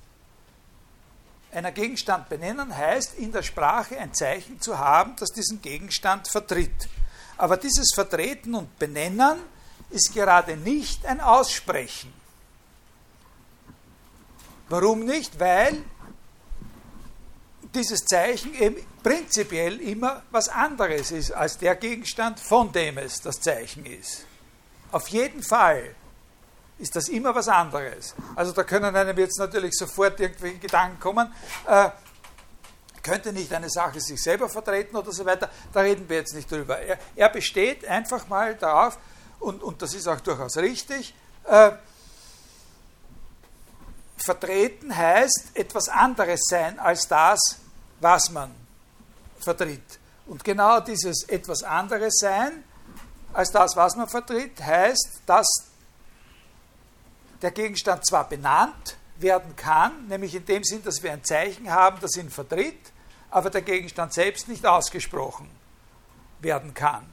Einen 1.53 1.75
Gegenstand 1.75 2.29
benennen 2.29 2.75
heißt 2.75 3.15
in 3.19 3.33
der 3.33 3.43
Sprache 3.43 3.99
ein 3.99 4.15
Zeichen 4.15 4.61
zu 4.61 4.79
haben, 4.79 5.15
das 5.17 5.31
diesen 5.31 5.61
Gegenstand 5.61 6.29
vertritt. 6.29 6.89
Aber 7.37 7.57
dieses 7.57 7.91
Vertreten 7.95 8.55
und 8.55 8.79
Benennen 8.79 9.41
ist 9.91 10.15
gerade 10.15 10.57
nicht 10.57 11.05
ein 11.07 11.21
Aussprechen. 11.21 12.13
Warum 14.69 15.05
nicht? 15.05 15.41
Weil 15.41 15.83
dieses 17.75 18.05
Zeichen 18.05 18.55
eben 18.55 18.77
prinzipiell 19.03 19.81
immer 19.81 20.23
was 20.31 20.49
anderes 20.49 21.11
ist 21.13 21.33
als 21.33 21.59
der 21.59 21.77
Gegenstand, 21.77 22.41
von 22.41 22.73
dem 22.73 22.99
es 22.99 23.21
das 23.21 23.41
Zeichen 23.41 23.87
ist. 23.87 24.27
Auf 24.93 25.09
jeden 25.09 25.43
Fall 25.43 25.95
ist 26.79 26.97
das 26.97 27.09
immer 27.09 27.35
was 27.35 27.49
anderes. 27.49 28.15
Also 28.35 28.53
da 28.53 28.65
können 28.65 28.95
einem 28.97 29.17
jetzt 29.19 29.39
natürlich 29.39 29.75
sofort 29.75 30.19
irgendwelche 30.19 30.59
Gedanken 30.59 30.99
kommen, 30.99 31.33
äh, 31.67 31.91
könnte 33.03 33.33
nicht 33.33 33.53
eine 33.53 33.71
Sache 33.71 34.01
sich 34.01 34.21
selber 34.23 34.49
vertreten 34.49 34.97
oder 34.97 35.13
so 35.13 35.25
weiter, 35.25 35.49
da 35.73 35.81
reden 35.81 36.09
wir 36.09 36.19
jetzt 36.19 36.35
nicht 36.35 36.51
drüber. 36.51 36.79
Er, 36.79 36.99
er 37.17 37.29
besteht 37.29 37.85
einfach 37.87 38.29
mal 38.29 38.55
darauf, 38.57 38.99
und, 39.39 39.63
und 39.63 39.81
das 39.81 39.95
ist 39.95 40.07
auch 40.07 40.21
durchaus 40.21 40.57
richtig, 40.59 41.15
äh, 41.45 41.73
vertreten 44.23 44.97
heißt 44.97 45.51
etwas 45.55 45.89
anderes 45.89 46.41
sein 46.49 46.79
als 46.79 47.07
das, 47.09 47.39
was 48.01 48.31
man 48.31 48.55
vertritt. 49.39 49.99
Und 50.27 50.45
genau 50.45 50.81
dieses 50.81 51.29
etwas 51.29 51.63
anderes 51.63 52.15
sein 52.19 52.65
als 53.33 53.51
das, 53.51 53.77
was 53.77 53.97
man 53.97 54.09
vertritt, 54.09 54.61
heißt, 54.61 55.23
dass 55.27 55.47
der 57.43 57.51
Gegenstand 57.51 58.07
zwar 58.07 58.29
benannt 58.29 58.97
werden 59.19 59.55
kann, 59.57 60.09
nämlich 60.09 60.35
in 60.35 60.45
dem 60.45 60.65
Sinn, 60.65 60.83
dass 60.83 61.03
wir 61.03 61.13
ein 61.13 61.25
Zeichen 61.25 61.71
haben, 61.71 61.99
das 62.01 62.17
ihn 62.17 62.31
vertritt, 62.31 62.93
aber 63.31 63.51
der 63.51 63.63
Gegenstand 63.63 64.13
selbst 64.13 64.49
nicht 64.49 64.67
ausgesprochen 64.67 65.49
werden 66.41 66.75
kann. 66.75 67.07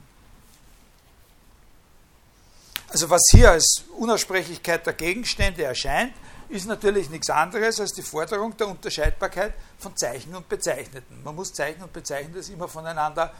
Also 2.88 3.10
was 3.10 3.22
hier 3.30 3.50
als 3.50 3.84
Unaussprechlichkeit 3.96 4.86
der 4.86 4.94
Gegenstände 4.94 5.62
erscheint, 5.62 6.14
ist 6.48 6.66
natürlich 6.66 7.10
nichts 7.10 7.30
anderes 7.30 7.80
als 7.80 7.92
die 7.92 8.02
Forderung 8.02 8.56
der 8.56 8.68
Unterscheidbarkeit 8.68 9.54
von 9.78 9.96
Zeichen 9.96 10.34
und 10.34 10.48
Bezeichneten. 10.48 11.22
Man 11.22 11.34
muss 11.34 11.52
Zeichen 11.52 11.82
und 11.82 11.92
Bezeichnetes 11.92 12.48
immer 12.48 12.68
voneinander 12.68 13.32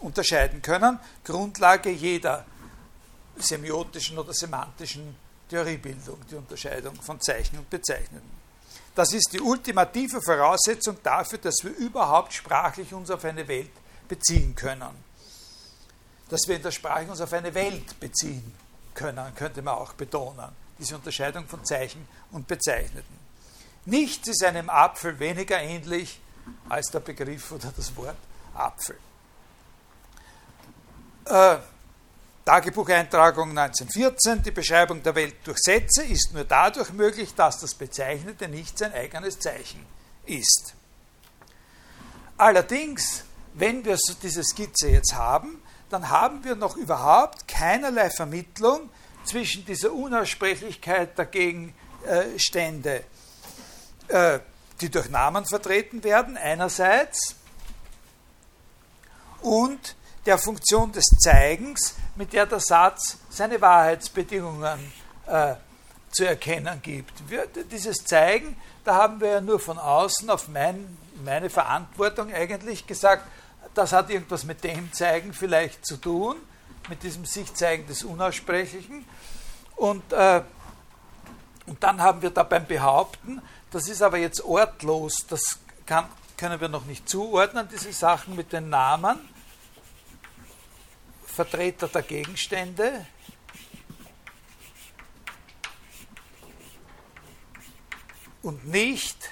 unterscheiden 0.00 0.60
können. 0.60 0.98
Grundlage 1.24 1.90
jeder 1.90 2.44
semiotischen 3.36 4.18
oder 4.18 4.32
semantischen 4.32 5.14
Theoriebildung, 5.48 6.18
die 6.30 6.34
Unterscheidung 6.34 6.94
von 7.00 7.20
Zeichen 7.20 7.58
und 7.58 7.70
Bezeichneten. 7.70 8.40
Das 8.94 9.12
ist 9.12 9.32
die 9.32 9.40
ultimative 9.40 10.20
Voraussetzung 10.20 10.98
dafür, 11.02 11.38
dass 11.38 11.56
wir 11.62 11.70
überhaupt 11.76 12.32
sprachlich 12.32 12.92
uns 12.92 13.10
auf 13.10 13.24
eine 13.24 13.46
Welt 13.46 13.70
beziehen 14.08 14.54
können. 14.54 15.10
Dass 16.28 16.40
wir 16.46 16.56
in 16.56 16.62
der 16.62 16.70
Sprache 16.70 17.10
uns 17.10 17.20
auf 17.20 17.32
eine 17.32 17.54
Welt 17.54 17.98
beziehen 17.98 18.52
können, 18.94 19.34
könnte 19.34 19.62
man 19.62 19.74
auch 19.74 19.92
betonen. 19.92 20.50
Diese 20.80 20.96
Unterscheidung 20.96 21.46
von 21.46 21.64
Zeichen 21.64 22.08
und 22.32 22.48
Bezeichneten. 22.48 23.18
Nichts 23.84 24.28
ist 24.28 24.42
einem 24.42 24.68
Apfel 24.70 25.18
weniger 25.18 25.60
ähnlich 25.60 26.20
als 26.68 26.90
der 26.90 27.00
Begriff 27.00 27.52
oder 27.52 27.72
das 27.76 27.94
Wort 27.96 28.16
Apfel. 28.54 28.98
Äh, 31.26 31.58
Tagebucheintragung 32.44 33.50
1914, 33.50 34.42
die 34.42 34.50
Beschreibung 34.50 35.02
der 35.02 35.14
Welt 35.14 35.36
durch 35.44 35.58
Sätze 35.58 36.02
ist 36.02 36.32
nur 36.32 36.44
dadurch 36.44 36.92
möglich, 36.92 37.34
dass 37.34 37.60
das 37.60 37.74
Bezeichnete 37.74 38.48
nicht 38.48 38.78
sein 38.78 38.92
eigenes 38.92 39.38
Zeichen 39.38 39.86
ist. 40.26 40.74
Allerdings, 42.36 43.24
wenn 43.54 43.84
wir 43.84 43.96
so 43.98 44.14
diese 44.14 44.42
Skizze 44.42 44.88
jetzt 44.88 45.14
haben, 45.14 45.62
dann 45.90 46.08
haben 46.08 46.42
wir 46.42 46.56
noch 46.56 46.76
überhaupt 46.76 47.46
keinerlei 47.46 48.08
Vermittlung 48.10 48.88
zwischen 49.30 49.64
dieser 49.64 49.92
Unaussprechlichkeit 49.92 51.16
der 51.16 51.26
Gegenstände, 51.26 53.04
äh, 54.08 54.40
die 54.80 54.90
durch 54.90 55.08
Namen 55.08 55.46
vertreten 55.46 56.02
werden, 56.02 56.36
einerseits, 56.36 57.36
und 59.40 59.94
der 60.26 60.36
Funktion 60.36 60.90
des 60.90 61.04
Zeigens, 61.22 61.94
mit 62.16 62.32
der 62.32 62.46
der 62.46 62.58
Satz 62.58 63.18
seine 63.30 63.60
Wahrheitsbedingungen 63.60 64.92
äh, 65.26 65.54
zu 66.10 66.26
erkennen 66.26 66.80
gibt. 66.82 67.12
Wir, 67.30 67.46
dieses 67.70 68.04
Zeigen, 68.04 68.56
da 68.84 68.96
haben 68.96 69.20
wir 69.20 69.28
ja 69.28 69.40
nur 69.40 69.60
von 69.60 69.78
außen 69.78 70.28
auf 70.28 70.48
mein, 70.48 70.98
meine 71.24 71.50
Verantwortung 71.50 72.32
eigentlich 72.32 72.84
gesagt, 72.86 73.24
das 73.74 73.92
hat 73.92 74.10
irgendwas 74.10 74.42
mit 74.42 74.64
dem 74.64 74.92
Zeigen 74.92 75.32
vielleicht 75.32 75.86
zu 75.86 75.96
tun, 75.96 76.36
mit 76.88 77.04
diesem 77.04 77.24
Sichtzeigen 77.24 77.86
des 77.86 78.02
Unaussprechlichen. 78.02 79.04
Und, 79.80 80.12
äh, 80.12 80.42
und 81.64 81.82
dann 81.82 82.02
haben 82.02 82.20
wir 82.20 82.28
da 82.28 82.42
beim 82.42 82.66
Behaupten, 82.66 83.40
das 83.70 83.88
ist 83.88 84.02
aber 84.02 84.18
jetzt 84.18 84.44
ortlos, 84.44 85.24
das 85.26 85.58
kann, 85.86 86.06
können 86.36 86.60
wir 86.60 86.68
noch 86.68 86.84
nicht 86.84 87.08
zuordnen, 87.08 87.66
diese 87.72 87.90
Sachen 87.94 88.36
mit 88.36 88.52
den 88.52 88.68
Namen. 88.68 89.18
Vertreter 91.24 91.88
der 91.88 92.02
Gegenstände. 92.02 93.06
Und 98.42 98.66
nicht 98.66 99.30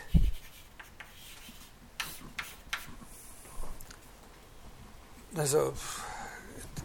also 5.36 5.74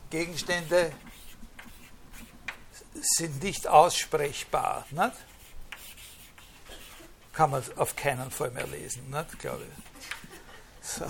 Gegenstände 0.10 0.92
sind 3.04 3.44
nicht 3.44 3.68
aussprechbar. 3.68 4.86
Nicht? 4.92 5.14
Kann 7.34 7.52
man 7.52 7.64
auf 7.78 7.96
keinen 7.96 8.32
Fall 8.32 8.52
mehr 8.52 8.68
lesen, 8.68 9.10
nicht, 9.10 9.40
glaube 9.40 9.64
ich. 9.64 10.88
So. 10.88 11.06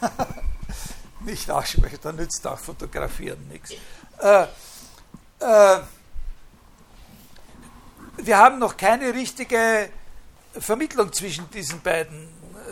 nicht 1.20 1.50
aussprechen, 1.50 1.98
da 2.02 2.12
nützt 2.12 2.46
auch 2.46 2.58
Fotografieren 2.58 3.46
nichts. 3.48 3.72
Äh, 4.18 4.46
äh, 5.40 5.80
wir 8.16 8.38
haben 8.38 8.58
noch 8.58 8.76
keine 8.76 9.14
richtige 9.14 9.90
Vermittlung 10.52 11.12
zwischen 11.12 11.48
diesen 11.50 11.80
beiden 11.80 12.28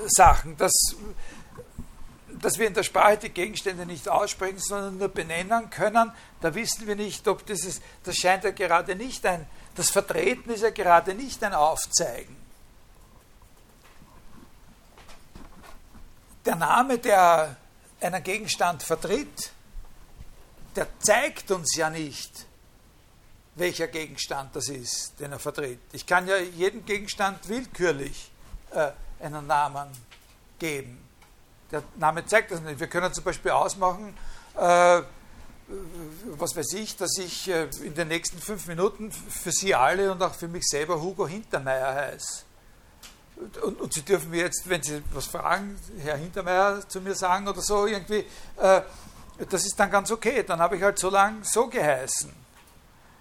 Sachen. 0.06 0.56
Das, 0.56 0.72
dass 2.40 2.58
wir 2.58 2.66
in 2.66 2.74
der 2.74 2.82
Sprache 2.82 3.18
die 3.18 3.28
Gegenstände 3.30 3.86
nicht 3.86 4.08
aussprechen, 4.08 4.58
sondern 4.58 4.98
nur 4.98 5.08
benennen 5.08 5.70
können, 5.70 6.12
da 6.40 6.54
wissen 6.54 6.86
wir 6.86 6.96
nicht, 6.96 7.26
ob 7.28 7.46
dieses, 7.46 7.80
das 8.04 8.16
scheint 8.16 8.44
ja 8.44 8.50
gerade 8.50 8.96
nicht 8.96 9.24
ein, 9.26 9.46
das 9.74 9.90
Vertreten 9.90 10.50
ist 10.50 10.62
ja 10.62 10.70
gerade 10.70 11.14
nicht 11.14 11.42
ein 11.44 11.54
Aufzeigen. 11.54 12.36
Der 16.44 16.56
Name, 16.56 16.98
der 16.98 17.56
einen 18.00 18.22
Gegenstand 18.22 18.82
vertritt, 18.82 19.50
der 20.76 20.86
zeigt 21.00 21.50
uns 21.50 21.74
ja 21.76 21.90
nicht, 21.90 22.46
welcher 23.56 23.88
Gegenstand 23.88 24.54
das 24.54 24.68
ist, 24.68 25.18
den 25.18 25.32
er 25.32 25.38
vertritt. 25.38 25.80
Ich 25.92 26.06
kann 26.06 26.28
ja 26.28 26.36
jedem 26.36 26.84
Gegenstand 26.84 27.48
willkürlich 27.48 28.30
äh, 28.72 28.92
einen 29.20 29.46
Namen 29.46 29.88
geben. 30.58 31.05
Der 31.70 31.82
Name 31.96 32.24
zeigt 32.26 32.50
das 32.52 32.60
nicht. 32.60 32.78
Wir 32.78 32.86
können 32.86 33.12
zum 33.12 33.24
Beispiel 33.24 33.50
ausmachen, 33.50 34.16
äh, 34.56 35.02
was 36.38 36.54
weiß 36.54 36.74
ich, 36.74 36.96
dass 36.96 37.18
ich 37.18 37.48
äh, 37.48 37.68
in 37.82 37.94
den 37.94 38.08
nächsten 38.08 38.38
fünf 38.38 38.66
Minuten 38.68 39.10
für 39.10 39.50
Sie 39.50 39.74
alle 39.74 40.12
und 40.12 40.22
auch 40.22 40.34
für 40.34 40.46
mich 40.46 40.64
selber 40.64 41.00
Hugo 41.00 41.26
Hintermeier 41.26 41.94
heiße. 41.94 42.44
Und, 43.62 43.80
und, 43.80 43.92
Sie 43.92 44.02
dürfen 44.02 44.30
mir 44.30 44.42
jetzt, 44.42 44.68
wenn 44.68 44.82
Sie 44.82 45.02
was 45.12 45.26
fragen, 45.26 45.78
Herr 45.98 46.16
Hintermeier 46.16 46.88
zu 46.88 47.00
mir 47.00 47.14
sagen 47.14 47.48
oder 47.48 47.60
so, 47.60 47.86
irgendwie, 47.86 48.24
äh, 48.56 48.82
das 49.50 49.66
ist 49.66 49.74
dann 49.78 49.90
ganz 49.90 50.10
okay. 50.10 50.44
Dann 50.44 50.60
habe 50.60 50.76
ich 50.76 50.82
halt 50.82 50.98
so 50.98 51.10
lange 51.10 51.44
so 51.44 51.66
geheißen. 51.66 52.32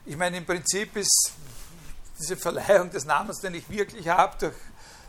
Ich 0.05 0.15
meine, 0.15 0.37
im 0.37 0.45
Prinzip 0.45 0.95
ist 0.95 1.33
diese 2.19 2.37
Verleihung 2.37 2.91
des 2.91 3.05
Namens, 3.05 3.39
den 3.41 3.55
ich 3.55 3.67
wirklich 3.69 4.07
habe, 4.07 4.37
durch 4.39 4.53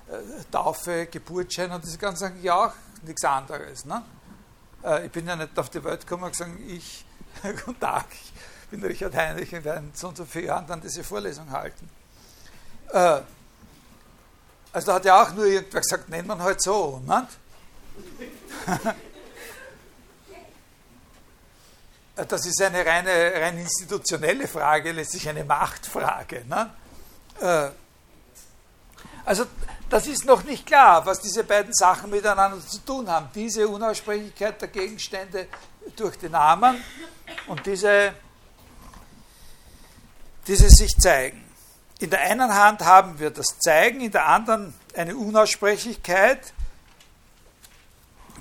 äh, 0.08 0.42
Taufe, 0.50 1.06
Geburtsschein 1.06 1.70
und 1.70 1.84
diese 1.84 1.98
ganzen 1.98 2.20
Sachen, 2.20 2.42
ja 2.42 2.66
auch 2.66 2.72
nichts 3.06 3.24
anderes. 3.24 3.84
Ne? 3.84 4.02
Äh, 4.82 5.06
ich 5.06 5.12
bin 5.12 5.26
ja 5.26 5.36
nicht 5.36 5.58
auf 5.58 5.70
die 5.70 5.82
Welt 5.82 6.00
gekommen 6.00 6.24
und 6.24 6.32
gesagt, 6.32 6.50
ich, 6.66 7.04
guten 7.64 7.80
Tag, 7.80 8.06
ich 8.12 8.68
bin 8.70 8.82
Richard 8.84 9.14
Heinrich 9.14 9.54
und 9.54 9.64
werde 9.64 9.80
in 9.80 9.92
so 9.94 10.08
und 10.08 10.16
so 10.16 10.24
vielen 10.24 10.46
Jahren 10.46 10.66
dann 10.66 10.80
diese 10.80 11.04
Vorlesung 11.04 11.50
halten. 11.50 11.88
Äh, 12.92 13.20
also 14.72 14.86
da 14.86 14.94
hat 14.94 15.04
ja 15.04 15.22
auch 15.22 15.32
nur 15.32 15.46
irgendwer 15.46 15.80
gesagt, 15.80 16.08
nennt 16.08 16.28
man 16.28 16.42
halt 16.42 16.60
so. 16.62 17.02
Ne? 17.06 17.26
das 22.28 22.44
ist 22.44 22.60
eine 22.60 22.84
reine, 22.84 23.32
rein 23.40 23.56
institutionelle 23.58 24.46
Frage, 24.46 24.92
letztlich 24.92 25.28
eine 25.28 25.44
Machtfrage. 25.44 26.44
Ne? 26.46 26.70
Also 29.24 29.46
das 29.88 30.06
ist 30.06 30.24
noch 30.24 30.42
nicht 30.44 30.66
klar, 30.66 31.06
was 31.06 31.20
diese 31.20 31.44
beiden 31.44 31.72
Sachen 31.72 32.10
miteinander 32.10 32.60
zu 32.66 32.78
tun 32.78 33.08
haben. 33.08 33.28
Diese 33.34 33.68
Unaussprechlichkeit 33.68 34.60
der 34.60 34.68
Gegenstände 34.68 35.48
durch 35.94 36.18
den 36.18 36.32
Namen 36.32 36.82
und 37.46 37.64
diese, 37.66 38.12
dieses 40.46 40.72
sich 40.72 40.96
zeigen. 40.96 41.44
In 42.00 42.10
der 42.10 42.20
einen 42.20 42.52
Hand 42.52 42.82
haben 42.82 43.18
wir 43.18 43.30
das 43.30 43.58
Zeigen, 43.58 44.00
in 44.00 44.10
der 44.10 44.26
anderen 44.26 44.74
eine 44.94 45.16
Unaussprechlichkeit, 45.16 46.52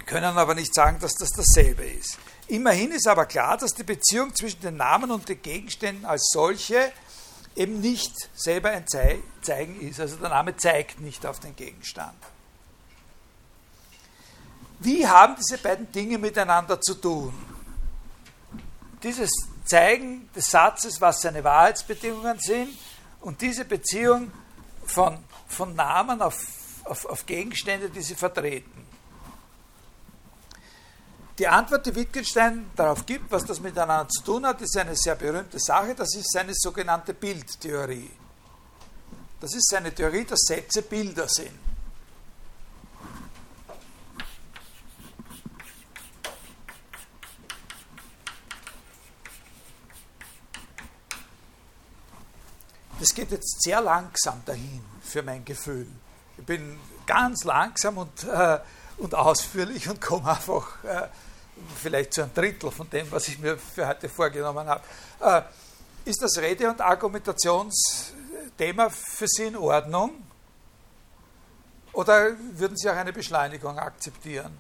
können 0.06 0.38
aber 0.38 0.56
nicht 0.56 0.74
sagen, 0.74 1.00
dass 1.00 1.14
das 1.14 1.30
dasselbe 1.30 1.86
ist. 1.86 2.18
Immerhin 2.48 2.92
ist 2.92 3.08
aber 3.08 3.26
klar, 3.26 3.58
dass 3.58 3.74
die 3.74 3.84
Beziehung 3.84 4.36
zwischen 4.36 4.62
den 4.62 4.78
Namen 4.78 5.10
und 5.10 5.28
den 5.28 5.42
Gegenständen 5.42 6.06
als 6.06 6.30
solche 6.32 6.92
eben 7.56 7.80
nicht 7.80 8.14
selber 8.34 8.70
ein 8.70 8.86
Zeigen 8.88 9.80
ist. 9.80 10.00
Also 10.00 10.18
der 10.18 10.30
Name 10.30 10.56
zeigt 10.58 11.00
nicht 11.00 11.26
auf 11.26 11.40
den 11.40 11.56
Gegenstand. 11.56 12.18
Wie 14.80 15.08
haben 15.08 15.36
diese 15.38 15.58
beiden 15.58 15.92
Dinge 15.92 16.18
miteinander 16.18 16.80
zu 16.82 16.96
tun? 16.96 17.34
Dieses 19.02 19.32
Zeigen 19.64 20.30
des 20.36 20.48
Satzes, 20.48 21.00
was 21.00 21.22
seine 21.22 21.44
Wahrheitsbedingungen 21.44 22.40
sind, 22.40 22.78
und 23.22 23.42
diese 23.42 23.66
Beziehung 23.66 24.32
von, 24.86 25.18
von 25.48 25.76
Namen 25.76 26.22
auf, 26.22 26.38
auf, 26.84 27.06
auf 27.06 27.26
Gegenstände, 27.26 27.90
die 27.90 28.02
sie 28.02 28.14
vertreten. 28.14 28.75
Die 31.38 31.48
Antwort, 31.48 31.86
die 31.86 31.94
Wittgenstein 31.94 32.72
darauf 32.78 33.06
gibt, 33.06 33.30
was 33.30 33.44
das 33.44 33.60
miteinander 33.60 34.08
zu 34.08 34.24
tun 34.24 34.46
hat, 34.46 34.62
ist 34.62 34.78
eine 34.78 34.96
sehr 34.96 35.16
berühmte 35.16 35.60
Sache. 35.60 35.94
Das 35.94 36.16
ist 36.16 36.32
seine 36.32 36.54
sogenannte 36.54 37.14
Bildtheorie. 37.14 38.10
Das 39.42 39.54
ist 39.54 39.70
seine 39.70 39.94
Theorie, 39.94 40.24
dass 40.24 40.40
Sätze 40.48 40.82
Bilder 40.82 41.28
sind. 41.28 41.52
Das 52.98 53.14
geht 53.14 53.32
jetzt 53.32 53.62
sehr 53.62 53.82
langsam 53.82 54.42
dahin 54.46 54.82
für 55.02 55.22
mein 55.22 55.44
Gefühl. 55.44 55.88
Ich 56.38 56.46
bin 56.46 56.80
ganz 57.06 57.44
langsam 57.44 57.98
und, 57.98 58.24
äh, 58.24 58.60
und 58.98 59.14
ausführlich 59.14 59.90
und 59.90 60.00
komme 60.00 60.30
einfach 60.30 60.84
äh, 60.86 61.10
vielleicht 61.76 62.14
zu 62.14 62.24
einem 62.24 62.34
Drittel 62.34 62.72
von 62.72 62.90
dem, 62.90 63.12
was 63.12 63.28
ich 63.28 63.38
mir 63.40 63.58
für 63.58 63.88
heute 63.88 64.10
vorgenommen 64.10 64.68
habe. 64.68 64.82
Äh, 65.20 65.42
ist 66.06 66.22
das 66.22 66.38
Rede- 66.38 66.70
und 66.70 66.82
Argumentationsthema 66.82 68.90
für 68.90 69.28
Sie 69.28 69.44
in 69.44 69.56
Ordnung? 69.56 70.12
Oder 71.94 72.32
würden 72.54 72.78
Sie 72.78 72.90
auch 72.90 72.96
eine 72.96 73.14
Beschleunigung 73.14 73.80
akzeptieren? 73.80 74.58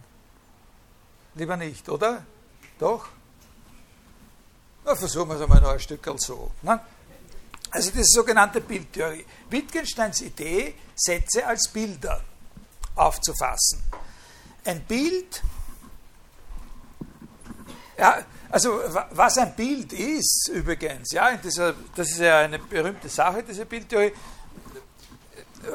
Lieber 1.35 1.57
nicht, 1.57 1.87
oder? 1.89 2.25
Doch? 2.79 3.07
Na, 4.85 4.95
versuchen 4.95 5.29
wir 5.29 5.35
es 5.35 5.41
einmal 5.41 5.61
noch 5.61 5.71
ein 5.71 5.79
Stück 5.79 6.07
so. 6.17 6.51
Ne? 6.61 6.79
Also 7.71 7.91
diese 7.91 8.05
sogenannte 8.05 8.61
Bildtheorie. 8.61 9.25
Wittgensteins 9.49 10.21
Idee, 10.21 10.75
Sätze 10.95 11.45
als 11.45 11.67
Bilder 11.67 12.21
aufzufassen. 12.95 13.83
Ein 14.63 14.81
Bild 14.85 15.43
ja, 17.97 18.23
also 18.49 18.79
was 19.11 19.37
ein 19.37 19.53
Bild 19.55 19.91
ist 19.93 20.49
übrigens, 20.53 21.11
ja, 21.11 21.35
dieser, 21.37 21.73
das 21.95 22.09
ist 22.11 22.19
ja 22.19 22.39
eine 22.39 22.59
berühmte 22.59 23.09
Sache, 23.09 23.43
diese 23.43 23.65
Bildtheorie. 23.65 24.13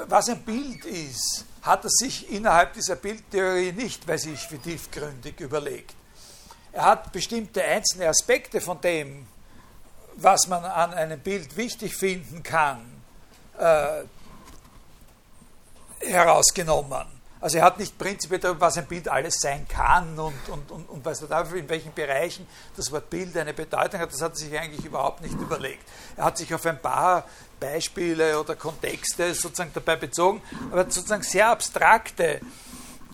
Was 0.07 0.29
ein 0.29 0.43
Bild 0.43 0.85
ist, 0.85 1.45
hat 1.63 1.85
er 1.85 1.91
sich 1.91 2.31
innerhalb 2.31 2.75
dieser 2.75 2.97
Bildtheorie 2.97 3.73
nicht 3.73 4.07
bei 4.07 4.17
sich 4.17 4.41
für 4.41 4.59
tiefgründig 4.59 5.41
überlegt. 5.41 5.95
Er 6.73 6.85
hat 6.85 7.13
bestimmte 7.13 7.63
einzelne 7.65 8.09
Aspekte 8.09 8.61
von 8.61 8.81
dem, 8.81 9.27
was 10.17 10.47
man 10.47 10.65
an 10.65 10.95
einem 10.95 11.19
Bild 11.21 11.57
wichtig 11.57 11.95
finden 11.95 12.43
kann, 12.43 12.81
äh, 13.59 14.05
herausgenommen. 16.07 17.20
Also 17.41 17.57
er 17.57 17.65
hat 17.65 17.79
nicht 17.79 17.97
prinzipiell 17.97 18.39
darüber, 18.39 18.61
was 18.63 18.77
ein 18.77 18.87
Bild 18.87 19.09
alles 19.09 19.37
sein 19.41 19.67
kann 19.67 20.19
und, 20.19 20.49
und, 20.49 20.71
und, 20.71 20.89
und 20.91 21.05
was 21.05 21.27
dafür, 21.27 21.59
in 21.59 21.69
welchen 21.71 21.95
Bereichen 21.95 22.47
das 22.77 22.93
Wort 22.93 23.09
Bild 23.09 23.35
eine 23.37 23.55
Bedeutung 23.55 23.99
hat, 23.99 24.13
das 24.13 24.21
hat 24.21 24.33
er 24.33 24.37
sich 24.37 24.59
eigentlich 24.59 24.85
überhaupt 24.85 25.23
nicht 25.23 25.35
überlegt. 25.35 25.83
Er 26.17 26.25
hat 26.25 26.37
sich 26.37 26.53
auf 26.53 26.67
ein 26.67 26.81
paar 26.81 27.25
Beispiele 27.59 28.39
oder 28.39 28.57
Kontexte 28.57 29.35
sozusagen 29.35 29.71
dabei 29.73 29.97
bezogen, 29.97 30.43
aber 30.71 30.85
sozusagen 30.91 31.23
sehr 31.23 31.49
abstrakte 31.49 32.41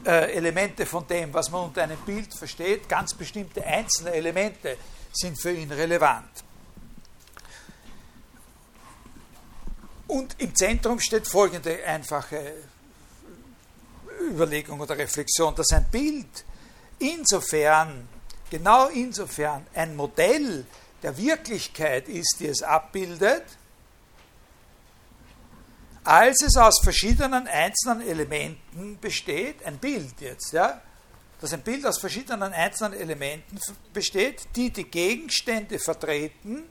äh, 0.05 0.33
Elemente 0.33 0.87
von 0.87 1.07
dem, 1.07 1.33
was 1.33 1.51
man 1.51 1.64
unter 1.64 1.85
einem 1.85 1.99
Bild 1.99 2.35
versteht, 2.35 2.89
ganz 2.89 3.14
bestimmte 3.14 3.64
einzelne 3.64 4.11
Elemente 4.11 4.77
sind 5.12 5.41
für 5.41 5.53
ihn 5.53 5.70
relevant. 5.70 6.29
Und 10.09 10.35
im 10.39 10.55
Zentrum 10.55 10.99
steht 10.99 11.29
folgende 11.29 11.85
einfache 11.85 12.55
Überlegung 14.20 14.80
oder 14.80 14.96
Reflexion, 14.96 15.54
dass 15.54 15.72
ein 15.72 15.86
Bild. 15.90 16.44
Insofern, 16.98 18.08
genau 18.50 18.88
insofern 18.88 19.66
ein 19.74 19.96
Modell 19.96 20.66
der 21.02 21.16
Wirklichkeit 21.16 22.08
ist, 22.08 22.36
die 22.40 22.46
es 22.46 22.62
abbildet, 22.62 23.44
als 26.04 26.42
es 26.42 26.56
aus 26.56 26.80
verschiedenen 26.82 27.48
einzelnen 27.48 28.00
Elementen 28.00 28.98
besteht, 29.00 29.64
ein 29.64 29.78
Bild 29.78 30.20
jetzt, 30.20 30.52
ja, 30.52 30.80
dass 31.40 31.52
ein 31.52 31.62
Bild 31.62 31.84
aus 31.84 31.98
verschiedenen 31.98 32.52
einzelnen 32.52 32.98
Elementen 32.98 33.58
besteht, 33.92 34.46
die 34.54 34.70
die 34.70 34.84
Gegenstände 34.84 35.78
vertreten, 35.78 36.64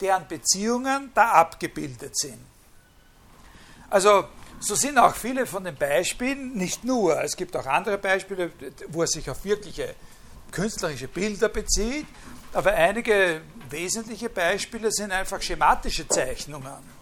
deren 0.00 0.26
Beziehungen 0.26 1.12
da 1.14 1.30
abgebildet 1.30 2.18
sind. 2.18 2.40
Also 3.88 4.28
so 4.60 4.74
sind 4.74 4.98
auch 4.98 5.14
viele 5.14 5.46
von 5.46 5.64
den 5.64 5.76
Beispielen, 5.76 6.54
nicht 6.54 6.84
nur, 6.84 7.22
es 7.22 7.36
gibt 7.36 7.56
auch 7.56 7.66
andere 7.66 7.98
Beispiele, 7.98 8.50
wo 8.88 9.02
er 9.02 9.08
sich 9.08 9.28
auf 9.28 9.44
wirkliche 9.44 9.94
künstlerische 10.50 11.08
Bilder 11.08 11.48
bezieht, 11.48 12.06
aber 12.52 12.72
einige 12.72 13.42
wesentliche 13.68 14.30
Beispiele 14.30 14.90
sind 14.90 15.12
einfach 15.12 15.42
schematische 15.42 16.08
Zeichnungen. 16.08 16.96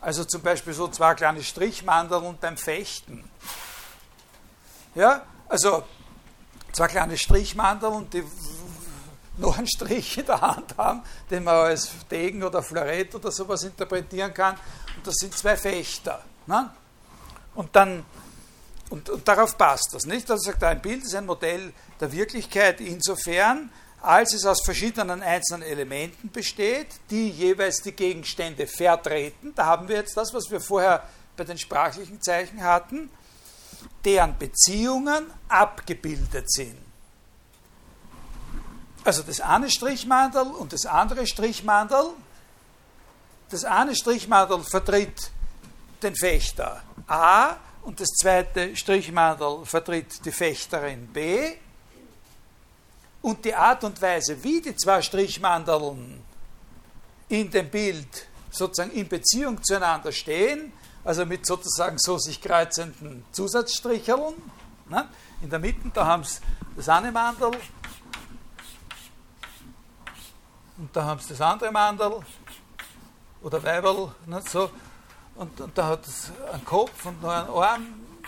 Also 0.00 0.24
zum 0.24 0.40
Beispiel 0.40 0.72
so 0.72 0.88
zwei 0.88 1.14
kleine 1.14 1.42
Strichmandeln 1.42 2.38
beim 2.40 2.56
Fechten. 2.56 3.28
Ja, 4.94 5.26
also 5.48 5.84
zwei 6.72 6.86
kleine 6.86 7.18
Strichmandeln, 7.18 8.08
die 8.10 8.24
noch 9.38 9.58
einen 9.58 9.66
Strich 9.66 10.16
in 10.16 10.26
der 10.26 10.40
Hand 10.40 10.76
haben, 10.78 11.02
den 11.30 11.44
man 11.44 11.56
als 11.56 11.90
Degen 12.10 12.42
oder 12.42 12.62
Florett 12.62 13.14
oder 13.14 13.30
sowas 13.30 13.64
interpretieren 13.64 14.32
kann. 14.32 14.54
Und 14.96 15.06
das 15.06 15.16
sind 15.16 15.36
zwei 15.36 15.56
Fechter. 15.56 16.22
Ne? 16.46 16.70
Und 17.56 17.74
dann, 17.74 18.04
und, 18.90 19.08
und, 19.08 19.26
darauf 19.26 19.58
passt 19.58 19.92
das, 19.92 20.04
nicht? 20.04 20.30
Also 20.30 20.50
sagt 20.50 20.62
ein 20.62 20.80
Bild 20.80 21.02
ist 21.04 21.14
ein 21.14 21.26
Modell 21.26 21.72
der 21.98 22.12
Wirklichkeit 22.12 22.80
insofern, 22.80 23.70
als 24.02 24.34
es 24.34 24.44
aus 24.44 24.62
verschiedenen 24.62 25.22
einzelnen 25.22 25.62
Elementen 25.62 26.30
besteht, 26.30 26.88
die 27.10 27.30
jeweils 27.30 27.82
die 27.82 27.92
Gegenstände 27.92 28.66
vertreten. 28.66 29.52
Da 29.56 29.64
haben 29.64 29.88
wir 29.88 29.96
jetzt 29.96 30.16
das, 30.16 30.32
was 30.32 30.50
wir 30.50 30.60
vorher 30.60 31.02
bei 31.36 31.44
den 31.44 31.58
sprachlichen 31.58 32.20
Zeichen 32.20 32.62
hatten, 32.62 33.10
deren 34.04 34.38
Beziehungen 34.38 35.26
abgebildet 35.48 36.52
sind. 36.52 36.76
Also 39.02 39.22
das 39.22 39.40
eine 39.40 39.70
Strichmandel 39.70 40.42
und 40.42 40.72
das 40.72 40.84
andere 40.84 41.26
Strichmandel. 41.26 42.10
Das 43.50 43.64
eine 43.64 43.94
Strichmandel 43.94 44.62
vertritt 44.62 45.30
den 46.02 46.14
Fechter 46.14 46.82
A 47.06 47.56
und 47.82 48.00
das 48.00 48.08
zweite 48.08 48.74
Strichmandel 48.74 49.64
vertritt 49.64 50.24
die 50.24 50.32
Fechterin 50.32 51.06
B. 51.06 51.54
Und 53.22 53.44
die 53.44 53.54
Art 53.54 53.82
und 53.84 54.00
Weise, 54.00 54.42
wie 54.42 54.60
die 54.60 54.76
zwei 54.76 55.02
Strichmandeln 55.02 56.22
in 57.28 57.50
dem 57.50 57.68
Bild 57.68 58.26
sozusagen 58.50 58.92
in 58.92 59.08
Beziehung 59.08 59.62
zueinander 59.62 60.12
stehen, 60.12 60.72
also 61.04 61.26
mit 61.26 61.46
sozusagen 61.46 61.98
so 61.98 62.18
sich 62.18 62.40
kreuzenden 62.40 63.24
Zusatzstricheln. 63.32 64.34
Ne? 64.88 65.08
In 65.42 65.50
der 65.50 65.58
Mitte, 65.58 65.90
da 65.92 66.06
haben 66.06 66.24
sie 66.24 66.40
das 66.76 66.88
eine 66.88 67.12
Mandel 67.12 67.52
und 70.78 70.94
da 70.94 71.04
haben 71.04 71.20
sie 71.20 71.28
das 71.30 71.40
andere 71.40 71.72
Mandel 71.72 72.20
oder 73.42 73.62
Weiberl, 73.62 74.12
nicht 74.26 74.50
so, 74.50 74.70
und, 75.36 75.60
und 75.60 75.76
da 75.76 75.86
hat 75.86 76.06
es 76.06 76.30
einen 76.52 76.64
Kopf 76.64 77.04
und 77.04 77.22
noch 77.22 77.30
einen 77.30 77.48
Arm, 77.48 77.86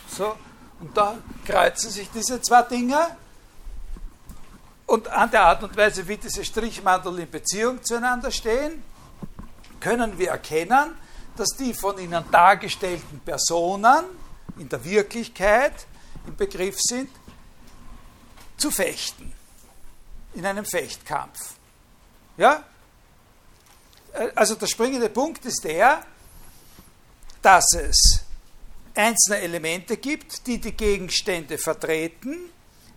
so, 0.09 0.37
und 0.81 0.97
da 0.97 1.17
kreuzen 1.45 1.91
sich 1.91 2.09
diese 2.11 2.41
zwei 2.41 2.63
Dinge 2.63 3.17
und 4.87 5.07
an 5.09 5.31
der 5.31 5.43
Art 5.43 5.63
und 5.63 5.77
Weise, 5.77 6.09
wie 6.09 6.17
diese 6.17 6.43
Strichmandel 6.43 7.19
in 7.19 7.31
Beziehung 7.31 7.85
zueinander 7.85 8.31
stehen, 8.31 8.83
können 9.81 10.17
wir 10.19 10.31
erkennen, 10.31 10.97
dass 11.37 11.51
die 11.51 11.75
von 11.75 11.99
ihnen 11.99 12.25
dargestellten 12.31 13.21
Personen 13.21 14.05
in 14.57 14.69
der 14.69 14.83
Wirklichkeit 14.83 15.87
im 16.27 16.37
Begriff 16.37 16.77
sind, 16.81 17.11
zu 18.57 18.71
fechten, 18.71 19.33
in 20.35 20.47
einem 20.47 20.65
Fechtkampf. 20.65 21.55
Ja? 22.39 22.65
Äh, 24.15 24.31
also 24.35 24.55
der 24.55 24.67
springende 24.67 25.11
Punkt 25.11 25.45
ist 25.45 25.65
der, 25.65 26.03
dass 27.43 27.72
es 27.74 28.24
einzelne 28.95 29.39
Elemente 29.39 29.97
gibt, 29.97 30.47
die 30.47 30.59
die 30.59 30.72
Gegenstände 30.72 31.59
vertreten, 31.59 32.51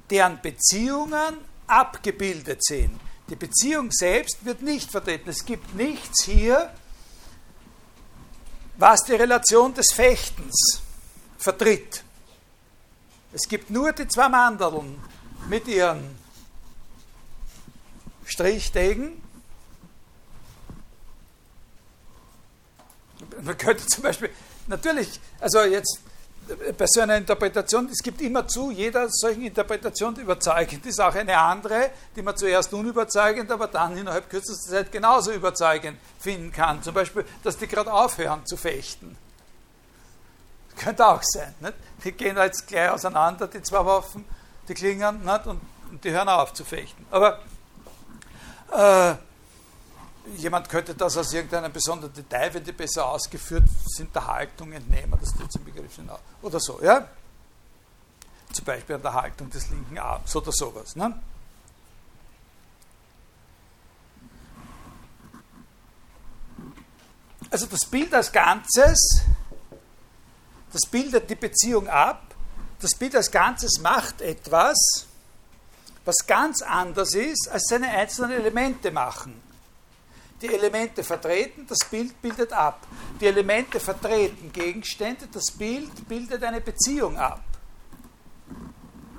deren 0.09 0.41
Beziehungen 0.41 1.37
abgebildet 1.67 2.63
sind. 2.63 2.99
Die 3.29 3.35
Beziehung 3.35 3.91
selbst 3.91 4.43
wird 4.43 4.61
nicht 4.61 4.91
vertreten. 4.91 5.29
Es 5.29 5.45
gibt 5.45 5.73
nichts 5.75 6.25
hier, 6.25 6.73
was 8.77 9.03
die 9.03 9.13
Relation 9.13 9.73
des 9.73 9.93
Fechtens 9.93 10.81
vertritt. 11.37 12.03
Es 13.31 13.47
gibt 13.47 13.69
nur 13.69 13.93
die 13.93 14.07
zwei 14.07 14.27
Mandeln 14.27 15.01
mit 15.47 15.67
ihren 15.67 16.17
Strichdegen 18.25 19.20
Man 23.41 23.57
könnte 23.57 23.85
zum 23.85 24.03
Beispiel, 24.03 24.29
natürlich, 24.67 25.19
also 25.39 25.61
jetzt 25.61 25.99
bei 26.77 26.85
so 26.87 27.01
einer 27.01 27.17
Interpretation, 27.17 27.87
es 27.89 27.99
gibt 27.99 28.21
immer 28.21 28.47
zu, 28.47 28.71
jeder 28.71 29.07
solchen 29.09 29.43
Interpretation 29.43 30.15
überzeugend 30.15 30.85
ist 30.85 30.99
auch 30.99 31.13
eine 31.13 31.37
andere, 31.37 31.91
die 32.15 32.21
man 32.21 32.35
zuerst 32.35 32.73
unüberzeugend, 32.73 33.51
aber 33.51 33.67
dann 33.67 33.97
innerhalb 33.97 34.29
kürzester 34.29 34.71
Zeit 34.71 34.91
genauso 34.91 35.31
überzeugend 35.31 35.97
finden 36.19 36.51
kann. 36.51 36.81
Zum 36.83 36.93
Beispiel, 36.93 37.25
dass 37.43 37.57
die 37.57 37.67
gerade 37.67 37.91
aufhören 37.91 38.45
zu 38.45 38.57
fechten. 38.57 39.15
Könnte 40.77 41.05
auch 41.05 41.21
sein. 41.23 41.53
Nicht? 41.59 41.73
Die 42.03 42.11
gehen 42.11 42.37
jetzt 42.37 42.67
gleich 42.67 42.89
auseinander, 42.89 43.47
die 43.47 43.61
zwei 43.61 43.85
Waffen, 43.85 44.25
die 44.67 44.73
klingen, 44.73 45.23
nicht? 45.23 45.47
Und, 45.47 45.61
und 45.91 46.03
die 46.03 46.11
hören 46.11 46.29
auf 46.29 46.53
zu 46.53 46.65
fechten. 46.65 47.05
Aber 47.11 47.39
äh, 48.71 49.13
jemand 50.37 50.69
könnte 50.69 50.93
das 50.95 51.17
aus 51.17 51.33
irgendeinem 51.33 51.71
besonderen 51.71 52.13
Detail, 52.13 52.53
wenn 52.53 52.63
die 52.63 52.71
besser 52.71 53.05
ausgeführt 53.05 53.63
sind, 53.87 54.13
der 54.15 54.27
Haltung 54.27 54.71
entnehmen, 54.71 55.17
das 55.19 55.33
tut 55.33 55.51
zum 55.51 55.63
Begriff 55.63 55.93
sind 55.93 56.09
oder 56.41 56.59
so, 56.59 56.79
ja? 56.81 57.07
Zum 58.51 58.65
Beispiel 58.65 58.95
an 58.95 59.01
der 59.01 59.13
Haltung 59.13 59.49
des 59.49 59.69
linken 59.69 59.97
Arms 59.97 60.35
oder 60.35 60.51
sowas. 60.51 60.95
Ne? 60.95 61.17
Also 67.49 67.65
das 67.65 67.85
Bild 67.85 68.13
als 68.13 68.31
Ganzes, 68.31 69.21
das 70.73 70.81
bildet 70.89 71.29
die 71.29 71.35
Beziehung 71.35 71.87
ab. 71.87 72.35
Das 72.79 72.95
Bild 72.95 73.15
als 73.15 73.31
Ganzes 73.31 73.79
macht 73.79 74.21
etwas, 74.21 75.05
was 76.03 76.25
ganz 76.27 76.61
anders 76.61 77.13
ist, 77.13 77.47
als 77.49 77.67
seine 77.69 77.89
einzelnen 77.89 78.31
Elemente 78.31 78.91
machen 78.91 79.50
die 80.41 80.53
Elemente 80.53 81.03
vertreten, 81.03 81.65
das 81.67 81.77
Bild 81.89 82.21
bildet 82.21 82.51
ab. 82.51 82.85
Die 83.19 83.27
Elemente 83.27 83.79
vertreten 83.79 84.51
Gegenstände, 84.51 85.27
das 85.31 85.51
Bild 85.51 86.07
bildet 86.07 86.43
eine 86.43 86.61
Beziehung 86.61 87.17
ab. 87.17 87.43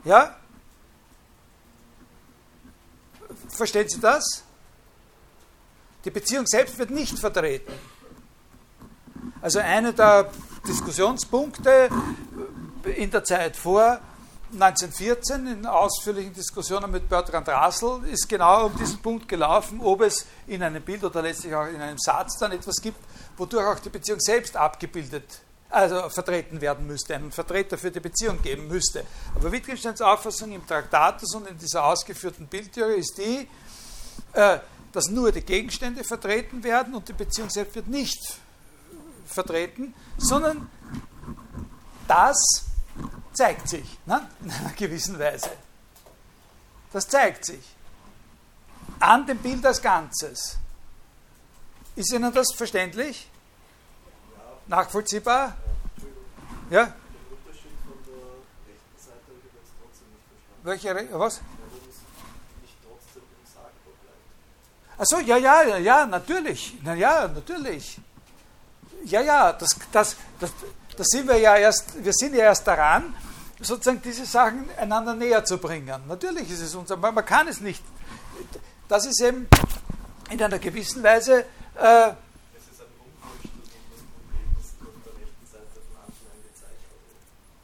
Ja? 0.05 0.37
Verstehen 3.49 3.89
Sie 3.89 4.01
das? 4.01 4.45
Die 6.05 6.11
Beziehung 6.11 6.47
selbst 6.47 6.79
wird 6.79 6.91
nicht 6.91 7.19
vertreten. 7.19 7.73
Also 9.41 9.61
einer 9.61 9.93
der 9.93 10.31
Diskussionspunkte 10.67 11.89
in 12.97 13.11
der 13.11 13.25
Zeit 13.25 13.57
vor 13.57 14.01
1914 14.53 15.47
in 15.47 15.67
ausführlichen 15.67 16.35
Diskussionen 16.35 16.91
mit 16.91 17.09
Bertrand 17.09 17.49
Russell 17.49 18.05
ist 18.11 18.29
genau 18.29 18.67
um 18.67 18.77
diesen 18.77 19.01
Punkt 19.01 19.27
gelaufen, 19.27 19.81
ob 19.81 20.03
es 20.03 20.27
in 20.47 20.63
einem 20.63 20.83
Bild 20.83 21.03
oder 21.05 21.23
letztlich 21.23 21.55
auch 21.55 21.67
in 21.67 21.81
einem 21.81 21.97
Satz 21.97 22.37
dann 22.39 22.53
etwas 22.53 22.77
gibt, 22.83 22.99
wodurch 23.39 23.67
auch 23.67 23.79
die 23.79 23.89
Beziehung 23.89 24.21
selbst 24.21 24.55
abgebildet, 24.55 25.25
also 25.71 26.07
vertreten 26.11 26.61
werden 26.61 26.87
müsste, 26.87 27.15
einen 27.15 27.33
Vertreter 27.33 27.79
für 27.79 27.91
die 27.91 28.01
Beziehung 28.01 28.43
geben 28.43 28.69
müsste. 28.69 29.07
Aber 29.35 29.51
Wittgensteins 29.51 30.03
Auffassung 30.03 30.53
im 30.53 30.67
Traktatus 30.67 31.35
und 31.35 31.49
in 31.49 31.57
dieser 31.57 31.85
ausgeführten 31.85 32.47
Bildtheorie 32.47 33.01
ist 33.01 33.17
die, 33.17 33.49
äh, 34.35 34.59
dass 34.93 35.09
nur 35.09 35.33
die 35.33 35.41
Gegenstände 35.41 36.05
vertreten 36.05 36.63
werden 36.63 36.95
und 36.95 37.09
die 37.09 37.15
Beziehung 37.15 37.49
selbst 37.49 37.75
wird 37.75 37.89
nicht 37.89 38.21
vertreten, 39.25 39.95
sondern 40.19 40.69
das 42.07 42.67
zeigt 43.33 43.69
sich 43.69 43.99
ne? 44.07 44.29
in 44.43 44.51
einer 44.51 44.73
gewissen 44.73 45.19
Weise. 45.19 45.51
Das 46.93 47.09
zeigt 47.09 47.45
sich 47.47 47.65
an 49.01 49.27
dem 49.27 49.39
Bild 49.39 49.65
als 49.65 49.81
Ganzes. 49.81 50.59
Ist 51.97 52.13
Ihnen 52.13 52.33
das 52.33 52.53
verständlich? 52.55 53.29
Ja. 54.37 54.77
Nachvollziehbar? 54.77 55.57
Ja? 56.71 56.87
Den 56.87 56.93
Unterschied 57.31 57.73
von 57.85 57.99
der 58.07 58.73
rechten 58.73 58.99
Seite 58.99 59.27
habe 59.27 59.39
ich 59.47 59.55
jetzt 59.55 59.73
trotzdem 59.81 60.09
nicht 60.13 60.25
verstanden. 60.25 61.09
Welche, 61.09 61.19
was? 61.19 61.41
Achso, 64.99 65.19
ja, 65.19 65.37
ja, 65.37 65.79
ja, 65.79 66.07
natürlich. 66.07 66.75
Na 66.83 66.95
ja, 66.95 67.27
natürlich. 67.27 67.99
Ja, 69.05 69.21
ja, 69.21 69.53
das, 69.53 69.71
das, 69.91 70.17
das, 70.39 70.53
da 70.97 71.05
sind 71.05 71.29
wir 71.29 71.39
ja 71.39 71.57
erst, 71.57 72.05
wir 72.05 72.13
sind 72.13 72.35
ja 72.35 72.45
erst 72.45 72.67
daran, 72.67 73.15
sozusagen 73.61 74.03
diese 74.03 74.27
Sachen 74.27 74.69
einander 74.77 75.15
näher 75.15 75.45
zu 75.45 75.59
bringen. 75.59 76.03
Natürlich 76.09 76.51
ist 76.51 76.61
es 76.61 76.75
unser, 76.75 76.97
man 76.97 77.25
kann 77.25 77.49
es 77.49 77.61
nicht. 77.61 77.83
Das 78.89 79.07
ist 79.07 79.21
eben 79.23 79.49
in 80.31 80.43
einer 80.43 80.59
gewissen 80.59 81.03
Weise. 81.03 81.45
Äh, 81.77 82.13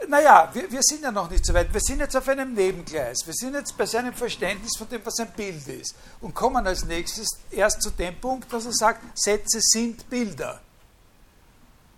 naja, 0.09 0.49
wir, 0.55 0.71
wir 0.71 0.81
sind 0.83 1.03
ja 1.03 1.11
noch 1.11 1.29
nicht 1.29 1.45
so 1.45 1.53
weit. 1.53 1.73
Wir 1.73 1.81
sind 1.81 2.01
jetzt 2.01 2.17
auf 2.17 2.27
einem 2.29 2.55
Nebengleis. 2.55 3.19
Wir 3.27 3.35
sind 3.35 3.55
jetzt 3.55 3.77
bei 3.77 3.85
seinem 3.85 4.15
Verständnis 4.15 4.77
von 4.79 4.89
dem, 4.89 5.05
was 5.05 5.19
ein 5.19 5.31
Bild 5.33 5.69
ist. 5.69 5.95
Und 6.21 6.35
kommen 6.35 6.67
als 6.67 6.85
nächstes 6.85 7.29
erst 7.51 7.83
zu 7.83 7.91
dem 7.91 8.19
Punkt, 8.19 8.51
dass 8.53 8.65
er 8.65 8.73
sagt, 8.73 9.19
Sätze 9.19 9.59
sind 9.61 10.09
Bilder. 10.09 10.61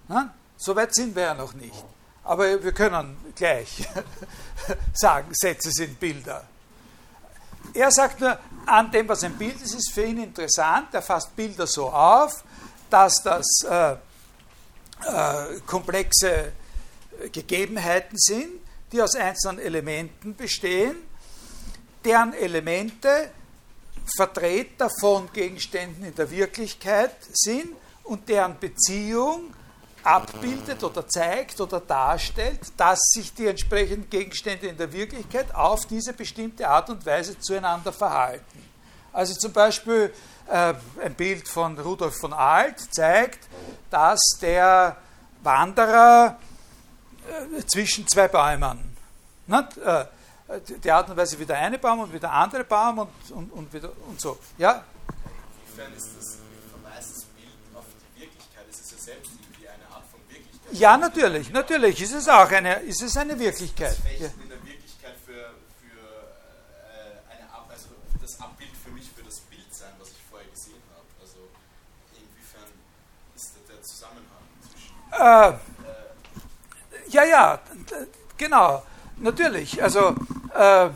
Na? 0.09 0.35
So 0.63 0.77
weit 0.77 0.95
sind 0.95 1.17
wir 1.17 1.23
ja 1.23 1.35
noch 1.35 1.55
nicht. 1.55 1.85
Aber 2.23 2.63
wir 2.63 2.73
können 2.73 3.17
gleich 3.35 3.89
sagen, 4.93 5.29
Sätze 5.33 5.71
sind 5.71 5.99
Bilder. 5.99 6.45
er 7.73 7.91
sagt 7.91 8.21
nur, 8.21 8.39
an 8.67 8.91
dem, 8.91 9.09
was 9.09 9.25
ein 9.25 9.39
Bild 9.39 9.59
ist, 9.63 9.75
ist 9.75 9.91
für 9.91 10.05
ihn 10.05 10.23
interessant. 10.23 10.89
Er 10.93 11.01
fasst 11.01 11.35
Bilder 11.35 11.67
so 11.67 11.89
auf, 11.89 12.45
dass 12.91 13.23
das 13.23 13.47
äh, 13.67 13.93
äh, 13.93 15.61
komplexe 15.67 16.53
Gegebenheiten 17.33 18.19
sind, 18.19 18.61
die 18.93 19.01
aus 19.01 19.15
einzelnen 19.15 19.61
Elementen 19.61 20.37
bestehen, 20.37 20.97
deren 22.05 22.35
Elemente 22.35 23.31
Vertreter 24.15 24.91
von 25.01 25.33
Gegenständen 25.33 26.05
in 26.05 26.15
der 26.15 26.31
Wirklichkeit 26.31 27.17
sind 27.33 27.71
und 28.05 28.29
deren 28.29 28.59
Beziehung 28.59 29.55
abbildet 30.03 30.83
oder 30.83 31.07
zeigt 31.07 31.61
oder 31.61 31.81
darstellt, 31.81 32.61
dass 32.77 33.01
sich 33.13 33.33
die 33.35 33.47
entsprechenden 33.47 34.09
Gegenstände 34.09 34.69
in 34.69 34.77
der 34.77 34.93
Wirklichkeit 34.93 35.55
auf 35.55 35.87
diese 35.87 36.13
bestimmte 36.13 36.69
Art 36.69 36.91
und 36.91 37.05
Weise 37.05 37.39
zueinander 37.39 37.93
verhalten. 37.93 38.65
Also 39.13 39.35
zum 39.35 39.53
Beispiel 39.53 40.13
äh, 40.49 40.75
ein 41.03 41.15
Bild 41.15 41.49
von 41.49 41.79
Rudolf 41.79 42.17
von 42.19 42.33
Alt 42.33 42.79
zeigt, 42.95 43.49
dass 43.91 44.21
der 44.41 44.97
Wanderer 45.43 46.39
äh, 47.29 47.67
zwischen 47.67 48.07
zwei 48.07 48.29
Bäumen, 48.29 48.97
nicht? 49.47 49.77
Äh, 49.79 50.05
die 50.83 50.91
Art 50.91 51.09
und 51.09 51.17
Weise 51.17 51.39
wie 51.39 51.47
der 51.47 51.59
eine 51.59 51.79
Baum 51.79 52.01
und 52.01 52.13
wie 52.13 52.19
der 52.19 52.33
andere 52.33 52.65
Baum 52.65 52.99
und, 52.99 53.31
und, 53.31 53.53
und, 53.53 53.73
wieder, 53.73 53.91
und 54.09 54.21
so. 54.21 54.39
Ja? 54.59 54.85
Inwiefern 55.67 55.93
ist 55.95 56.11
das 56.17 56.39
verweist 56.71 57.27
Bild 57.37 57.55
auf 57.75 57.85
die 57.87 58.21
Wirklichkeit? 58.21 58.65
Es 58.69 58.81
ist 58.81 58.93
ja 58.93 58.99
selbst 58.99 59.31
irgendwie 59.41 59.69
eine 59.69 59.87
Art 59.95 60.05
von 60.11 60.21
Wirklichkeit. 60.29 60.60
Ja, 60.73 60.97
natürlich, 60.97 61.51
natürlich 61.51 62.01
ist 62.01 62.13
es 62.13 62.29
auch 62.29 62.51
eine, 62.51 62.75
ist 62.81 63.03
es 63.03 63.17
eine 63.17 63.39
Wirklichkeit. 63.39 63.97
Das 63.99 64.21
ja. 64.21 64.27
in 64.43 64.49
der 64.49 64.65
Wirklichkeit 64.65 65.17
für, 65.25 65.55
für 65.81 66.01
äh, 66.87 67.33
eine 67.33 67.53
Ab 67.53 67.69
also 67.71 67.89
das 68.21 68.41
Abbild 68.41 68.71
für 68.85 68.91
mich 68.93 69.11
für 69.15 69.23
das 69.25 69.41
Bild 69.41 69.75
sein, 69.75 69.91
was 69.99 70.11
ich 70.11 70.23
vorher 70.31 70.49
gesehen 70.49 70.81
habe. 70.95 71.07
Also 71.21 71.39
inwiefern 72.13 72.71
ist 73.35 73.55
da 73.55 73.73
der 73.73 73.83
Zusammenhang 73.83 74.47
zwischen. 74.71 74.95
Äh, 75.13 75.59
ja, 77.11 77.25
ja, 77.25 77.59
genau, 78.37 78.85
natürlich. 79.17 79.83
Also 79.83 80.15
äh, 80.55 80.91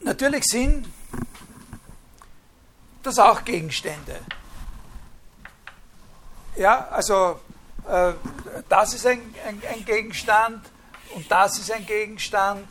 natürlich 0.00 0.44
sind 0.44 0.86
das 3.02 3.18
auch 3.18 3.44
Gegenstände. 3.44 4.20
Ja, 6.56 6.88
also 6.90 7.38
äh, 7.86 8.12
das 8.68 8.94
ist 8.94 9.06
ein, 9.06 9.20
ein, 9.46 9.62
ein, 9.70 9.84
Gegenstand 9.84 10.64
und 11.14 11.30
das 11.30 11.58
ist 11.58 11.70
ein 11.70 11.84
Gegenstand. 11.84 12.66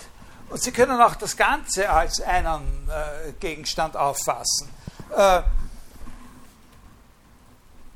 Und 0.50 0.62
Sie 0.62 0.72
können 0.72 1.00
auch 1.00 1.16
das 1.16 1.38
Ganze 1.38 1.90
als 1.90 2.20
einen 2.20 2.90
äh, 2.90 3.32
Gegenstand 3.40 3.96
auffassen. 3.96 4.70
Äh, 5.16 5.42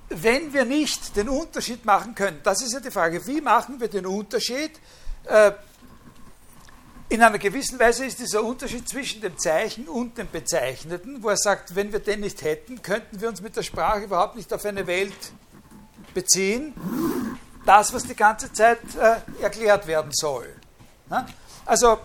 wenn 0.10 0.54
wir 0.54 0.66
nicht 0.66 1.16
den 1.16 1.28
Unterschied 1.28 1.86
machen 1.86 2.14
können, 2.14 2.40
das 2.44 2.62
ist 2.62 2.74
ja 2.74 2.80
die 2.80 2.92
Frage, 2.92 3.26
wie 3.26 3.42
machen 3.42 3.80
wir 3.80 3.88
den 3.88 4.06
Unterschied? 4.06 4.72
Äh, 5.24 5.52
in 7.10 7.24
einer 7.24 7.40
gewissen 7.40 7.80
Weise 7.80 8.06
ist 8.06 8.20
dieser 8.20 8.44
Unterschied 8.44 8.88
zwischen 8.88 9.22
dem 9.22 9.36
Zeichen 9.40 9.88
und 9.88 10.20
dem 10.20 10.30
Bezeichneten, 10.30 11.24
wo 11.24 11.30
er 11.30 11.38
sagt, 11.38 11.76
wenn 11.76 11.92
wir 11.92 12.00
den 12.00 12.20
nicht 12.20 12.44
hätten, 12.44 12.84
könnten 12.84 13.20
wir 13.20 13.30
uns 13.30 13.42
mit 13.42 13.56
der 13.56 13.64
Sprache 13.64 14.02
überhaupt 14.02 14.36
nicht 14.36 14.54
auf 14.54 14.64
eine 14.66 14.86
Welt 14.86 15.32
beziehen. 16.14 16.74
Das, 17.66 17.94
was 17.94 18.04
die 18.04 18.16
ganze 18.16 18.52
Zeit 18.52 18.80
äh, 18.96 19.18
erklärt 19.42 19.86
werden 19.86 20.12
soll. 20.12 20.56
Ja? 21.10 21.28
Also, 21.66 22.00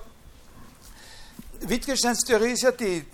Wittgensteins 1.61 2.21
Theorie 2.21 2.53
ist 2.53 2.63
ja 2.63 2.73
die, 2.73 3.05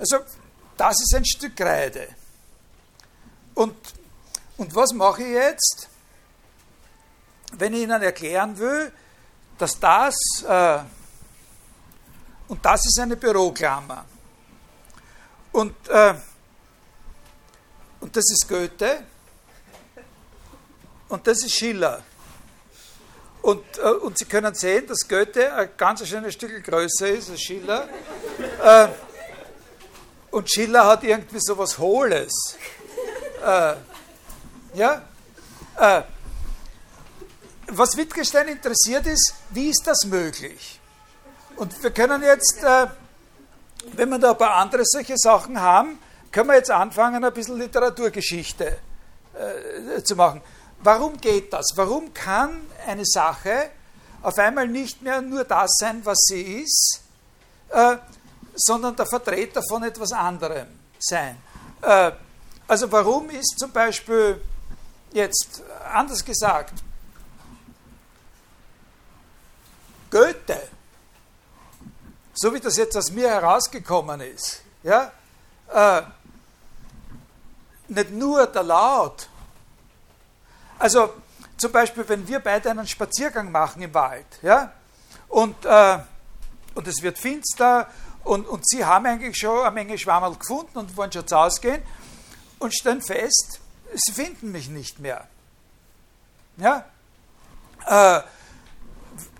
Also, 0.00 0.20
das 0.78 0.98
ist 1.02 1.14
ein 1.14 1.26
Stück 1.26 1.54
Kreide. 1.54 2.08
Und, 3.54 3.76
und 4.56 4.74
was 4.74 4.94
mache 4.94 5.22
ich 5.22 5.28
jetzt, 5.28 5.88
wenn 7.52 7.74
ich 7.74 7.82
Ihnen 7.82 8.00
erklären 8.00 8.58
will, 8.58 8.90
dass 9.58 9.78
das, 9.78 10.14
äh, 10.48 10.78
und 12.50 12.66
das 12.66 12.84
ist 12.84 12.98
eine 12.98 13.16
Büroklammer. 13.16 14.04
Und, 15.52 15.88
äh, 15.88 16.14
und 18.00 18.16
das 18.16 18.24
ist 18.28 18.48
Goethe 18.48 19.04
und 21.08 21.24
das 21.24 21.44
ist 21.44 21.52
Schiller. 21.52 22.02
Und, 23.42 23.78
äh, 23.78 23.82
und 23.82 24.18
Sie 24.18 24.24
können 24.24 24.52
sehen, 24.52 24.84
dass 24.88 25.06
Goethe 25.06 25.54
ein 25.54 25.70
ganz 25.76 26.06
schönes 26.06 26.34
Stück 26.34 26.64
größer 26.64 27.08
ist 27.08 27.30
als 27.30 27.40
Schiller. 27.40 27.88
Äh, 28.64 28.88
und 30.32 30.50
Schiller 30.52 30.86
hat 30.86 31.04
irgendwie 31.04 31.38
so 31.40 31.56
was 31.56 31.78
Hohles. 31.78 32.32
Äh, 33.46 33.74
ja? 34.74 35.02
Äh, 35.76 36.02
was 37.68 37.96
Wittgenstein 37.96 38.48
interessiert 38.48 39.06
ist, 39.06 39.34
wie 39.50 39.68
ist 39.70 39.82
das 39.86 40.04
möglich? 40.04 40.79
Und 41.60 41.82
wir 41.82 41.90
können 41.90 42.22
jetzt, 42.22 42.64
äh, 42.64 42.86
wenn 43.92 44.08
wir 44.08 44.18
da 44.18 44.30
ein 44.30 44.38
paar 44.38 44.54
andere 44.54 44.82
solche 44.82 45.18
Sachen 45.18 45.60
haben, 45.60 45.98
können 46.32 46.48
wir 46.48 46.56
jetzt 46.56 46.70
anfangen, 46.70 47.22
ein 47.22 47.34
bisschen 47.34 47.58
Literaturgeschichte 47.58 48.78
äh, 49.34 50.02
zu 50.02 50.16
machen. 50.16 50.40
Warum 50.82 51.20
geht 51.20 51.52
das? 51.52 51.66
Warum 51.74 52.14
kann 52.14 52.62
eine 52.86 53.04
Sache 53.04 53.68
auf 54.22 54.38
einmal 54.38 54.68
nicht 54.68 55.02
mehr 55.02 55.20
nur 55.20 55.44
das 55.44 55.72
sein, 55.78 56.00
was 56.02 56.16
sie 56.28 56.62
ist, 56.62 57.02
äh, 57.68 57.98
sondern 58.54 58.96
der 58.96 59.04
Vertreter 59.04 59.60
von 59.68 59.82
etwas 59.82 60.12
anderem 60.12 60.66
sein. 60.98 61.36
Äh, 61.82 62.12
also 62.68 62.90
warum 62.90 63.28
ist 63.28 63.58
zum 63.58 63.70
Beispiel 63.70 64.40
jetzt 65.12 65.62
anders 65.92 66.24
gesagt, 66.24 66.72
Goethe, 70.10 70.70
so 72.34 72.54
wie 72.54 72.60
das 72.60 72.76
jetzt 72.76 72.96
aus 72.96 73.10
mir 73.10 73.28
herausgekommen 73.28 74.20
ist, 74.20 74.62
ja, 74.82 75.12
äh, 75.72 76.02
nicht 77.88 78.10
nur 78.12 78.46
der 78.46 78.62
Laut. 78.62 79.28
Also 80.78 81.12
zum 81.56 81.72
Beispiel, 81.72 82.08
wenn 82.08 82.26
wir 82.26 82.40
beide 82.40 82.70
einen 82.70 82.86
Spaziergang 82.86 83.50
machen 83.50 83.82
im 83.82 83.92
Wald, 83.92 84.26
ja, 84.42 84.72
und, 85.28 85.64
äh, 85.64 85.98
und 86.74 86.86
es 86.86 87.02
wird 87.02 87.18
finster 87.18 87.88
und, 88.24 88.46
und 88.46 88.66
sie 88.68 88.84
haben 88.84 89.06
eigentlich 89.06 89.36
schon 89.36 89.60
eine 89.60 89.70
Menge 89.70 89.98
Schwammerl 89.98 90.34
gefunden 90.36 90.78
und 90.78 90.96
wollen 90.96 91.12
schon 91.12 91.26
zu 91.26 91.36
Hause 91.36 91.60
gehen 91.60 91.82
und 92.58 92.74
stellen 92.74 93.02
fest, 93.02 93.60
sie 93.94 94.12
finden 94.12 94.52
mich 94.52 94.68
nicht 94.68 94.98
mehr. 94.98 95.26
Ja? 96.56 96.84
Äh, 97.86 98.22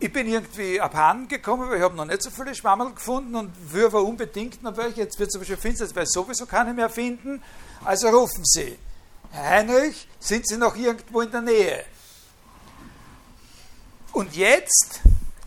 ich 0.03 0.11
bin 0.11 0.27
irgendwie 0.27 0.81
abhanden 0.81 1.29
gekommen, 1.29 1.69
weil 1.69 1.77
ich 1.77 1.83
habe 1.83 1.95
noch 1.95 2.07
nicht 2.07 2.23
so 2.23 2.31
viele 2.31 2.55
Schwammerl 2.55 2.95
gefunden 2.95 3.35
und 3.35 3.53
aber 3.85 4.03
unbedingt 4.03 4.63
noch 4.63 4.75
welche. 4.79 5.03
Jetzt 5.03 5.19
wird 5.19 5.29
es 5.29 5.37
aber 5.37 5.45
schon 5.45 5.59
finster, 5.59 5.87
weil 5.95 6.07
sowieso 6.07 6.47
keine 6.47 6.73
mehr 6.73 6.89
finden. 6.89 7.43
Also 7.85 8.09
rufen 8.09 8.43
Sie. 8.45 8.79
Heinrich, 9.35 10.09
sind 10.19 10.49
Sie 10.49 10.57
noch 10.57 10.75
irgendwo 10.75 11.21
in 11.21 11.31
der 11.31 11.43
Nähe? 11.43 11.85
Und 14.13 14.35
jetzt 14.35 15.01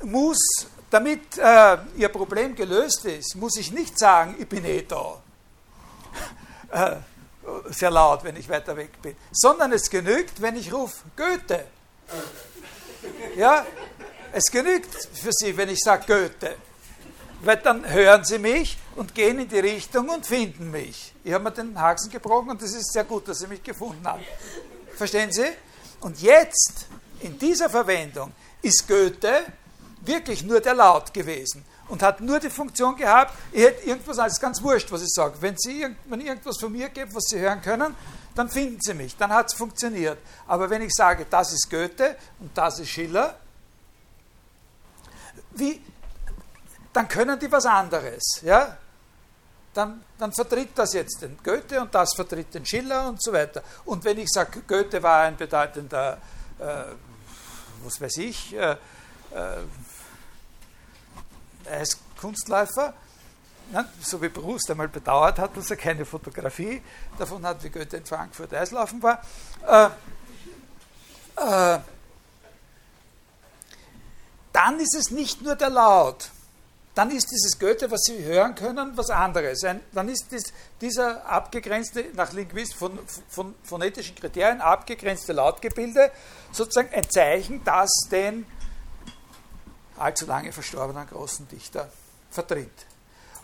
muss 0.04 0.38
damit 0.91 1.38
äh, 1.39 1.78
Ihr 1.97 2.10
Problem 2.10 2.56
gelöst 2.56 3.06
ist, 3.06 3.36
muss 3.36 3.58
ich 3.58 3.72
nicht 3.72 3.97
sagen, 3.97 4.36
ich 4.38 4.47
bin 4.47 4.64
eh 4.66 4.84
da. 4.84 5.20
Äh, 6.72 6.95
sehr 7.70 7.91
laut, 7.91 8.24
wenn 8.24 8.36
ich 8.36 8.49
weiter 8.49 8.76
weg 8.76 8.99
bin. 8.99 9.16
Sondern 9.32 9.72
es 9.74 9.91
genügt, 9.91 10.41
wenn 10.41 10.56
ich 10.56 10.74
rufe, 10.74 11.04
Goethe. 11.16 11.66
Ja, 13.36 13.64
es 14.34 14.45
genügt 14.51 14.93
für 15.13 15.31
Sie, 15.31 15.55
wenn 15.55 15.69
ich 15.69 15.79
sage 15.79 16.05
Goethe. 16.07 16.55
Weil 17.41 17.57
dann 17.57 17.89
hören 17.89 18.25
Sie 18.25 18.39
mich 18.39 18.77
und 18.95 19.13
gehen 19.13 19.39
in 19.39 19.47
die 19.47 19.59
Richtung 19.59 20.09
und 20.09 20.25
finden 20.25 20.71
mich. 20.71 21.13
Ich 21.23 21.34
habe 21.34 21.43
mir 21.43 21.51
den 21.51 21.79
Haxen 21.79 22.09
gebrochen 22.09 22.49
und 22.49 22.61
es 22.61 22.73
ist 22.73 22.91
sehr 22.93 23.03
gut, 23.03 23.27
dass 23.27 23.39
Sie 23.39 23.47
mich 23.47 23.61
gefunden 23.61 24.05
haben. 24.07 24.23
Verstehen 24.95 25.31
Sie? 25.31 25.45
Und 25.99 26.21
jetzt, 26.21 26.88
in 27.19 27.38
dieser 27.38 27.69
Verwendung, 27.69 28.31
ist 28.61 28.88
Goethe 28.88 29.43
wirklich 30.01 30.43
nur 30.43 30.59
der 30.61 30.73
Laut 30.73 31.13
gewesen 31.13 31.63
und 31.89 32.01
hat 32.01 32.21
nur 32.21 32.39
die 32.39 32.49
Funktion 32.49 32.95
gehabt, 32.95 33.34
ich 33.51 33.63
hätte 33.63 33.86
irgendwas 33.86 34.17
als 34.19 34.39
ganz 34.39 34.61
wurscht, 34.61 34.91
was 34.91 35.03
ich 35.03 35.11
sage. 35.11 35.36
Wenn 35.41 35.57
Sie 35.57 35.86
wenn 36.05 36.21
irgendwas 36.21 36.57
von 36.57 36.71
mir 36.71 36.89
gibt, 36.89 37.13
was 37.13 37.25
Sie 37.27 37.39
hören 37.39 37.61
können, 37.61 37.95
dann 38.36 38.49
finden 38.49 38.79
Sie 38.81 38.93
mich, 38.93 39.15
dann 39.15 39.31
hat 39.31 39.47
es 39.47 39.53
funktioniert. 39.53 40.17
Aber 40.47 40.69
wenn 40.69 40.81
ich 40.81 40.93
sage, 40.93 41.25
das 41.29 41.53
ist 41.53 41.69
Goethe 41.69 42.15
und 42.39 42.57
das 42.57 42.79
ist 42.79 42.89
Schiller, 42.89 43.38
wie, 45.56 45.82
dann 46.91 47.08
können 47.08 47.39
die 47.39 47.51
was 47.51 47.66
anderes. 47.66 48.41
Ja? 48.41 48.78
dann, 49.74 50.04
dann 50.18 50.32
vertritt 50.32 50.70
das 50.76 50.93
jetzt 50.93 51.22
den 51.22 51.38
Goethe 51.43 51.82
und 51.82 51.93
das 51.93 52.14
vertritt 52.14 52.54
den 52.54 52.66
Schiller 52.66 53.10
und 53.10 53.22
so 53.22 53.34
weiter. 53.34 53.64
Und 53.86 54.04
wenn 54.06 54.18
ich 54.20 54.30
sage, 54.30 54.62
Goethe 54.62 55.01
war 55.01 55.24
ein 55.24 55.36
bedeutender, 55.36 56.20
äh, 56.60 56.84
was 57.84 57.99
weiß 57.99 58.18
ich, 58.18 58.54
äh, 58.54 58.72
äh, 58.72 58.78
er 61.66 61.82
ist 61.82 61.97
Kunstläufer, 62.20 62.93
ne, 63.72 63.88
so 64.01 64.22
wie 64.22 64.30
Proust 64.30 64.70
einmal 64.70 64.88
bedauert 64.88 65.39
hat, 65.39 65.58
dass 65.58 65.72
er 65.72 65.78
keine 65.78 66.06
Fotografie 66.06 66.82
davon 67.18 67.45
hat, 67.45 67.64
wie 67.64 67.70
Goethe 67.70 67.97
in 67.97 68.06
Frankfurt 68.06 68.54
Eislaufen 68.54 69.01
war. 69.01 69.22
Äh, 69.68 69.89
äh, 71.36 71.80
dann 74.54 74.80
ist 74.80 74.95
es 74.95 75.12
nicht 75.12 75.41
nur 75.41 75.56
der 75.56 75.70
Laut, 75.70 76.30
dann 76.95 77.10
ist 77.10 77.32
dieses 77.32 77.58
Goethe, 77.58 77.89
was 77.89 78.01
Sie 78.04 78.24
hören 78.24 78.54
können, 78.54 78.95
was 78.95 79.10
anderes. 79.10 79.64
Ein, 79.64 79.82
dann 79.93 80.08
ist 80.10 80.28
dies, 80.32 80.54
dieser 80.80 81.26
abgegrenzte, 81.26 82.06
nach 82.14 82.32
Linguist 82.34 82.76
von, 82.76 82.99
von 83.30 83.56
phonetischen 83.64 84.16
Kriterien 84.16 84.62
abgegrenzte 84.62 85.34
Lautgebilde 85.34 86.12
sozusagen 86.51 86.93
ein 86.93 87.10
Zeichen, 87.10 87.64
das 87.64 87.89
den 88.12 88.45
allzu 89.97 90.28
lange 90.28 90.51
verstorbenen 90.51 91.08
großen 91.08 91.47
Dichter 91.47 91.89
vertritt. 92.30 92.86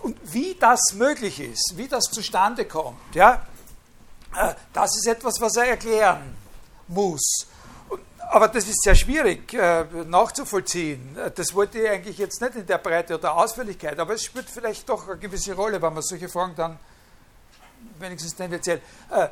Und 0.02 0.18
wie 0.32 0.56
das 0.60 0.94
möglich 0.94 1.40
ist, 1.40 1.74
wie 1.76 1.88
das 1.88 2.06
zustande 2.06 2.66
kommt, 2.66 3.16
ja, 3.16 3.48
äh, 4.36 4.54
das 4.74 4.96
ist 4.96 5.08
etwas, 5.08 5.42
was 5.42 5.56
er 5.56 5.70
erklären 5.70 6.36
muss. 6.88 7.48
Aber 8.32 8.48
das 8.48 8.68
ist 8.68 8.84
sehr 8.84 8.94
schwierig 8.94 9.52
äh, 9.56 9.86
nachzuvollziehen. 10.06 11.18
Das 11.34 11.56
wollte 11.56 11.80
ich 11.80 11.90
eigentlich 11.90 12.20
jetzt 12.20 12.40
nicht 12.40 12.56
in 12.56 12.66
der 12.68 12.78
Breite 12.78 13.16
oder 13.16 13.36
Ausführlichkeit, 13.36 13.98
aber 13.98 14.14
es 14.14 14.24
spielt 14.24 14.48
vielleicht 14.48 14.88
doch 14.88 15.08
eine 15.08 15.18
gewisse 15.18 15.54
Rolle, 15.54 15.82
wenn 15.82 15.92
man 15.92 16.04
solche 16.04 16.30
Fragen 16.30 16.54
dann 16.56 16.78
wenigstens 17.98 18.36
tendenziell. 18.36 18.84
Äh, 19.10 19.30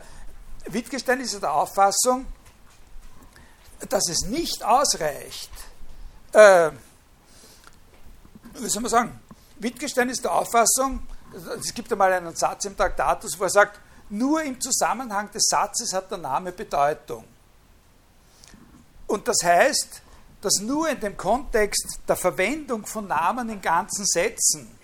Wittgenstein 0.66 1.20
ist 1.20 1.40
der 1.40 1.54
Auffassung, 1.54 2.26
dass 3.88 4.10
es 4.10 4.22
nicht 4.22 4.64
ausreicht, 4.64 5.52
äh, 6.32 6.72
wie 8.56 8.68
soll 8.68 8.82
man 8.82 8.90
sagen, 8.90 9.20
Wittgenstein 9.60 10.10
ist 10.10 10.24
der 10.24 10.32
Auffassung, 10.32 11.06
es 11.62 11.72
gibt 11.72 11.92
einmal 11.92 12.14
einen 12.14 12.36
Satz 12.36 12.66
im 12.66 12.76
Traktatus, 12.76 13.38
wo 13.38 13.44
er 13.44 13.52
sagt, 13.52 13.80
nur 14.10 14.42
im 14.42 14.60
Zusammenhang 14.60 15.30
des 15.30 15.44
Satzes 15.44 15.94
hat 15.94 16.10
der 16.10 16.18
Name 16.18 16.52
Bedeutung. 16.52 17.37
Und 19.08 19.28
das 19.28 19.38
heißt, 19.44 20.02
dass 20.42 20.60
nur 20.60 20.90
in 20.90 21.00
dem 21.00 21.18
Kontext 21.18 22.00
der 22.08 22.16
Verwendung 22.16 22.86
von 22.86 23.08
Namen 23.08 23.50
in 23.50 23.62
ganzen 23.62 24.06
Sätzen 24.06 24.78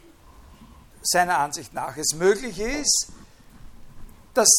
seiner 1.01 1.37
Ansicht 1.39 1.73
nach 1.73 1.97
es 1.97 2.13
möglich 2.15 2.59
ist, 2.59 3.07
dass 4.33 4.49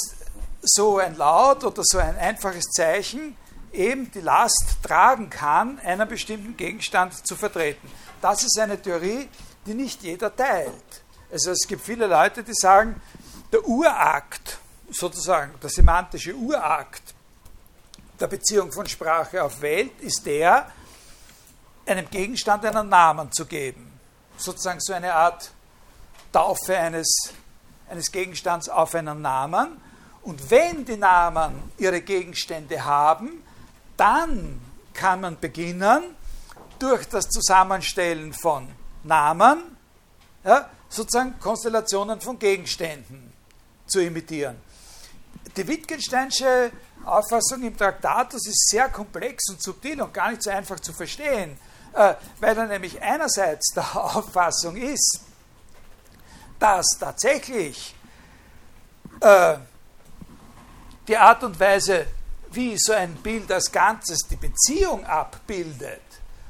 so 0.62 0.98
ein 0.98 1.16
Laut 1.16 1.64
oder 1.64 1.82
so 1.84 1.98
ein 1.98 2.16
einfaches 2.16 2.64
Zeichen 2.70 3.36
eben 3.72 4.10
die 4.12 4.20
Last 4.20 4.76
tragen 4.82 5.30
kann, 5.30 5.78
einen 5.80 6.08
bestimmten 6.08 6.56
Gegenstand 6.56 7.26
zu 7.26 7.34
vertreten. 7.34 7.90
Das 8.20 8.44
ist 8.44 8.58
eine 8.58 8.80
Theorie, 8.80 9.28
die 9.66 9.74
nicht 9.74 10.02
jeder 10.02 10.34
teilt. 10.34 11.02
Also 11.32 11.50
es 11.50 11.66
gibt 11.66 11.82
viele 11.82 12.06
Leute, 12.06 12.42
die 12.42 12.54
sagen, 12.54 13.00
der 13.52 13.66
Urakt, 13.66 14.58
sozusagen 14.90 15.54
der 15.60 15.70
semantische 15.70 16.34
Urakt 16.34 17.13
der 18.18 18.26
Beziehung 18.26 18.72
von 18.72 18.86
Sprache 18.86 19.42
auf 19.42 19.60
Welt 19.60 20.00
ist 20.00 20.24
der, 20.26 20.70
einem 21.86 22.08
Gegenstand 22.10 22.64
einen 22.64 22.88
Namen 22.88 23.30
zu 23.32 23.46
geben. 23.46 23.98
Sozusagen 24.36 24.80
so 24.80 24.92
eine 24.92 25.12
Art 25.14 25.50
Taufe 26.32 26.76
eines, 26.76 27.32
eines 27.88 28.10
Gegenstands 28.10 28.68
auf 28.68 28.94
einen 28.94 29.22
Namen. 29.22 29.80
Und 30.22 30.50
wenn 30.50 30.84
die 30.84 30.96
Namen 30.96 31.70
ihre 31.78 32.00
Gegenstände 32.00 32.84
haben, 32.84 33.44
dann 33.96 34.60
kann 34.92 35.20
man 35.20 35.38
beginnen, 35.38 36.16
durch 36.78 37.06
das 37.06 37.28
Zusammenstellen 37.28 38.32
von 38.32 38.68
Namen 39.04 39.76
ja, 40.44 40.68
sozusagen 40.88 41.38
Konstellationen 41.38 42.20
von 42.20 42.38
Gegenständen 42.38 43.32
zu 43.86 44.00
imitieren. 44.00 44.56
Die 45.56 45.66
Wittgensteinsche 45.66 46.72
Auffassung 47.06 47.62
im 47.62 47.76
Traktatus 47.76 48.46
ist 48.46 48.68
sehr 48.68 48.88
komplex 48.88 49.48
und 49.50 49.62
subtil 49.62 50.00
und 50.00 50.12
gar 50.12 50.30
nicht 50.30 50.42
so 50.42 50.50
einfach 50.50 50.80
zu 50.80 50.92
verstehen, 50.92 51.58
äh, 51.92 52.14
weil 52.40 52.56
er 52.56 52.66
nämlich 52.66 53.00
einerseits 53.00 53.72
der 53.74 53.94
Auffassung 54.16 54.76
ist, 54.76 55.20
dass 56.58 56.86
tatsächlich 56.98 57.94
äh, 59.20 59.56
die 61.06 61.16
Art 61.16 61.44
und 61.44 61.58
Weise, 61.60 62.06
wie 62.50 62.76
so 62.78 62.92
ein 62.92 63.14
Bild 63.16 63.50
als 63.52 63.70
Ganzes 63.70 64.20
die 64.28 64.36
Beziehung 64.36 65.04
abbildet, 65.04 66.00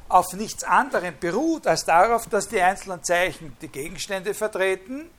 auf 0.09 0.32
nichts 0.34 0.62
anderem 0.62 1.14
beruht 1.18 1.66
als 1.66 1.84
darauf, 1.84 2.28
dass 2.28 2.48
die 2.48 2.61
einzelnen 2.61 3.02
Zeichen 3.02 3.57
die 3.61 3.68
Gegenstände 3.68 4.34
vertreten, 4.34 5.11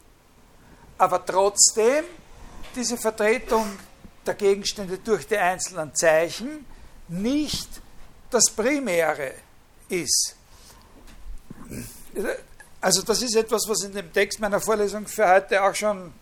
aber 0.97 1.25
trotzdem 1.25 2.05
diese 2.75 2.97
Vertretung 2.97 3.65
der 4.26 4.34
Gegenstände 4.36 4.97
durch 4.97 5.28
die 5.28 5.38
einzelnen 5.38 5.93
Zeichen 5.95 6.65
nicht 7.07 7.69
das 8.30 8.49
Primäre 8.49 9.34
ist. 9.89 10.36
Also 12.82 13.01
das 13.01 13.21
ist 13.21 13.36
etwas, 13.36 13.67
was 13.67 13.84
in 13.84 13.93
dem 13.93 14.11
Text 14.11 14.39
meiner 14.39 14.59
Vorlesung 14.59 15.07
für 15.07 15.28
heute 15.28 15.63
auch 15.63 15.73
schon, 15.73 16.13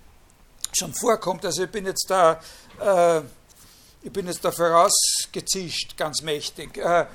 schon 0.74 0.94
vorkommt. 0.94 1.46
Also 1.46 1.64
ich 1.64 1.72
bin 1.72 1.86
jetzt 1.86 2.06
da, 2.10 2.40
äh, 2.80 3.22
ich 4.02 4.12
bin 4.12 4.28
jetzt 4.28 4.44
da 4.44 4.52
vorausgezischt, 4.52 5.98
ganz 5.98 6.22
mächtig, 6.22 6.78
äh, 6.78 7.06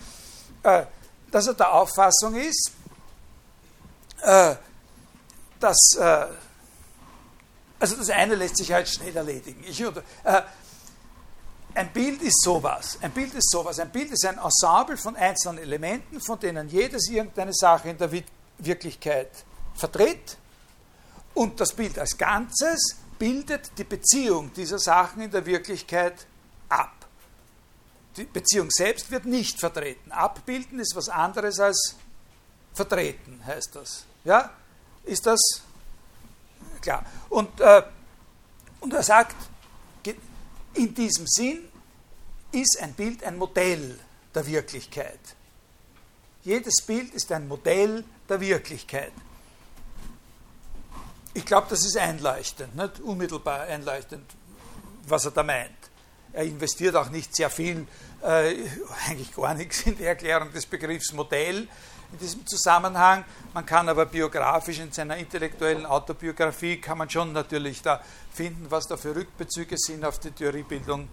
äh, 0.62 0.86
dass 1.30 1.46
er 1.46 1.54
der 1.54 1.72
Auffassung 1.72 2.34
ist, 2.34 2.72
äh, 4.22 4.54
dass 5.60 5.96
äh, 5.98 6.26
also 7.80 7.96
das 7.96 8.10
eine 8.10 8.34
lässt 8.34 8.56
sich 8.56 8.72
halt 8.72 8.88
schnell 8.88 9.16
erledigen. 9.16 9.62
Ich, 9.68 9.80
äh, 9.80 9.92
ein 11.78 11.92
Bild 11.92 12.20
ist 12.22 12.42
sowas. 12.42 12.98
Ein 13.00 13.12
Bild 13.12 13.32
ist 13.34 13.50
sowas. 13.50 13.78
Ein 13.78 13.90
Bild 13.90 14.10
ist 14.10 14.26
ein 14.26 14.36
Ensemble 14.38 14.96
von 14.96 15.14
einzelnen 15.14 15.58
Elementen, 15.58 16.20
von 16.20 16.38
denen 16.40 16.68
jedes 16.68 17.08
irgendeine 17.08 17.54
Sache 17.54 17.90
in 17.90 17.96
der 17.96 18.10
Wirklichkeit 18.58 19.30
vertritt. 19.76 20.36
Und 21.34 21.60
das 21.60 21.72
Bild 21.72 21.96
als 21.96 22.18
Ganzes 22.18 22.96
bildet 23.16 23.70
die 23.78 23.84
Beziehung 23.84 24.52
dieser 24.54 24.80
Sachen 24.80 25.22
in 25.22 25.30
der 25.30 25.46
Wirklichkeit 25.46 26.26
ab. 26.68 27.06
Die 28.16 28.24
Beziehung 28.24 28.70
selbst 28.70 29.12
wird 29.12 29.24
nicht 29.24 29.60
vertreten. 29.60 30.10
Abbilden 30.10 30.80
ist 30.80 30.96
was 30.96 31.08
anderes 31.08 31.60
als 31.60 31.94
vertreten, 32.74 33.40
heißt 33.46 33.76
das. 33.76 34.04
Ja? 34.24 34.50
Ist 35.04 35.26
das 35.26 35.38
klar? 36.80 37.06
Und, 37.28 37.60
äh, 37.60 37.84
und 38.80 38.92
er 38.92 39.04
sagt, 39.04 39.36
in 40.78 40.94
diesem 40.94 41.26
Sinn 41.26 41.67
ist 42.60 42.80
ein 42.80 42.92
Bild 42.94 43.24
ein 43.24 43.36
Modell 43.36 43.98
der 44.34 44.46
Wirklichkeit. 44.46 45.20
Jedes 46.44 46.82
Bild 46.82 47.12
ist 47.14 47.30
ein 47.32 47.48
Modell 47.48 48.04
der 48.28 48.40
Wirklichkeit. 48.40 49.12
Ich 51.34 51.44
glaube, 51.44 51.66
das 51.70 51.84
ist 51.84 51.96
einleuchtend, 51.96 52.74
nicht 52.74 53.00
unmittelbar 53.00 53.62
einleuchtend, 53.62 54.24
was 55.06 55.24
er 55.24 55.30
da 55.30 55.42
meint. 55.42 55.70
Er 56.32 56.44
investiert 56.44 56.94
auch 56.96 57.10
nicht 57.10 57.34
sehr 57.34 57.50
viel, 57.50 57.86
äh, 58.22 58.54
eigentlich 59.06 59.34
gar 59.34 59.54
nichts 59.54 59.82
in 59.82 59.96
die 59.96 60.04
Erklärung 60.04 60.52
des 60.52 60.66
Begriffs 60.66 61.12
Modell 61.12 61.68
in 62.12 62.18
diesem 62.18 62.46
Zusammenhang. 62.46 63.24
Man 63.54 63.66
kann 63.66 63.88
aber 63.88 64.06
biografisch 64.06 64.78
in 64.78 64.92
seiner 64.92 65.16
intellektuellen 65.16 65.86
Autobiografie, 65.86 66.80
kann 66.80 66.98
man 66.98 67.10
schon 67.10 67.32
natürlich 67.32 67.82
da 67.82 68.02
finden, 68.32 68.70
was 68.70 68.86
da 68.86 68.96
für 68.96 69.14
Rückbezüge 69.14 69.76
sind 69.78 70.04
auf 70.04 70.18
die 70.18 70.30
Theoriebildung 70.30 71.08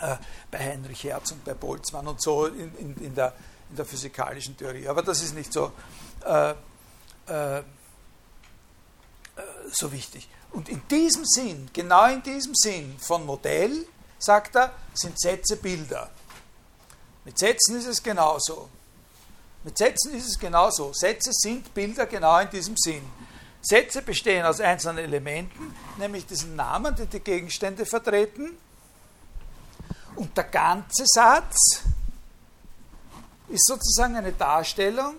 äh, 0.00 0.16
bei 0.50 0.58
Heinrich 0.58 1.04
Hertz 1.04 1.32
und 1.32 1.44
bei 1.44 1.54
Boltzmann 1.54 2.06
und 2.06 2.20
so 2.22 2.46
in, 2.46 2.74
in, 2.78 2.96
in, 2.96 3.14
der, 3.14 3.34
in 3.70 3.76
der 3.76 3.84
physikalischen 3.84 4.56
Theorie. 4.56 4.88
Aber 4.88 5.02
das 5.02 5.22
ist 5.22 5.34
nicht 5.34 5.52
so, 5.52 5.72
äh, 6.24 6.50
äh, 7.26 7.62
so 9.70 9.92
wichtig. 9.92 10.28
Und 10.52 10.68
in 10.68 10.82
diesem 10.88 11.24
Sinn, 11.24 11.68
genau 11.72 12.06
in 12.06 12.22
diesem 12.22 12.54
Sinn 12.54 12.96
von 12.98 13.24
Modell, 13.26 13.86
sagt 14.18 14.56
er, 14.56 14.72
sind 14.94 15.20
Sätze 15.20 15.56
Bilder. 15.56 16.10
Mit 17.24 17.38
Sätzen 17.38 17.76
ist 17.76 17.86
es 17.86 18.02
genauso. 18.02 18.68
Mit 19.64 19.76
Sätzen 19.76 20.14
ist 20.14 20.26
es 20.26 20.38
genauso. 20.38 20.92
Sätze 20.94 21.30
sind 21.32 21.74
Bilder 21.74 22.06
genau 22.06 22.38
in 22.38 22.48
diesem 22.50 22.76
Sinn. 22.76 23.02
Sätze 23.60 24.02
bestehen 24.02 24.46
aus 24.46 24.60
einzelnen 24.60 24.98
Elementen, 24.98 25.74
nämlich 25.98 26.26
diesen 26.26 26.56
Namen, 26.56 26.94
die 26.94 27.06
die 27.06 27.20
Gegenstände 27.20 27.84
vertreten. 27.84 28.56
Und 30.18 30.36
der 30.36 30.44
ganze 30.44 31.04
Satz 31.06 31.84
ist 33.48 33.66
sozusagen 33.66 34.16
eine 34.16 34.32
Darstellung 34.32 35.14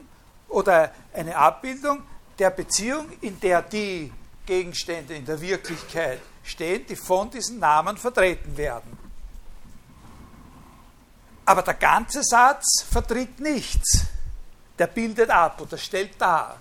oder 0.50 0.92
eine 1.14 1.38
Abbildung 1.38 2.04
der 2.38 2.50
Beziehung, 2.50 3.10
in 3.22 3.40
der 3.40 3.62
die 3.62 4.12
Gegenstände 4.46 5.16
in 5.16 5.26
der 5.26 5.40
Wirklichkeit 5.40 6.20
stehen, 6.44 6.86
die 6.86 6.98
von 6.98 7.32
diesen 7.32 7.60
Namen 7.60 7.96
vertreten 7.96 8.58
werden. 8.58 8.98
Aber 11.46 11.62
der 11.62 11.76
ganze 11.76 12.22
Satz 12.22 12.84
vertritt 12.84 13.40
nichts. 13.40 14.02
Der 14.78 14.88
bildet 14.88 15.30
ab 15.30 15.62
oder 15.62 15.78
stellt 15.78 16.20
dar. 16.20 16.58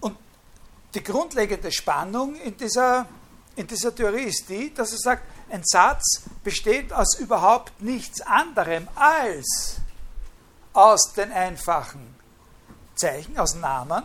Und 0.00 0.16
die 0.94 1.04
grundlegende 1.04 1.70
Spannung 1.70 2.36
in 2.36 2.56
dieser, 2.56 3.06
in 3.56 3.66
dieser 3.66 3.94
Theorie 3.94 4.24
ist 4.24 4.48
die, 4.48 4.72
dass 4.74 4.92
er 4.92 4.98
sagt, 4.98 5.22
ein 5.50 5.62
Satz 5.64 6.22
besteht 6.42 6.92
aus 6.92 7.18
überhaupt 7.18 7.80
nichts 7.80 8.20
anderem 8.20 8.88
als 8.94 9.76
aus 10.72 11.12
den 11.12 11.30
einfachen 11.30 12.14
Zeichen, 12.96 13.38
aus 13.38 13.54
Namen. 13.54 14.02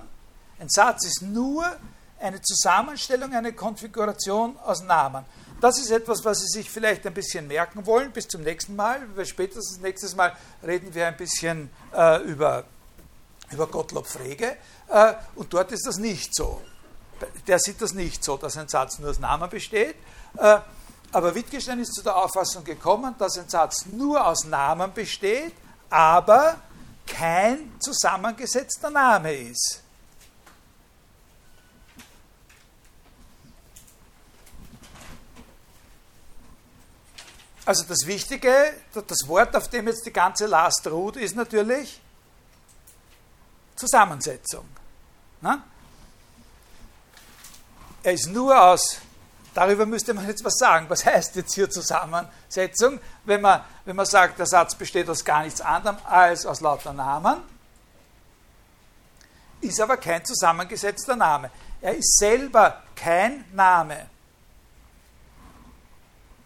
Ein 0.59 0.69
Satz 0.69 1.05
ist 1.05 1.21
nur 1.21 1.65
eine 2.19 2.41
Zusammenstellung, 2.41 3.33
eine 3.33 3.53
Konfiguration 3.53 4.57
aus 4.59 4.83
Namen. 4.83 5.25
Das 5.61 5.77
ist 5.77 5.91
etwas, 5.91 6.23
was 6.23 6.39
Sie 6.39 6.59
sich 6.59 6.69
vielleicht 6.69 7.05
ein 7.05 7.13
bisschen 7.13 7.47
merken 7.47 7.85
wollen. 7.85 8.11
Bis 8.11 8.27
zum 8.27 8.41
nächsten 8.43 8.75
Mal. 8.75 9.01
Spätestens 9.25 9.79
nächstes 9.79 10.15
Mal 10.15 10.35
reden 10.65 10.93
wir 10.93 11.07
ein 11.07 11.17
bisschen 11.17 11.69
äh, 11.93 12.21
über, 12.23 12.63
über 13.51 13.67
Gottlob 13.67 14.07
Frege. 14.07 14.55
Äh, 14.87 15.13
und 15.35 15.53
dort 15.53 15.71
ist 15.71 15.85
das 15.85 15.97
nicht 15.97 16.33
so. 16.33 16.61
Der 17.47 17.59
sieht 17.59 17.81
das 17.81 17.93
nicht 17.93 18.23
so, 18.23 18.37
dass 18.37 18.57
ein 18.57 18.67
Satz 18.67 18.99
nur 18.99 19.09
aus 19.09 19.19
Namen 19.19 19.49
besteht. 19.49 19.95
Äh, 20.37 20.59
aber 21.11 21.33
Wittgenstein 21.33 21.79
ist 21.79 21.93
zu 21.93 22.03
der 22.03 22.15
Auffassung 22.15 22.63
gekommen, 22.63 23.15
dass 23.17 23.37
ein 23.37 23.49
Satz 23.49 23.87
nur 23.87 24.25
aus 24.25 24.45
Namen 24.45 24.93
besteht, 24.93 25.53
aber 25.89 26.57
kein 27.07 27.71
zusammengesetzter 27.79 28.91
Name 28.91 29.33
ist. 29.33 29.81
Also 37.65 37.85
das 37.87 38.07
Wichtige, 38.07 38.73
das 38.93 39.27
Wort, 39.27 39.55
auf 39.55 39.67
dem 39.67 39.87
jetzt 39.87 40.05
die 40.05 40.13
ganze 40.13 40.47
Last 40.47 40.87
ruht, 40.87 41.17
ist 41.17 41.35
natürlich 41.35 42.01
Zusammensetzung. 43.75 44.65
Na? 45.41 45.63
Er 48.03 48.13
ist 48.13 48.27
nur 48.27 48.59
aus, 48.61 48.99
darüber 49.53 49.85
müsste 49.85 50.13
man 50.13 50.27
jetzt 50.27 50.43
was 50.43 50.55
sagen. 50.57 50.85
Was 50.89 51.05
heißt 51.05 51.35
jetzt 51.35 51.53
hier 51.53 51.69
Zusammensetzung? 51.69 52.99
Wenn 53.25 53.41
man, 53.41 53.61
wenn 53.85 53.95
man 53.95 54.05
sagt, 54.05 54.39
der 54.39 54.45
Satz 54.45 54.75
besteht 54.75 55.09
aus 55.09 55.23
gar 55.23 55.43
nichts 55.43 55.61
anderem 55.61 55.97
als 56.05 56.45
aus 56.45 56.61
lauter 56.61 56.93
Namen, 56.93 57.37
ist 59.61 59.81
aber 59.81 59.97
kein 59.97 60.23
zusammengesetzter 60.23 61.15
Name. 61.15 61.51
Er 61.81 61.95
ist 61.95 62.17
selber 62.17 62.83
kein 62.95 63.43
Name. 63.53 64.07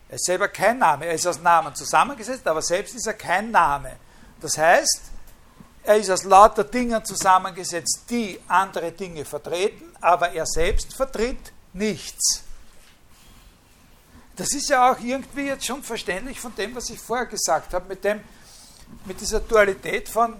Er 0.10 0.16
ist 0.16 0.26
selber 0.26 0.48
kein 0.48 0.80
Name. 0.80 1.06
Er 1.06 1.14
ist 1.14 1.28
aus 1.28 1.40
Namen 1.40 1.76
zusammengesetzt, 1.76 2.48
aber 2.48 2.62
selbst 2.62 2.96
ist 2.96 3.08
er 3.08 3.14
kein 3.14 3.52
Name. 3.52 3.94
Das 4.42 4.58
heißt, 4.58 5.12
er 5.84 5.97
ist 5.97 6.10
aus 6.10 6.23
lauter 6.23 6.64
Dingen 6.64 7.03
zusammengesetzt, 7.03 8.03
die 8.10 8.39
andere 8.47 8.91
Dinge 8.93 9.26
vertreten, 9.26 9.93
aber 9.99 10.31
er 10.31 10.45
selbst 10.45 10.93
vertritt 10.93 11.51
nichts. 11.73 12.43
Das 14.35 14.51
ist 14.53 14.69
ja 14.69 14.91
auch 14.91 14.99
irgendwie 14.99 15.47
jetzt 15.47 15.65
schon 15.65 15.84
verständlich 15.84 16.39
von 16.39 16.55
dem, 16.55 16.73
was 16.76 16.89
ich 16.89 16.99
vorher 16.99 17.26
gesagt 17.26 17.73
habe, 17.73 17.88
mit, 17.88 18.03
dem, 18.03 18.22
mit 19.05 19.19
dieser 19.19 19.41
Dualität 19.41 20.10
von 20.10 20.34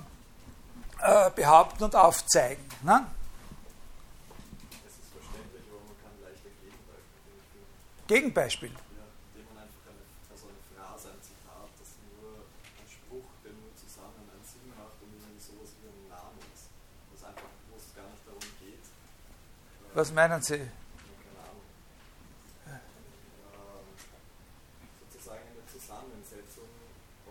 äh, 1.00 1.30
Behaupten 1.36 1.84
und 1.84 1.96
Aufzeigen. 1.96 2.64
Ne? 2.82 3.06
Es 4.88 4.94
ist 4.94 5.12
verständlich, 5.12 5.64
aber 5.70 5.82
man 5.86 5.98
kann 6.02 6.24
leichter 6.24 6.50
Gegenbeispiele. 6.62 8.08
Gegenbeispiel. 8.08 8.72
Was 19.96 20.12
meinen 20.12 20.42
Sie? 20.42 20.60
Sozusagen 25.00 25.42
eine 25.46 25.64
Zusammensetzung 25.72 26.66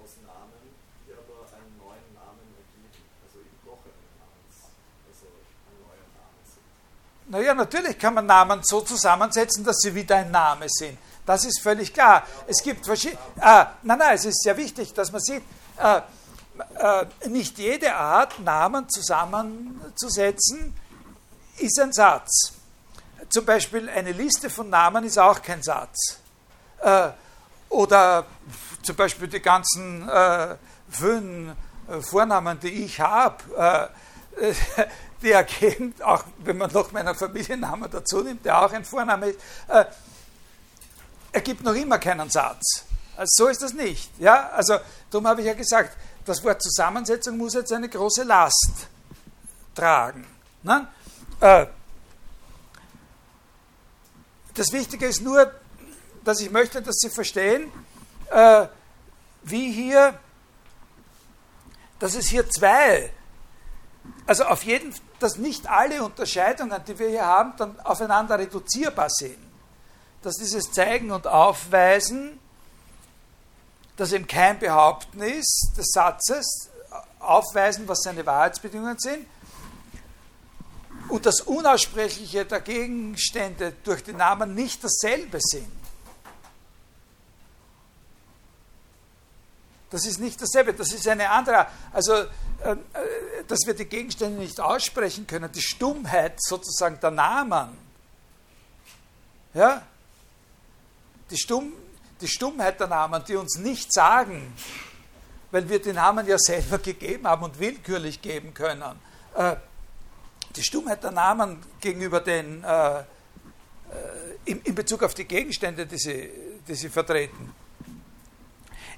aus 0.01 0.11
Namen, 0.25 0.71
die 1.05 1.13
aber 1.13 1.43
einen 1.57 1.77
neuen 1.77 2.15
Namen 2.15 2.55
ergeben, 2.55 3.03
also 3.27 3.39
gebrochenen 3.43 4.07
Namens, 4.15 4.71
also 5.11 5.27
ein 5.67 5.75
neuer 5.83 6.07
Name 6.15 6.39
sind. 6.47 6.63
Naja, 7.33 7.53
natürlich 7.55 7.99
kann 7.99 8.15
man 8.15 8.27
Namen 8.27 8.61
so 8.63 8.81
zusammensetzen, 8.83 9.65
dass 9.65 9.79
sie 9.79 9.93
wieder 9.93 10.17
ein 10.19 10.31
Name 10.31 10.67
sind. 10.69 10.97
Das 11.27 11.45
ist 11.45 11.61
völlig 11.61 11.93
klar. 11.93 12.25
Es 12.47 12.63
gibt 12.63 12.87
verschiedene. 12.87 13.19
Äh, 13.41 13.65
nein, 13.83 13.99
nein, 13.99 14.15
es 14.15 14.25
ist 14.25 14.41
sehr 14.41 14.57
wichtig, 14.57 14.95
dass 14.95 15.11
man 15.11 15.21
sieht, 15.21 15.43
äh, 15.79 16.01
äh, 16.79 17.07
nicht 17.29 17.59
jede 17.59 17.93
Art, 17.97 18.39
Namen 18.39 18.89
zusammenzusetzen, 18.89 20.77
ist 21.59 21.81
ein 21.81 21.93
Satz. 21.93 22.53
Zum 23.29 23.45
Beispiel 23.45 23.89
eine 23.89 24.13
Liste 24.13 24.51
von 24.51 24.69
Namen 24.69 25.05
ist 25.05 25.19
auch 25.19 25.41
kein 25.41 25.63
Satz. 25.63 26.19
Äh, 26.81 27.11
oder 27.69 28.27
zum 28.83 28.97
Beispiel 28.97 29.29
die 29.29 29.41
ganzen 29.41 30.09
äh, 30.09 30.57
fünf 30.91 31.55
äh, 31.89 32.01
Vornamen, 32.01 32.59
die 32.61 32.85
ich 32.85 33.01
habe, 33.01 33.91
äh, 34.39 34.55
die 35.23 35.31
ergeben, 35.31 35.95
auch 36.03 36.25
wenn 36.39 36.59
man 36.59 36.71
noch 36.73 36.93
meinen 36.93 37.15
Familiennamen 37.15 37.91
dazu 37.91 38.23
nimmt, 38.23 38.45
der 38.45 38.63
auch 38.63 38.73
ein 38.73 38.85
Vorname 38.85 39.29
ist, 39.29 39.41
äh, 39.69 39.85
ergibt 41.33 41.63
noch 41.63 41.75
immer 41.75 41.99
keinen 41.99 42.29
Satz. 42.29 42.85
Also 43.17 43.45
so 43.45 43.49
ist 43.49 43.63
das 43.63 43.73
nicht. 43.73 44.11
Ja? 44.19 44.51
Also 44.51 44.79
darum 45.11 45.27
habe 45.27 45.41
ich 45.41 45.47
ja 45.47 45.55
gesagt, 45.55 45.97
das 46.25 46.43
Wort 46.45 46.63
Zusammensetzung 46.63 47.37
muss 47.37 47.55
jetzt 47.55 47.73
eine 47.73 47.89
große 47.89 48.23
Last 48.23 48.89
tragen. 49.75 50.27
Ne? 50.63 50.87
Äh, 51.43 51.67
das 54.55 54.71
Wichtige 54.71 55.07
ist 55.07 55.23
nur, 55.23 55.53
dass 56.25 56.41
ich 56.41 56.51
möchte, 56.51 56.81
dass 56.81 56.97
Sie 57.01 57.11
verstehen, 57.11 57.73
äh, 58.31 58.67
wie 59.43 59.73
hier, 59.73 60.19
dass 61.99 62.15
es 62.15 62.29
hier 62.29 62.49
zwei, 62.49 63.13
also 64.25 64.45
auf 64.45 64.63
jeden 64.63 64.93
Fall, 64.93 65.03
dass 65.19 65.37
nicht 65.37 65.69
alle 65.69 66.05
Unterscheidungen, 66.05 66.81
die 66.87 66.99
wir 66.99 67.09
hier 67.09 67.27
haben, 67.27 67.55
dann 67.57 67.81
aufeinander 67.81 68.39
reduzierbar 68.39 69.11
sind. 69.11 69.39
Dass 70.23 70.37
dieses 70.37 70.71
Zeigen 70.71 71.11
und 71.11 71.27
Aufweisen, 71.27 72.39
das 73.97 74.13
eben 74.13 74.29
kein 74.29 74.61
Behaupten 74.61 75.23
ist 75.23 75.73
des 75.77 75.91
Satzes, 75.93 76.71
aufweisen, 77.19 77.87
was 77.89 78.03
seine 78.03 78.25
Wahrheitsbedingungen 78.27 78.99
sind, 78.99 79.27
und 81.13 81.27
das 81.27 81.43
Unaussprechliche 81.43 82.47
der 82.47 82.63
Gegenstände 82.63 83.75
durch 83.85 84.03
den 84.03 84.17
Namen 84.17 84.55
nicht 84.55 84.83
dasselbe 84.83 85.39
sind. 85.43 85.71
Das 89.91 90.07
ist 90.07 90.19
nicht 90.19 90.41
dasselbe, 90.41 90.73
das 90.73 90.91
ist 90.91 91.07
eine 91.07 91.29
andere, 91.29 91.67
also 91.93 92.15
äh, 92.15 92.25
äh, 92.65 92.77
dass 93.47 93.59
wir 93.67 93.75
die 93.75 93.85
Gegenstände 93.85 94.41
nicht 94.41 94.59
aussprechen 94.59 95.27
können, 95.27 95.53
die 95.53 95.61
Stummheit 95.61 96.43
sozusagen 96.43 96.99
der 96.99 97.11
Namen, 97.11 97.77
ja, 99.53 99.83
die, 101.31 101.37
Stumm, 101.37 101.75
die 102.23 102.29
Stummheit 102.29 102.81
der 102.81 102.87
Namen, 102.87 103.23
die 103.29 103.37
uns 103.37 103.59
nicht 103.59 103.93
sagen, 103.93 104.55
weil 105.51 105.69
wir 105.69 105.83
die 105.83 105.93
Namen 105.93 106.27
ja 106.27 106.39
selber 106.39 106.79
gegeben 106.83 107.27
haben 107.27 107.43
und 107.43 107.59
willkürlich 107.59 108.23
geben 108.23 108.55
können. 108.55 108.99
Äh, 109.35 109.57
die 110.57 110.63
Stummheit 110.63 111.03
der 111.03 111.11
Namen 111.11 111.63
gegenüber 111.81 112.21
den, 112.21 112.63
äh, 112.65 113.01
äh, 113.01 113.05
in, 114.45 114.61
in, 114.63 114.75
Bezug 114.75 115.03
auf 115.03 115.15
die 115.15 115.25
Gegenstände, 115.25 115.87
die 115.87 115.99
sie, 115.99 116.31
die 116.67 116.75
sie 116.75 116.89
vertreten, 116.89 117.55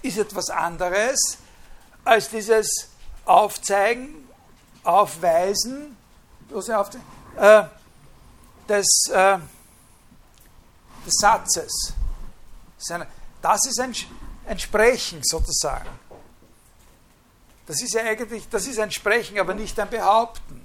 ist 0.03 0.19
etwas 0.19 0.51
anderes 0.51 1.39
als 2.05 2.29
dieses 2.29 2.69
Aufzeigen, 3.25 4.29
Aufweisen, 4.83 5.97
aufzeigen, 6.53 7.07
äh, 7.37 7.65
des, 8.69 8.87
äh, 9.11 9.39
des 11.07 11.15
Satzes. 11.21 11.95
Das 13.41 13.67
ist 13.67 13.81
ein, 13.81 13.95
ein 14.47 14.59
Sprechen 14.59 15.21
sozusagen. 15.23 15.89
Das 17.67 17.81
ist 17.81 17.95
ja 17.95 18.03
eigentlich, 18.03 18.49
das 18.51 18.67
ist 18.67 18.79
ein 18.79 18.91
Sprechen, 18.91 19.39
aber 19.39 19.55
nicht 19.55 19.79
ein 19.81 19.89
Behaupten. 19.89 20.64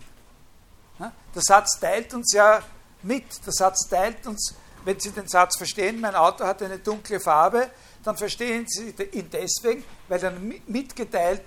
Der 1.00 1.42
Satz 1.42 1.80
teilt 1.80 2.14
uns 2.14 2.34
ja 2.34 2.62
mit. 3.04 3.46
Der 3.46 3.54
Satz 3.54 3.88
teilt 3.88 4.26
uns, 4.28 4.54
wenn 4.84 5.00
Sie 5.00 5.12
den 5.12 5.28
Satz 5.28 5.58
verstehen, 5.58 6.00
mein 6.00 6.16
Auto 6.16 6.46
hat 6.46 6.62
eine 6.62 6.80
dunkle 6.80 7.20
Farbe, 7.20 7.70
dann 8.04 8.18
verstehen 8.18 8.66
Sie 8.68 8.94
ihn 9.12 9.30
deswegen, 9.30 9.84
weil 10.08 10.24
er 10.24 10.34
mitgeteilt 10.68 11.42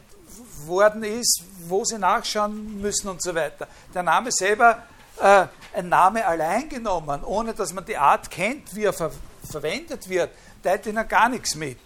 worden 0.66 1.04
ist, 1.04 1.42
wo 1.66 1.84
sie 1.84 1.98
nachschauen 1.98 2.80
müssen 2.80 3.08
und 3.08 3.22
so 3.22 3.34
weiter. 3.34 3.68
Der 3.94 4.02
Name 4.02 4.30
selber, 4.32 4.82
äh, 5.20 5.46
ein 5.74 5.88
Name 5.88 6.24
allein 6.24 6.68
genommen, 6.68 7.22
ohne 7.24 7.54
dass 7.54 7.72
man 7.72 7.84
die 7.84 7.96
Art 7.96 8.30
kennt, 8.30 8.74
wie 8.74 8.84
er 8.84 8.92
ver 8.92 9.10
verwendet 9.50 10.08
wird, 10.08 10.30
teilt 10.62 10.86
ihnen 10.86 11.06
gar 11.08 11.28
nichts 11.28 11.56
mit. 11.56 11.78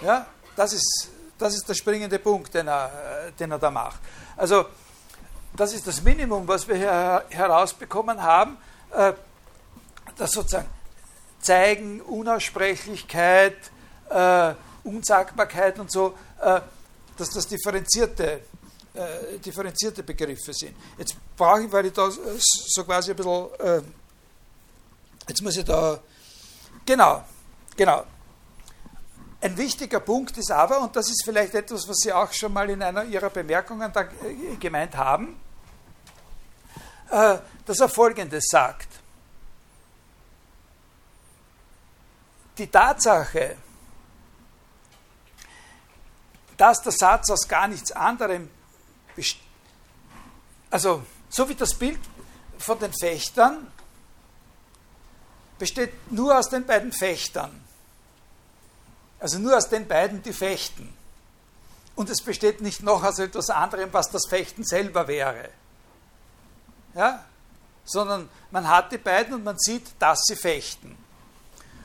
Ja, 0.00 0.24
das 0.54 0.72
ist, 0.72 1.10
das 1.36 1.54
ist 1.54 1.68
der 1.68 1.74
springende 1.74 2.20
Punkt, 2.20 2.54
den 2.54 2.68
er, 2.68 3.26
äh, 3.26 3.32
den 3.32 3.50
er 3.50 3.58
da 3.58 3.70
macht. 3.70 3.98
Also, 4.36 4.66
das 5.58 5.72
ist 5.72 5.88
das 5.88 6.02
Minimum, 6.02 6.46
was 6.46 6.68
wir 6.68 6.76
hier 6.76 7.24
herausbekommen 7.30 8.22
haben, 8.22 8.56
äh, 8.92 9.12
das 10.16 10.30
sozusagen 10.30 10.68
Zeigen, 11.40 12.00
Unaussprechlichkeit, 12.00 13.56
äh, 14.08 14.54
Unsagbarkeit 14.84 15.80
und 15.80 15.90
so, 15.90 16.14
äh, 16.40 16.60
dass 17.16 17.30
das 17.30 17.46
differenzierte, 17.46 18.40
differenzierte 19.44 20.02
Begriffe 20.02 20.52
sind. 20.52 20.74
Jetzt 20.96 21.14
brauche 21.36 21.62
ich, 21.62 21.70
weil 21.70 21.86
ich 21.86 21.92
da 21.92 22.10
so 22.10 22.84
quasi 22.84 23.10
ein 23.10 23.16
bisschen, 23.16 23.94
jetzt 25.28 25.42
muss 25.42 25.56
ich 25.56 25.64
da, 25.64 26.00
genau, 26.84 27.22
genau. 27.76 28.04
Ein 29.40 29.56
wichtiger 29.56 30.00
Punkt 30.00 30.36
ist 30.38 30.50
aber, 30.50 30.80
und 30.80 30.96
das 30.96 31.08
ist 31.10 31.22
vielleicht 31.24 31.54
etwas, 31.54 31.88
was 31.88 31.98
Sie 31.98 32.12
auch 32.12 32.32
schon 32.32 32.52
mal 32.52 32.68
in 32.70 32.82
einer 32.82 33.04
Ihrer 33.04 33.30
Bemerkungen 33.30 33.92
gemeint 34.58 34.96
haben, 34.96 35.38
dass 37.10 37.80
er 37.80 37.88
Folgendes 37.88 38.44
sagt. 38.50 38.88
Die 42.56 42.66
Tatsache, 42.66 43.56
dass 46.56 46.82
der 46.82 46.92
Satz 46.92 47.30
aus 47.30 47.46
gar 47.46 47.68
nichts 47.68 47.92
anderem 47.92 48.50
besteht, 49.14 49.42
also 50.70 51.04
so 51.28 51.48
wie 51.48 51.54
das 51.54 51.74
Bild 51.74 52.00
von 52.58 52.78
den 52.78 52.92
Fechtern 52.92 53.70
besteht 55.58 56.10
nur 56.12 56.38
aus 56.38 56.48
den 56.48 56.66
beiden 56.66 56.92
Fechtern. 56.92 57.64
Also 59.20 59.38
nur 59.38 59.56
aus 59.56 59.68
den 59.68 59.88
beiden, 59.88 60.22
die 60.22 60.32
fechten. 60.32 60.92
Und 61.96 62.10
es 62.10 62.22
besteht 62.22 62.60
nicht 62.60 62.82
noch 62.82 63.02
aus 63.02 63.18
etwas 63.18 63.50
anderem, 63.50 63.92
was 63.92 64.10
das 64.10 64.28
Fechten 64.28 64.64
selber 64.64 65.08
wäre. 65.08 65.50
Ja? 66.94 67.24
Sondern 67.84 68.28
man 68.50 68.68
hat 68.68 68.92
die 68.92 68.98
beiden 68.98 69.34
und 69.34 69.44
man 69.44 69.58
sieht, 69.58 69.86
dass 69.98 70.20
sie 70.26 70.36
fechten. 70.36 70.96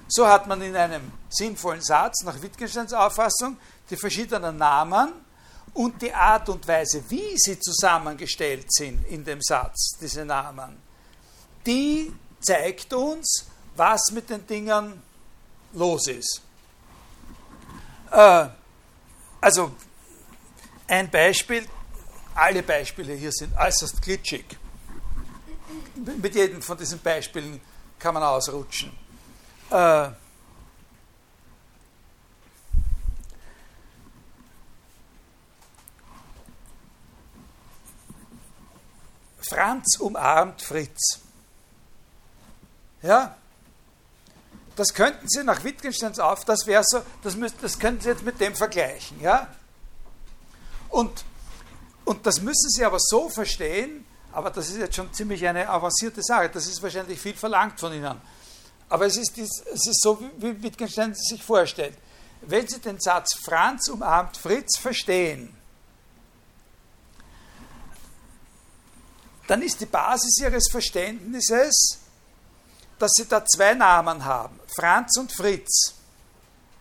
So 0.07 0.27
hat 0.27 0.47
man 0.47 0.61
in 0.61 0.75
einem 0.75 1.11
sinnvollen 1.29 1.81
Satz 1.81 2.23
nach 2.23 2.41
Wittgensteins 2.41 2.93
Auffassung 2.93 3.57
die 3.89 3.97
verschiedenen 3.97 4.57
Namen 4.57 5.13
und 5.73 6.01
die 6.01 6.13
Art 6.13 6.49
und 6.49 6.67
Weise, 6.67 7.03
wie 7.09 7.35
sie 7.37 7.59
zusammengestellt 7.59 8.71
sind 8.71 9.05
in 9.07 9.23
dem 9.23 9.41
Satz, 9.41 9.97
diese 9.99 10.23
Namen, 10.23 10.77
die 11.65 12.13
zeigt 12.41 12.93
uns, 12.93 13.45
was 13.75 14.11
mit 14.11 14.29
den 14.29 14.45
Dingen 14.45 15.01
los 15.73 16.07
ist. 16.07 16.41
Äh, 18.11 18.47
also 19.41 19.71
ein 20.87 21.09
Beispiel, 21.09 21.67
alle 22.35 22.61
Beispiele 22.61 23.13
hier 23.13 23.31
sind 23.31 23.55
äußerst 23.57 24.01
glitschig. 24.01 24.45
Mit 25.95 26.35
jedem 26.35 26.61
von 26.61 26.77
diesen 26.77 26.99
Beispielen 26.99 27.61
kann 27.99 28.13
man 28.13 28.23
ausrutschen. 28.23 28.91
Äh, 29.69 30.09
Franz 39.53 39.97
umarmt 39.99 40.61
Fritz. 40.61 41.19
Ja? 43.01 43.35
Das 44.75 44.93
könnten 44.93 45.27
Sie 45.27 45.43
nach 45.43 45.63
Wittgensteins 45.63 46.17
auf, 46.19 46.45
das 46.45 46.65
wäre 46.65 46.83
so, 46.83 47.03
das, 47.21 47.35
müsst, 47.35 47.57
das 47.61 47.77
könnten 47.77 48.01
Sie 48.01 48.09
jetzt 48.09 48.23
mit 48.23 48.39
dem 48.39 48.55
vergleichen. 48.55 49.21
Ja? 49.21 49.47
Und, 50.89 51.23
und 52.05 52.25
das 52.25 52.41
müssen 52.41 52.69
Sie 52.69 52.83
aber 52.83 52.97
so 52.99 53.29
verstehen, 53.29 54.05
aber 54.33 54.49
das 54.49 54.69
ist 54.69 54.77
jetzt 54.77 54.95
schon 54.95 55.13
ziemlich 55.13 55.45
eine 55.47 55.69
avancierte 55.69 56.21
Sache, 56.21 56.49
das 56.49 56.67
ist 56.67 56.81
wahrscheinlich 56.81 57.19
viel 57.19 57.35
verlangt 57.35 57.79
von 57.79 57.93
Ihnen. 57.93 58.19
Aber 58.89 59.05
es 59.05 59.17
ist, 59.17 59.37
es 59.37 59.87
ist 59.87 60.01
so, 60.01 60.19
wie 60.37 60.61
Wittgenstein 60.61 61.13
sich 61.15 61.41
vorstellt. 61.43 61.97
Wenn 62.41 62.67
Sie 62.67 62.79
den 62.79 62.99
Satz 62.99 63.35
Franz 63.45 63.87
umarmt 63.89 64.37
Fritz 64.37 64.77
verstehen, 64.77 65.55
dann 69.47 69.61
ist 69.61 69.79
die 69.81 69.85
Basis 69.85 70.39
ihres 70.39 70.69
Verständnisses, 70.71 71.99
dass 72.97 73.11
sie 73.15 73.27
da 73.27 73.43
zwei 73.45 73.73
Namen 73.73 74.23
haben, 74.23 74.59
Franz 74.75 75.17
und 75.17 75.31
Fritz. 75.31 75.95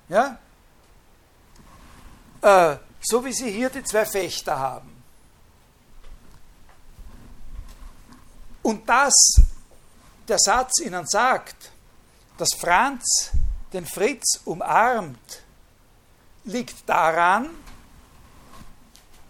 Ja? 0.09 0.39
Äh, 2.41 2.77
so 3.01 3.25
wie 3.25 3.33
sie 3.33 3.51
hier 3.51 3.71
die 3.71 3.83
zwei 3.83 4.05
Fechter 4.05 4.59
haben. 4.59 4.92
Und 8.63 8.89
dass 8.89 9.41
der 10.29 10.39
Satz 10.39 10.81
ihnen 10.81 11.07
sagt, 11.07 11.73
dass 12.39 12.51
Franz 12.59 13.31
den 13.73 13.87
Fritz 13.87 14.41
umarmt, 14.45 15.43
liegt 16.45 16.89
daran, 16.89 17.51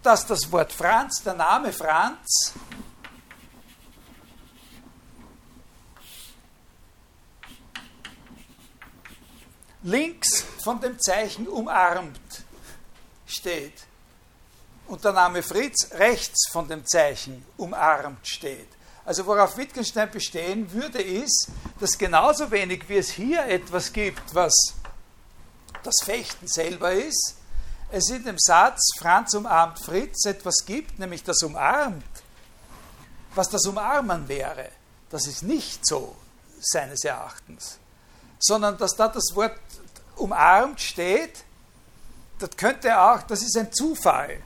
dass 0.01 0.25
das 0.25 0.51
Wort 0.51 0.71
Franz, 0.71 1.21
der 1.23 1.33
Name 1.33 1.71
Franz, 1.71 2.53
links 9.83 10.43
von 10.63 10.79
dem 10.79 10.99
Zeichen 10.99 11.47
umarmt 11.47 12.43
steht 13.25 13.85
und 14.87 15.03
der 15.03 15.13
Name 15.13 15.43
Fritz 15.43 15.91
rechts 15.93 16.49
von 16.51 16.67
dem 16.67 16.85
Zeichen 16.85 17.45
umarmt 17.57 18.27
steht. 18.27 18.67
Also 19.05 19.25
worauf 19.25 19.57
Wittgenstein 19.57 20.09
bestehen 20.09 20.71
würde, 20.71 21.01
ist, 21.01 21.49
dass 21.79 21.97
genauso 21.97 22.49
wenig 22.51 22.87
wie 22.87 22.97
es 22.97 23.11
hier 23.11 23.45
etwas 23.45 23.91
gibt, 23.91 24.33
was 24.33 24.53
das 25.83 25.95
Fechten 26.03 26.47
selber 26.47 26.93
ist, 26.93 27.35
es 27.91 28.09
in 28.09 28.23
dem 28.23 28.37
Satz 28.39 28.91
Franz 28.97 29.33
umarmt 29.33 29.83
Fritz 29.83 30.25
etwas 30.25 30.65
gibt, 30.65 30.97
nämlich 30.99 31.23
das 31.23 31.43
umarmt, 31.43 32.03
was 33.35 33.49
das 33.49 33.65
Umarmen 33.65 34.27
wäre. 34.27 34.69
Das 35.09 35.27
ist 35.27 35.43
nicht 35.43 35.85
so, 35.85 36.15
seines 36.59 37.03
Erachtens 37.03 37.79
sondern 38.43 38.77
dass 38.77 38.95
da 38.95 39.07
das 39.07 39.33
Wort 39.35 39.57
umarmt 40.17 40.81
steht, 40.81 41.45
das 42.39 42.49
könnte 42.57 42.99
auch, 42.99 43.21
das 43.23 43.41
ist 43.41 43.57
ein 43.57 43.71
Zufall. 43.71 44.41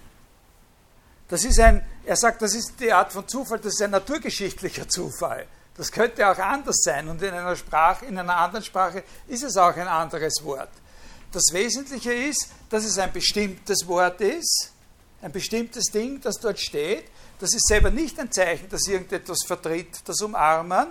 Das 1.30 1.44
ist 1.44 1.60
ein, 1.60 1.84
er 2.08 2.16
sagt, 2.16 2.42
das 2.42 2.56
ist 2.56 2.80
die 2.80 2.92
Art 2.94 3.12
von 3.12 3.28
Zufall, 3.28 3.60
das 3.60 3.74
ist 3.74 3.82
ein 3.82 3.92
naturgeschichtlicher 3.92 4.88
Zufall. 4.88 5.46
Das 5.76 5.92
könnte 5.92 6.26
auch 6.26 6.38
anders 6.38 6.78
sein 6.78 7.10
und 7.10 7.22
in 7.22 7.34
einer 7.34 7.56
Sprache, 7.58 8.06
in 8.06 8.18
einer 8.18 8.38
anderen 8.38 8.64
Sprache 8.64 9.04
ist 9.28 9.44
es 9.44 9.58
auch 9.58 9.76
ein 9.76 9.90
anderes 9.90 10.42
Wort. 10.44 10.70
Das 11.34 11.44
Wesentliche 11.52 12.14
ist, 12.14 12.48
dass 12.70 12.86
es 12.86 12.98
ein 12.98 13.12
bestimmtes 13.12 13.86
Wort 13.88 14.22
ist, 14.22 14.72
ein 15.22 15.34
bestimmtes 15.34 15.92
Ding, 15.92 16.22
das 16.22 16.40
dort 16.40 16.60
steht. 16.60 17.04
Das 17.40 17.54
ist 17.54 17.68
selber 17.68 17.92
nicht 17.92 18.18
ein 18.22 18.32
Zeichen, 18.32 18.70
dass 18.70 18.88
irgendetwas 18.88 19.40
vertritt, 19.46 20.00
das 20.06 20.22
Umarmen, 20.22 20.88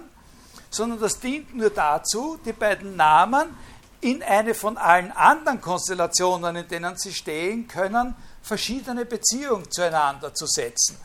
sondern 0.68 1.00
das 1.00 1.18
dient 1.18 1.56
nur 1.56 1.70
dazu, 1.70 2.38
die 2.44 2.52
beiden 2.52 2.94
Namen 2.94 3.56
in 4.02 4.22
eine 4.22 4.52
von 4.52 4.76
allen 4.76 5.12
anderen 5.12 5.62
Konstellationen, 5.62 6.56
in 6.56 6.68
denen 6.68 6.98
sie 6.98 7.14
stehen 7.14 7.66
können, 7.66 8.14
verschiedene 8.46 9.04
Beziehungen 9.04 9.68
zueinander 9.70 10.32
zu 10.32 10.46
setzen. 10.46 10.96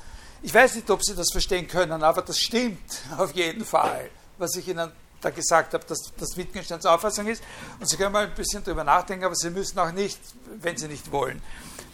Ich 0.43 0.53
weiß 0.53 0.75
nicht, 0.75 0.89
ob 0.91 1.03
Sie 1.03 1.15
das 1.15 1.31
verstehen 1.31 1.67
können, 1.67 2.03
aber 2.03 2.21
das 2.21 2.37
stimmt 2.39 3.01
auf 3.17 3.31
jeden 3.33 3.65
Fall, 3.65 4.09
was 4.37 4.55
ich 4.55 4.67
Ihnen 4.67 4.91
da 5.19 5.29
gesagt 5.29 5.73
habe, 5.73 5.83
dass 5.85 6.11
das 6.17 6.37
Wittgensteins 6.37 6.85
Auffassung 6.85 7.27
ist. 7.27 7.43
Und 7.79 7.87
Sie 7.87 7.97
können 7.97 8.11
mal 8.11 8.25
ein 8.25 8.35
bisschen 8.35 8.63
darüber 8.63 8.83
nachdenken, 8.83 9.25
aber 9.25 9.35
Sie 9.35 9.49
müssen 9.49 9.77
auch 9.79 9.91
nicht, 9.91 10.19
wenn 10.59 10.77
Sie 10.77 10.87
nicht 10.87 11.11
wollen. 11.11 11.41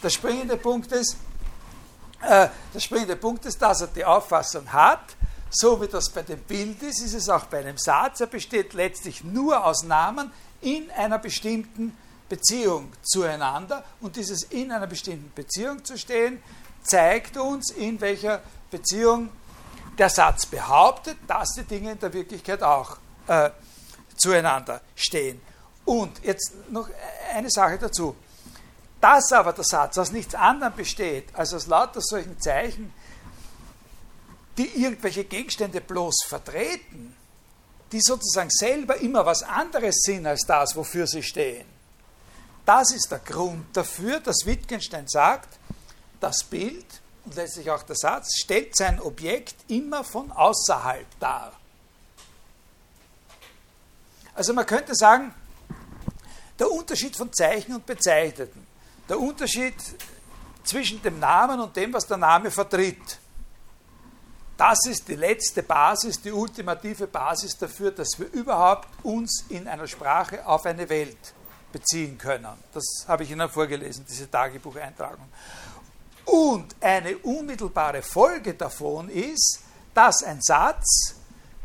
Der 0.03 0.10
springende 0.10 0.57
Punkt 0.57 0.91
ist, 0.91 1.15
äh, 2.22 2.49
der 2.74 2.80
springende 2.80 3.15
Punkt 3.15 3.45
ist, 3.45 3.61
dass 3.61 3.82
er 3.82 3.88
die 3.88 4.03
Auffassung 4.03 4.72
hat, 4.72 5.15
so 5.49 5.82
wie 5.82 5.88
das 5.88 6.10
bei 6.10 6.24
dem 6.24 6.40
Bild 6.40 6.84
ist, 6.84 7.02
ist 7.02 7.14
es 7.14 7.30
auch 7.30 7.45
bei 7.45 7.60
einem 7.60 7.78
Satz. 7.78 8.19
Er 8.19 8.28
besteht 8.28 8.74
letztlich 8.74 9.24
nur 9.24 9.65
aus 9.65 9.84
Namen 9.84 10.30
in 10.61 10.91
einer 10.91 11.19
bestimmten 11.19 11.95
Beziehung 12.30 12.91
zueinander. 13.02 13.84
Und 14.02 14.16
dieses 14.16 14.44
in 14.44 14.72
einer 14.72 14.88
bestimmten 14.88 15.32
Beziehung 15.34 15.84
zu 15.84 15.98
stehen, 15.98 16.41
zeigt 16.84 17.38
uns, 17.38 17.72
in 17.72 17.99
welcher 18.02 18.41
Beziehung 18.72 19.30
der 19.98 20.10
Satz 20.10 20.45
behauptet, 20.45 21.18
dass 21.28 21.54
die 21.54 21.64
Dinge 21.64 21.94
in 21.94 21.99
der 21.99 22.14
Wirklichkeit 22.14 22.62
auch 22.62 22.98
äh, 23.28 23.49
zueinander 24.16 24.82
stehen. 24.95 25.41
Und 25.86 26.24
jetzt 26.24 26.54
noch 26.70 26.90
eine 27.34 27.49
Sache 27.49 27.78
dazu. 27.78 28.16
Dass 28.99 29.32
aber 29.32 29.54
der 29.54 29.64
Satz 29.64 29.98
aus 29.98 30.12
nichts 30.12 30.36
anderem 30.36 30.74
besteht, 30.76 31.34
als 31.34 31.54
aus 31.54 31.68
lauter 31.68 32.02
solchen 32.02 32.40
Zeichen, 32.40 32.94
die 34.58 34.84
irgendwelche 34.84 35.24
Gegenstände 35.24 35.82
bloß 35.82 36.26
vertreten, 36.28 37.16
die 37.91 38.02
sozusagen 38.02 38.49
selber 38.49 38.98
immer 38.98 39.26
was 39.26 39.44
anderes 39.44 39.95
sind 40.02 40.26
als 40.26 40.41
das, 40.48 40.76
wofür 40.76 41.08
sie 41.08 41.24
stehen. 41.24 41.77
Das 42.68 42.91
ist 42.91 43.10
der 43.10 43.19
Grund 43.19 43.77
dafür, 43.77 44.19
dass 44.19 44.45
Wittgenstein 44.45 45.07
sagt, 45.07 45.57
das 46.19 46.44
Bild 46.44 46.85
und 47.23 47.34
letztlich 47.35 47.72
auch 47.72 47.81
der 47.84 47.95
Satz 47.95 48.41
stellt 48.44 48.76
sein 48.76 48.99
Objekt 48.99 49.56
immer 49.69 50.03
von 50.03 50.34
außerhalb 50.34 51.06
dar. 51.18 51.53
Also 54.35 54.53
man 54.53 54.65
könnte 54.65 54.95
sagen, 54.95 55.34
der 56.60 56.69
Unterschied 56.69 57.15
von 57.15 57.31
Zeichen 57.31 57.73
und 57.73 57.85
Bezeichneten, 57.85 58.68
der 59.07 59.18
Unterschied 59.18 59.76
zwischen 60.65 61.02
dem 61.02 61.19
Namen 61.22 61.61
und 61.61 61.73
dem, 61.73 61.94
was 61.94 62.06
der 62.06 62.18
Name 62.18 62.52
vertritt, 62.52 63.18
das 64.57 64.80
ist 64.88 65.07
die 65.07 65.15
letzte 65.15 65.64
Basis, 65.64 66.22
die 66.22 66.34
ultimative 66.34 67.07
Basis 67.07 67.57
dafür, 67.57 67.91
dass 67.91 68.19
wir 68.19 68.30
überhaupt 68.34 68.89
uns 69.03 69.45
in 69.48 69.69
einer 69.69 69.88
Sprache 69.88 70.45
auf 70.45 70.65
eine 70.65 70.89
Welt 70.89 71.34
beziehen 71.72 72.18
können. 72.18 72.48
Das 72.73 73.06
habe 73.07 73.23
ich 73.23 73.31
Ihnen 73.31 73.49
vorgelesen, 73.49 74.06
diese 74.07 74.30
Tagebucheintragung. 74.30 75.27
Und 76.26 76.76
eine 76.81 77.18
unmittelbare 77.18 78.02
Folge 78.02 78.53
davon 78.53 79.10
ist, 79.10 79.61
dass 79.94 80.23
ein 80.23 80.41
Satz, 80.41 81.15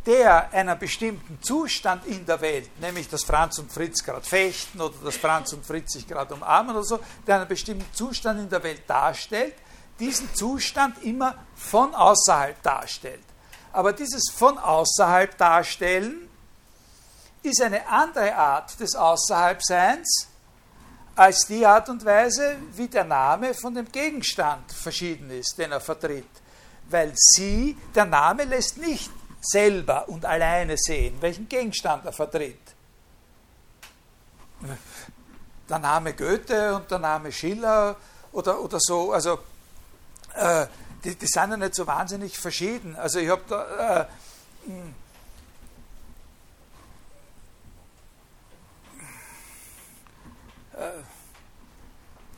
der 0.06 0.52
einen 0.52 0.78
bestimmten 0.78 1.40
Zustand 1.42 2.06
in 2.06 2.26
der 2.26 2.40
Welt, 2.40 2.70
nämlich 2.80 3.08
dass 3.08 3.24
Franz 3.24 3.58
und 3.58 3.72
Fritz 3.72 4.02
gerade 4.02 4.24
fechten 4.26 4.80
oder 4.80 4.94
dass 5.04 5.16
Franz 5.16 5.52
und 5.52 5.64
Fritz 5.64 5.92
sich 5.92 6.06
gerade 6.06 6.34
umarmen 6.34 6.74
oder 6.74 6.84
so, 6.84 7.00
der 7.26 7.36
einen 7.36 7.48
bestimmten 7.48 7.86
Zustand 7.92 8.40
in 8.40 8.48
der 8.48 8.62
Welt 8.62 8.82
darstellt, 8.86 9.54
diesen 10.00 10.34
Zustand 10.34 11.02
immer 11.04 11.34
von 11.54 11.94
außerhalb 11.94 12.60
darstellt. 12.62 13.22
Aber 13.72 13.92
dieses 13.92 14.30
von 14.30 14.58
außerhalb 14.58 15.36
darstellen 15.38 16.28
ist 17.42 17.60
eine 17.60 17.86
andere 17.88 18.34
Art 18.34 18.78
des 18.78 18.94
Außerhalbseins 18.94 20.28
als 21.14 21.46
die 21.46 21.66
Art 21.66 21.88
und 21.88 22.04
Weise, 22.04 22.56
wie 22.74 22.88
der 22.88 23.04
Name 23.04 23.54
von 23.54 23.74
dem 23.74 23.90
Gegenstand 23.90 24.72
verschieden 24.72 25.30
ist, 25.30 25.58
den 25.58 25.72
er 25.72 25.80
vertritt. 25.80 26.24
Weil 26.88 27.12
sie, 27.14 27.76
der 27.94 28.06
Name 28.06 28.44
lässt 28.44 28.78
nicht 28.78 29.10
selber 29.40 30.08
und 30.08 30.24
alleine 30.24 30.76
sehen, 30.78 31.16
welchen 31.20 31.48
Gegenstand 31.48 32.06
er 32.06 32.12
vertritt. 32.12 32.60
Der 35.68 35.78
Name 35.78 36.14
Goethe 36.14 36.76
und 36.76 36.90
der 36.90 36.98
Name 36.98 37.32
Schiller 37.32 37.96
oder, 38.32 38.60
oder 38.60 38.78
so, 38.80 39.12
also 39.12 39.38
äh, 40.34 40.66
die, 41.04 41.16
die 41.16 41.26
sind 41.26 41.50
ja 41.50 41.56
nicht 41.56 41.74
so 41.74 41.86
wahnsinnig 41.86 42.38
verschieden. 42.38 42.96
Also 42.96 43.18
ich 43.18 43.28
habe 43.28 43.42
da 43.48 44.02
äh, 44.02 44.06
hm, 44.66 44.78
äh, 44.78 44.92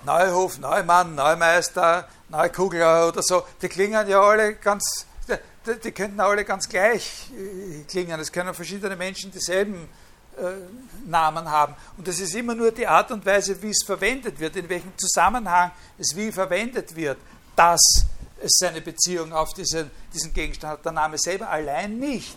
Neuhof, 0.04 0.58
Neumann, 0.58 1.14
Neumeister, 1.14 2.08
Neukugler 2.28 3.08
oder 3.08 3.22
so, 3.22 3.44
die 3.62 3.68
klingen 3.68 4.06
ja 4.08 4.20
alle 4.20 4.54
ganz, 4.56 5.06
die, 5.28 5.80
die 5.80 5.92
könnten 5.92 6.20
alle 6.20 6.44
ganz 6.44 6.68
gleich 6.68 7.30
äh, 7.32 7.84
klingen. 7.84 8.20
Es 8.20 8.30
können 8.30 8.52
verschiedene 8.52 8.96
Menschen 8.96 9.30
dieselben 9.30 9.88
äh, 10.36 11.08
Namen 11.08 11.50
haben. 11.50 11.74
Und 11.96 12.06
das 12.06 12.20
ist 12.20 12.34
immer 12.34 12.54
nur 12.54 12.70
die 12.70 12.86
Art 12.86 13.10
und 13.12 13.24
Weise, 13.24 13.60
wie 13.62 13.70
es 13.70 13.82
verwendet 13.86 14.38
wird, 14.38 14.56
in 14.56 14.68
welchem 14.68 14.92
Zusammenhang 14.98 15.70
es 15.98 16.14
wie 16.14 16.30
verwendet 16.30 16.94
wird 16.94 17.18
dass 17.56 18.06
es 18.42 18.52
seine 18.58 18.80
Beziehung 18.80 19.32
auf 19.32 19.52
diesen, 19.54 19.90
diesen 20.12 20.32
Gegenstand 20.32 20.72
hat. 20.74 20.84
Der 20.84 20.92
Name 20.92 21.18
selber 21.18 21.48
allein 21.48 21.98
nicht. 21.98 22.36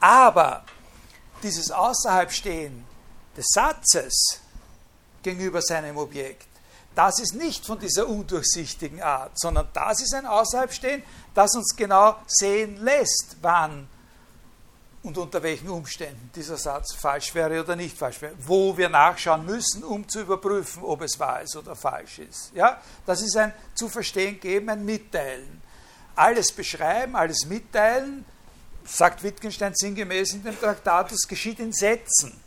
Aber 0.00 0.64
dieses 1.42 1.70
Außerhalbstehen 1.70 2.84
des 3.36 3.46
Satzes 3.48 4.40
gegenüber 5.22 5.62
seinem 5.62 5.96
Objekt, 5.96 6.48
das 6.94 7.20
ist 7.20 7.34
nicht 7.34 7.64
von 7.64 7.78
dieser 7.78 8.06
undurchsichtigen 8.06 9.00
Art, 9.02 9.38
sondern 9.38 9.68
das 9.72 10.02
ist 10.02 10.14
ein 10.14 10.26
Außerhalbstehen, 10.26 11.02
das 11.34 11.54
uns 11.54 11.74
genau 11.74 12.16
sehen 12.26 12.82
lässt, 12.82 13.36
wann 13.40 13.88
und 15.02 15.18
unter 15.18 15.42
welchen 15.42 15.68
Umständen 15.68 16.30
dieser 16.34 16.56
Satz 16.56 16.94
falsch 16.94 17.34
wäre 17.34 17.60
oder 17.60 17.74
nicht 17.74 17.96
falsch 17.96 18.20
wäre, 18.22 18.34
wo 18.38 18.76
wir 18.76 18.88
nachschauen 18.88 19.44
müssen, 19.44 19.82
um 19.82 20.08
zu 20.08 20.20
überprüfen, 20.20 20.84
ob 20.84 21.02
es 21.02 21.18
wahr 21.18 21.42
ist 21.42 21.56
oder 21.56 21.74
falsch 21.74 22.20
ist. 22.20 22.52
Ja? 22.54 22.80
Das 23.04 23.20
ist 23.20 23.36
ein 23.36 23.52
zu 23.74 23.88
verstehen 23.88 24.38
geben, 24.38 24.68
ein 24.68 24.84
Mitteilen. 24.84 25.60
Alles 26.14 26.52
beschreiben, 26.52 27.16
alles 27.16 27.46
mitteilen, 27.46 28.24
sagt 28.84 29.22
Wittgenstein 29.22 29.72
sinngemäß 29.74 30.34
in 30.34 30.44
dem 30.44 30.58
Traktat, 30.58 31.10
das 31.10 31.26
geschieht 31.26 31.58
in 31.58 31.72
Sätzen. 31.72 32.41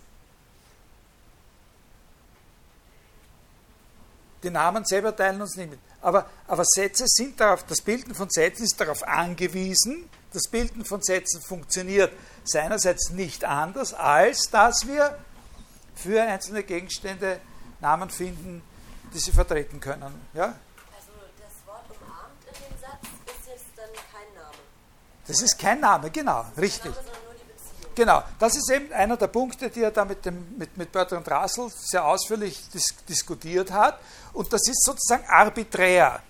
Die 4.45 4.51
Namen 4.51 4.85
selber 4.85 5.15
teilen 5.15 5.41
uns 5.41 5.55
nicht 5.55 5.71
mit. 5.71 5.79
Aber, 6.03 6.29
aber 6.47 6.63
Sätze 6.65 7.05
sind 7.07 7.39
darauf, 7.39 7.63
das 7.63 7.81
Bilden 7.81 8.13
von 8.13 8.29
Sätzen 8.29 8.63
ist 8.63 8.79
darauf 8.79 9.01
angewiesen, 9.01 10.07
das 10.33 10.43
Bilden 10.51 10.85
von 10.85 11.01
Sätzen 11.01 11.41
funktioniert 11.41 12.11
seinerseits 12.43 13.09
nicht 13.09 13.43
anders, 13.43 13.95
als 13.95 14.51
dass 14.51 14.85
wir 14.85 15.17
für 15.95 16.21
einzelne 16.21 16.61
Gegenstände 16.61 17.41
Namen 17.81 18.11
finden, 18.11 18.61
die 19.15 19.17
sie 19.17 19.31
vertreten 19.31 19.79
können. 19.79 20.13
Ja? 20.35 20.43
Also 20.45 21.11
das 21.39 21.65
Wort 21.65 21.85
umarmt 21.89 22.37
in 22.45 22.53
dem 22.53 22.79
Satz 22.79 23.01
ist 23.25 23.47
jetzt 23.47 23.65
dann 23.75 23.89
kein 23.95 24.31
Name. 24.35 24.57
Das 25.25 25.41
ist 25.41 25.57
kein 25.57 25.79
Name, 25.79 26.11
genau, 26.11 26.45
richtig. 26.55 26.93
Genau, 27.95 28.23
das 28.39 28.55
ist 28.57 28.69
eben 28.69 28.91
einer 28.91 29.15
der 29.15 29.27
Punkte, 29.27 29.69
die 29.69 29.81
er 29.81 29.91
da 29.91 30.03
mit, 30.03 30.25
dem, 30.25 30.57
mit, 30.57 30.75
mit 30.77 30.91
Bertrand 30.91 31.29
Russell 31.31 31.69
sehr 31.73 32.05
ausführlich 32.05 32.61
dis 32.73 32.93
diskutiert 33.07 33.71
hat. 33.71 33.99
Und 34.33 34.51
das 34.51 34.67
ist 34.67 34.83
sozusagen 34.83 35.23
arbiträr. 35.29 36.21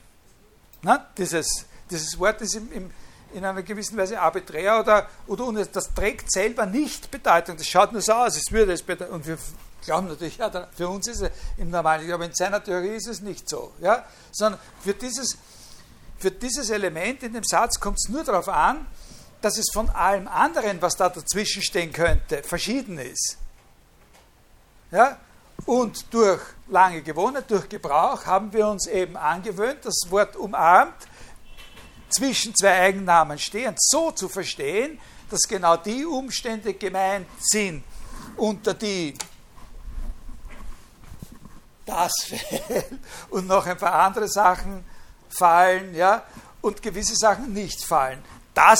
Na, 0.83 1.07
dieses, 1.17 1.65
dieses 1.89 2.19
Wort 2.19 2.41
ist 2.41 2.55
im, 2.55 2.71
im 2.71 2.91
in 3.35 3.43
einer 3.43 3.63
gewissen 3.63 3.97
Weise 3.97 4.19
arbiträr 4.19 4.79
oder, 4.79 5.09
oder 5.27 5.65
das 5.65 5.93
trägt 5.93 6.31
selber 6.31 6.65
nicht 6.65 7.11
Bedeutung. 7.11 7.57
Das 7.57 7.67
schaut 7.67 7.91
nur 7.91 8.01
so 8.01 8.13
aus, 8.13 8.35
als 8.35 8.51
würde 8.51 8.71
es 8.71 8.81
bedeuten. 8.81 9.13
Und 9.13 9.27
wir 9.27 9.37
glauben 9.83 10.07
natürlich, 10.07 10.37
ja, 10.37 10.49
für 10.75 10.87
uns 10.87 11.07
ist 11.07 11.21
es 11.21 11.31
im 11.57 11.69
Normalen, 11.69 12.09
aber 12.11 12.25
in 12.25 12.33
seiner 12.33 12.63
Theorie 12.63 12.95
ist 12.95 13.07
es 13.07 13.19
nicht 13.19 13.49
so. 13.49 13.73
Ja? 13.81 14.05
Sondern 14.31 14.59
für 14.79 14.93
dieses, 14.93 15.37
für 16.17 16.31
dieses 16.31 16.69
Element 16.69 17.23
in 17.23 17.33
dem 17.33 17.43
Satz 17.43 17.77
kommt 17.79 17.97
es 17.97 18.09
nur 18.09 18.23
darauf 18.23 18.47
an, 18.47 18.85
dass 19.41 19.57
es 19.57 19.67
von 19.73 19.89
allem 19.89 20.27
anderen, 20.27 20.81
was 20.81 20.95
da 20.95 21.09
dazwischen 21.09 21.61
stehen 21.61 21.91
könnte, 21.91 22.43
verschieden 22.43 22.97
ist. 22.97 23.37
Ja? 24.91 25.19
Und 25.65 26.13
durch 26.13 26.41
lange 26.67 27.01
Gewohnheit, 27.01 27.49
durch 27.49 27.69
Gebrauch 27.69 28.25
haben 28.25 28.51
wir 28.53 28.67
uns 28.67 28.87
eben 28.87 29.15
angewöhnt, 29.17 29.79
das 29.83 30.01
Wort 30.09 30.35
umarmt 30.35 31.07
zwischen 32.09 32.55
zwei 32.55 32.79
Eigennamen 32.81 33.39
stehen, 33.39 33.75
so 33.77 34.11
zu 34.11 34.29
verstehen, 34.29 34.99
dass 35.29 35.41
genau 35.47 35.77
die 35.77 36.05
Umstände 36.05 36.73
gemeint 36.73 37.27
sind, 37.39 37.83
unter 38.37 38.73
die 38.73 39.15
das 41.85 42.13
fällt 42.27 42.85
und 43.29 43.47
noch 43.47 43.65
ein 43.65 43.77
paar 43.77 43.93
andere 43.93 44.27
Sachen 44.27 44.83
fallen, 45.29 45.93
ja, 45.93 46.23
und 46.61 46.81
gewisse 46.81 47.15
Sachen 47.15 47.53
nicht 47.53 47.83
fallen. 47.83 48.23
Das, 48.53 48.79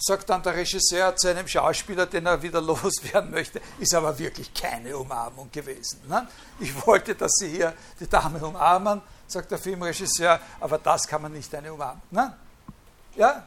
sagt 0.00 0.30
dann 0.30 0.42
der 0.42 0.56
Regisseur 0.56 1.14
zu 1.14 1.28
einem 1.28 1.46
Schauspieler, 1.46 2.06
den 2.06 2.26
er 2.26 2.42
wieder 2.42 2.60
loswerden 2.60 3.30
möchte, 3.30 3.60
ist 3.78 3.94
aber 3.94 4.18
wirklich 4.18 4.52
keine 4.54 4.96
Umarmung 4.96 5.50
gewesen. 5.52 6.00
Ne? 6.08 6.26
Ich 6.58 6.86
wollte, 6.86 7.14
dass 7.14 7.32
Sie 7.34 7.48
hier 7.48 7.74
die 7.98 8.08
Dame 8.08 8.44
umarmen, 8.44 9.02
sagt 9.26 9.50
der 9.50 9.58
Filmregisseur, 9.58 10.40
aber 10.58 10.78
das 10.78 11.06
kann 11.06 11.22
man 11.22 11.32
nicht 11.32 11.54
eine 11.54 11.72
umarmen. 11.72 12.02
Ne? 12.10 12.34
Ja? 13.16 13.46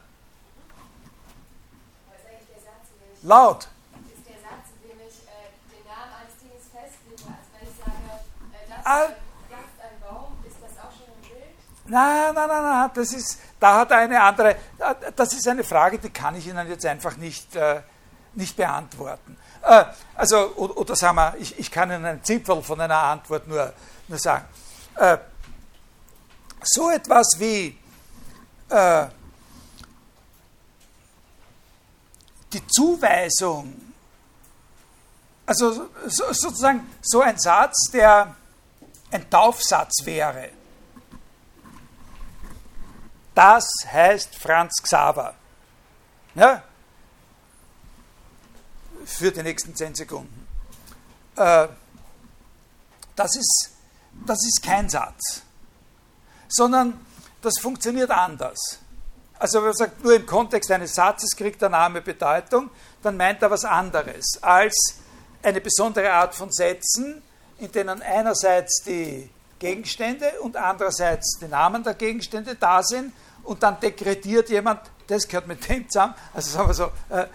Laut. 3.23 3.63
Ist 3.63 4.27
der 4.27 4.35
Satz, 4.35 4.67
dem 4.83 4.99
ich 4.99 5.15
äh, 5.23 5.47
den 5.71 5.87
Namen 5.87 6.11
eines 6.19 6.35
Tieres 6.43 6.67
festlege, 6.67 7.23
als 7.31 7.47
wenn 7.55 7.69
ich 7.69 7.77
sage, 7.79 8.19
äh, 8.51 8.67
das 8.67 8.85
ah. 8.85 9.03
ist 9.05 9.79
ein 9.79 10.01
Baum, 10.03 10.35
ist 10.45 10.57
das 10.59 10.75
auch 10.83 10.91
schon 10.91 11.07
ein 11.07 11.23
Nein, 11.93 12.33
nein, 12.33 12.47
nein, 12.47 12.63
nein, 12.63 12.89
das 12.95 13.13
ist, 13.13 13.39
da 13.59 13.75
hat 13.75 13.91
er 13.91 13.97
eine 13.97 14.19
andere, 14.19 14.55
das 15.15 15.31
ist 15.33 15.47
eine 15.47 15.63
Frage, 15.63 15.99
die 15.99 16.09
kann 16.09 16.35
ich 16.35 16.47
Ihnen 16.47 16.67
jetzt 16.67 16.83
einfach 16.87 17.17
nicht, 17.17 17.55
äh, 17.55 17.81
nicht 18.33 18.55
beantworten. 18.55 19.37
Äh, 19.61 19.85
also, 20.15 20.55
oder, 20.55 20.75
oder, 20.75 20.95
sagen 20.95 21.17
wir, 21.17 21.35
ich, 21.37 21.59
ich 21.59 21.69
kann 21.69 21.91
Ihnen 21.91 22.03
einen 22.03 22.23
Zipfel 22.23 22.63
von 22.63 22.81
einer 22.81 22.97
Antwort 22.97 23.47
nur, 23.47 23.71
nur 24.07 24.17
sagen. 24.17 24.43
Äh, 24.95 25.19
so 26.63 26.89
etwas 26.89 27.27
wie 27.37 27.77
äh, 28.69 29.05
die 32.53 32.65
Zuweisung, 32.65 33.71
also 35.45 35.89
sozusagen 36.07 36.89
so 37.03 37.21
ein 37.21 37.37
Satz, 37.37 37.91
der 37.93 38.35
ein 39.11 39.29
Taufsatz 39.29 40.03
wäre. 40.05 40.62
Das 43.35 43.65
heißt 43.91 44.35
Franz 44.35 44.81
Xaver. 44.81 45.33
Ja? 46.35 46.63
Für 49.05 49.31
die 49.31 49.43
nächsten 49.43 49.75
zehn 49.75 49.93
Sekunden. 49.95 50.47
Äh, 51.35 51.67
das, 53.15 53.35
ist, 53.35 53.71
das 54.25 54.39
ist 54.45 54.63
kein 54.63 54.89
Satz, 54.89 55.41
sondern 56.47 57.05
das 57.41 57.53
funktioniert 57.59 58.11
anders. 58.11 58.79
Also 59.39 59.57
wenn 59.57 59.65
man 59.65 59.75
sagt, 59.75 60.03
nur 60.03 60.15
im 60.15 60.25
Kontext 60.25 60.71
eines 60.71 60.95
Satzes 60.95 61.35
kriegt 61.35 61.61
der 61.61 61.69
Name 61.69 62.01
Bedeutung, 62.01 62.69
dann 63.01 63.17
meint 63.17 63.41
er 63.41 63.51
was 63.51 63.65
anderes 63.65 64.41
als 64.41 65.01
eine 65.41 65.59
besondere 65.59 66.13
Art 66.13 66.33
von 66.33 66.51
Sätzen, 66.51 67.21
in 67.57 67.71
denen 67.71 68.01
einerseits 68.01 68.83
die 68.85 69.29
Gegenstände 69.63 70.29
und 70.41 70.57
andererseits 70.57 71.39
die 71.39 71.47
Namen 71.47 71.85
der 71.85 71.93
Gegenstände 71.93 72.55
da 72.55 72.83
sind 72.83 73.13
und 73.43 73.63
dann 73.63 73.79
dekretiert 73.79 74.49
jemand, 74.49 74.81
das 75.07 75.25
gehört 75.25 75.47
mit 75.47 75.69
dem 75.69 75.89
zusammen, 75.89 76.15
also 76.33 76.49
sagen 76.49 76.67
wir 76.67 76.73
so, 76.73 76.91
äh, 77.07 77.27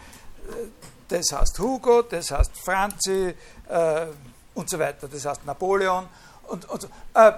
das 1.09 1.33
heißt 1.33 1.59
Hugo, 1.59 2.03
das 2.03 2.31
heißt 2.31 2.51
Franzi 2.63 3.35
äh, 3.67 4.07
und 4.53 4.69
so 4.69 4.79
weiter, 4.79 5.09
das 5.09 5.25
heißt 5.25 5.47
Napoleon 5.47 6.07
und, 6.49 6.69
und 6.69 6.85
äh, 7.15 7.33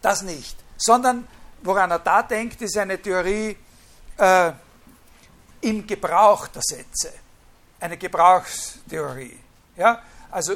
das 0.00 0.22
nicht, 0.22 0.56
sondern 0.76 1.26
woran 1.62 1.90
er 1.90 1.98
da 1.98 2.22
denkt, 2.22 2.62
ist 2.62 2.78
eine 2.78 3.02
Theorie 3.02 3.56
äh, 4.16 4.52
im 5.62 5.84
Gebrauch 5.84 6.46
der 6.46 6.62
Sätze, 6.62 7.14
eine 7.80 7.96
Gebrauchstheorie. 7.96 9.40
Ja? 9.76 10.00
Also 10.30 10.54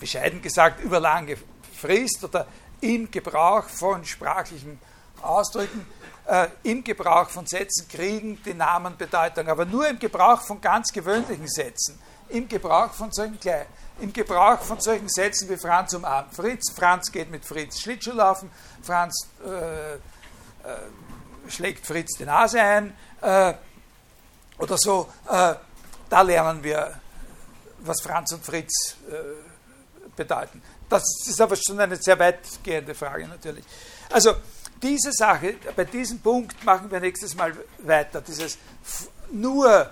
bescheiden 0.00 0.42
gesagt 0.42 0.80
über 0.82 0.98
lange 0.98 1.36
Frist 1.76 2.24
oder 2.24 2.46
im 2.80 3.10
Gebrauch 3.10 3.64
von 3.64 4.04
sprachlichen 4.04 4.80
Ausdrücken, 5.22 5.86
äh, 6.26 6.48
im 6.62 6.82
Gebrauch 6.82 7.28
von 7.28 7.46
Sätzen 7.46 7.86
kriegen 7.88 8.42
die 8.42 8.54
Namen 8.54 8.96
Bedeutung, 8.96 9.48
aber 9.48 9.64
nur 9.64 9.86
im 9.88 9.98
Gebrauch 9.98 10.40
von 10.40 10.60
ganz 10.60 10.92
gewöhnlichen 10.92 11.46
Sätzen, 11.46 12.00
im 12.28 12.48
Gebrauch 12.48 12.92
von 12.92 13.12
solchen 13.12 13.38
kleinen, 13.38 13.66
im 14.00 14.12
Gebrauch 14.12 14.60
von 14.60 14.80
solchen 14.80 15.08
Sätzen 15.08 15.48
wie 15.50 15.56
Franz 15.56 15.92
umarmt 15.92 16.34
Fritz, 16.34 16.70
Franz 16.72 17.12
geht 17.12 17.30
mit 17.30 17.44
Fritz 17.44 17.80
Schlittschuhlaufen, 17.80 18.50
Franz 18.82 19.28
äh, 19.44 19.94
äh, 19.94 19.98
schlägt 21.48 21.86
Fritz 21.86 22.16
die 22.18 22.24
Nase 22.24 22.62
ein 22.62 22.94
äh, 23.20 23.54
oder 24.58 24.76
so, 24.78 25.08
äh, 25.28 25.54
da 26.08 26.22
lernen 26.22 26.62
wir, 26.62 27.00
was 27.80 28.00
Franz 28.00 28.32
und 28.32 28.44
Fritz 28.44 28.96
äh, 29.10 29.49
bedeuten. 30.20 30.60
Das 30.88 31.02
ist 31.26 31.40
aber 31.40 31.56
schon 31.56 31.80
eine 31.80 31.96
sehr 31.96 32.18
weitgehende 32.18 32.94
Frage 32.94 33.26
natürlich. 33.26 33.64
Also 34.10 34.34
diese 34.82 35.12
Sache, 35.12 35.54
bei 35.74 35.84
diesem 35.84 36.18
Punkt 36.20 36.62
machen 36.62 36.90
wir 36.90 37.00
nächstes 37.00 37.34
Mal 37.34 37.54
weiter. 37.78 38.20
Dieses 38.20 38.58
nur 39.32 39.90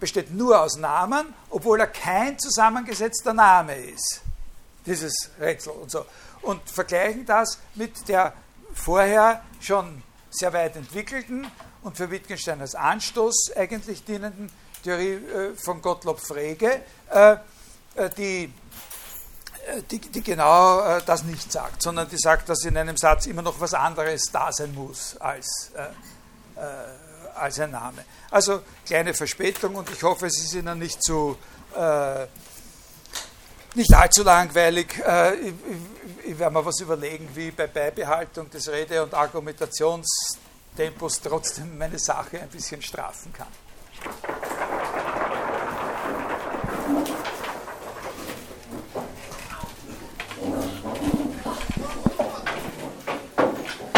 besteht 0.00 0.30
nur 0.30 0.58
aus 0.60 0.76
Namen, 0.76 1.34
obwohl 1.50 1.80
er 1.80 1.88
kein 1.88 2.38
zusammengesetzter 2.38 3.34
Name 3.34 3.76
ist. 3.76 4.22
Dieses 4.86 5.30
Rätsel 5.38 5.72
und 5.72 5.90
so. 5.90 6.06
Und 6.40 6.62
vergleichen 6.70 7.26
das 7.26 7.58
mit 7.74 8.08
der 8.08 8.32
vorher 8.72 9.42
schon 9.60 10.02
sehr 10.30 10.52
weit 10.54 10.76
entwickelten 10.76 11.46
und 11.82 11.98
für 11.98 12.10
Wittgenstein 12.10 12.60
als 12.60 12.74
Anstoß 12.74 13.52
eigentlich 13.56 14.04
dienenden 14.04 14.50
Theorie 14.82 15.14
äh, 15.14 15.54
von 15.56 15.82
Gottlob 15.82 16.20
Frege, 16.20 16.82
äh, 17.10 17.36
äh, 17.96 18.10
die 18.16 18.52
die, 19.90 19.98
die 19.98 20.22
genau 20.22 20.80
äh, 20.80 21.02
das 21.04 21.24
nicht 21.24 21.50
sagt, 21.50 21.82
sondern 21.82 22.08
die 22.08 22.18
sagt, 22.18 22.48
dass 22.48 22.64
in 22.64 22.76
einem 22.76 22.96
Satz 22.96 23.26
immer 23.26 23.42
noch 23.42 23.60
was 23.60 23.74
anderes 23.74 24.30
da 24.32 24.52
sein 24.52 24.74
muss 24.74 25.16
als, 25.18 25.72
äh, 25.74 26.60
äh, 26.60 26.64
als 27.34 27.58
ein 27.60 27.70
Name. 27.70 28.04
Also 28.30 28.62
kleine 28.84 29.14
Verspätung 29.14 29.76
und 29.76 29.90
ich 29.90 30.02
hoffe, 30.02 30.26
es 30.26 30.38
ist 30.38 30.54
Ihnen 30.54 30.78
nicht 30.78 31.02
zu 31.02 31.36
äh, 31.76 32.26
nicht 33.74 33.94
allzu 33.94 34.22
langweilig. 34.22 35.02
Äh, 35.06 35.34
ich, 35.34 35.48
ich, 35.48 36.30
ich 36.30 36.38
werde 36.38 36.54
mir 36.54 36.64
was 36.64 36.80
überlegen, 36.80 37.28
wie 37.34 37.50
bei 37.50 37.66
Beibehaltung 37.66 38.48
des 38.50 38.68
Rede- 38.68 39.02
und 39.02 39.12
Argumentationstempos 39.12 41.20
trotzdem 41.20 41.76
meine 41.76 41.98
Sache 41.98 42.40
ein 42.40 42.48
bisschen 42.48 42.80
straffen 42.80 43.32
kann. 43.32 43.48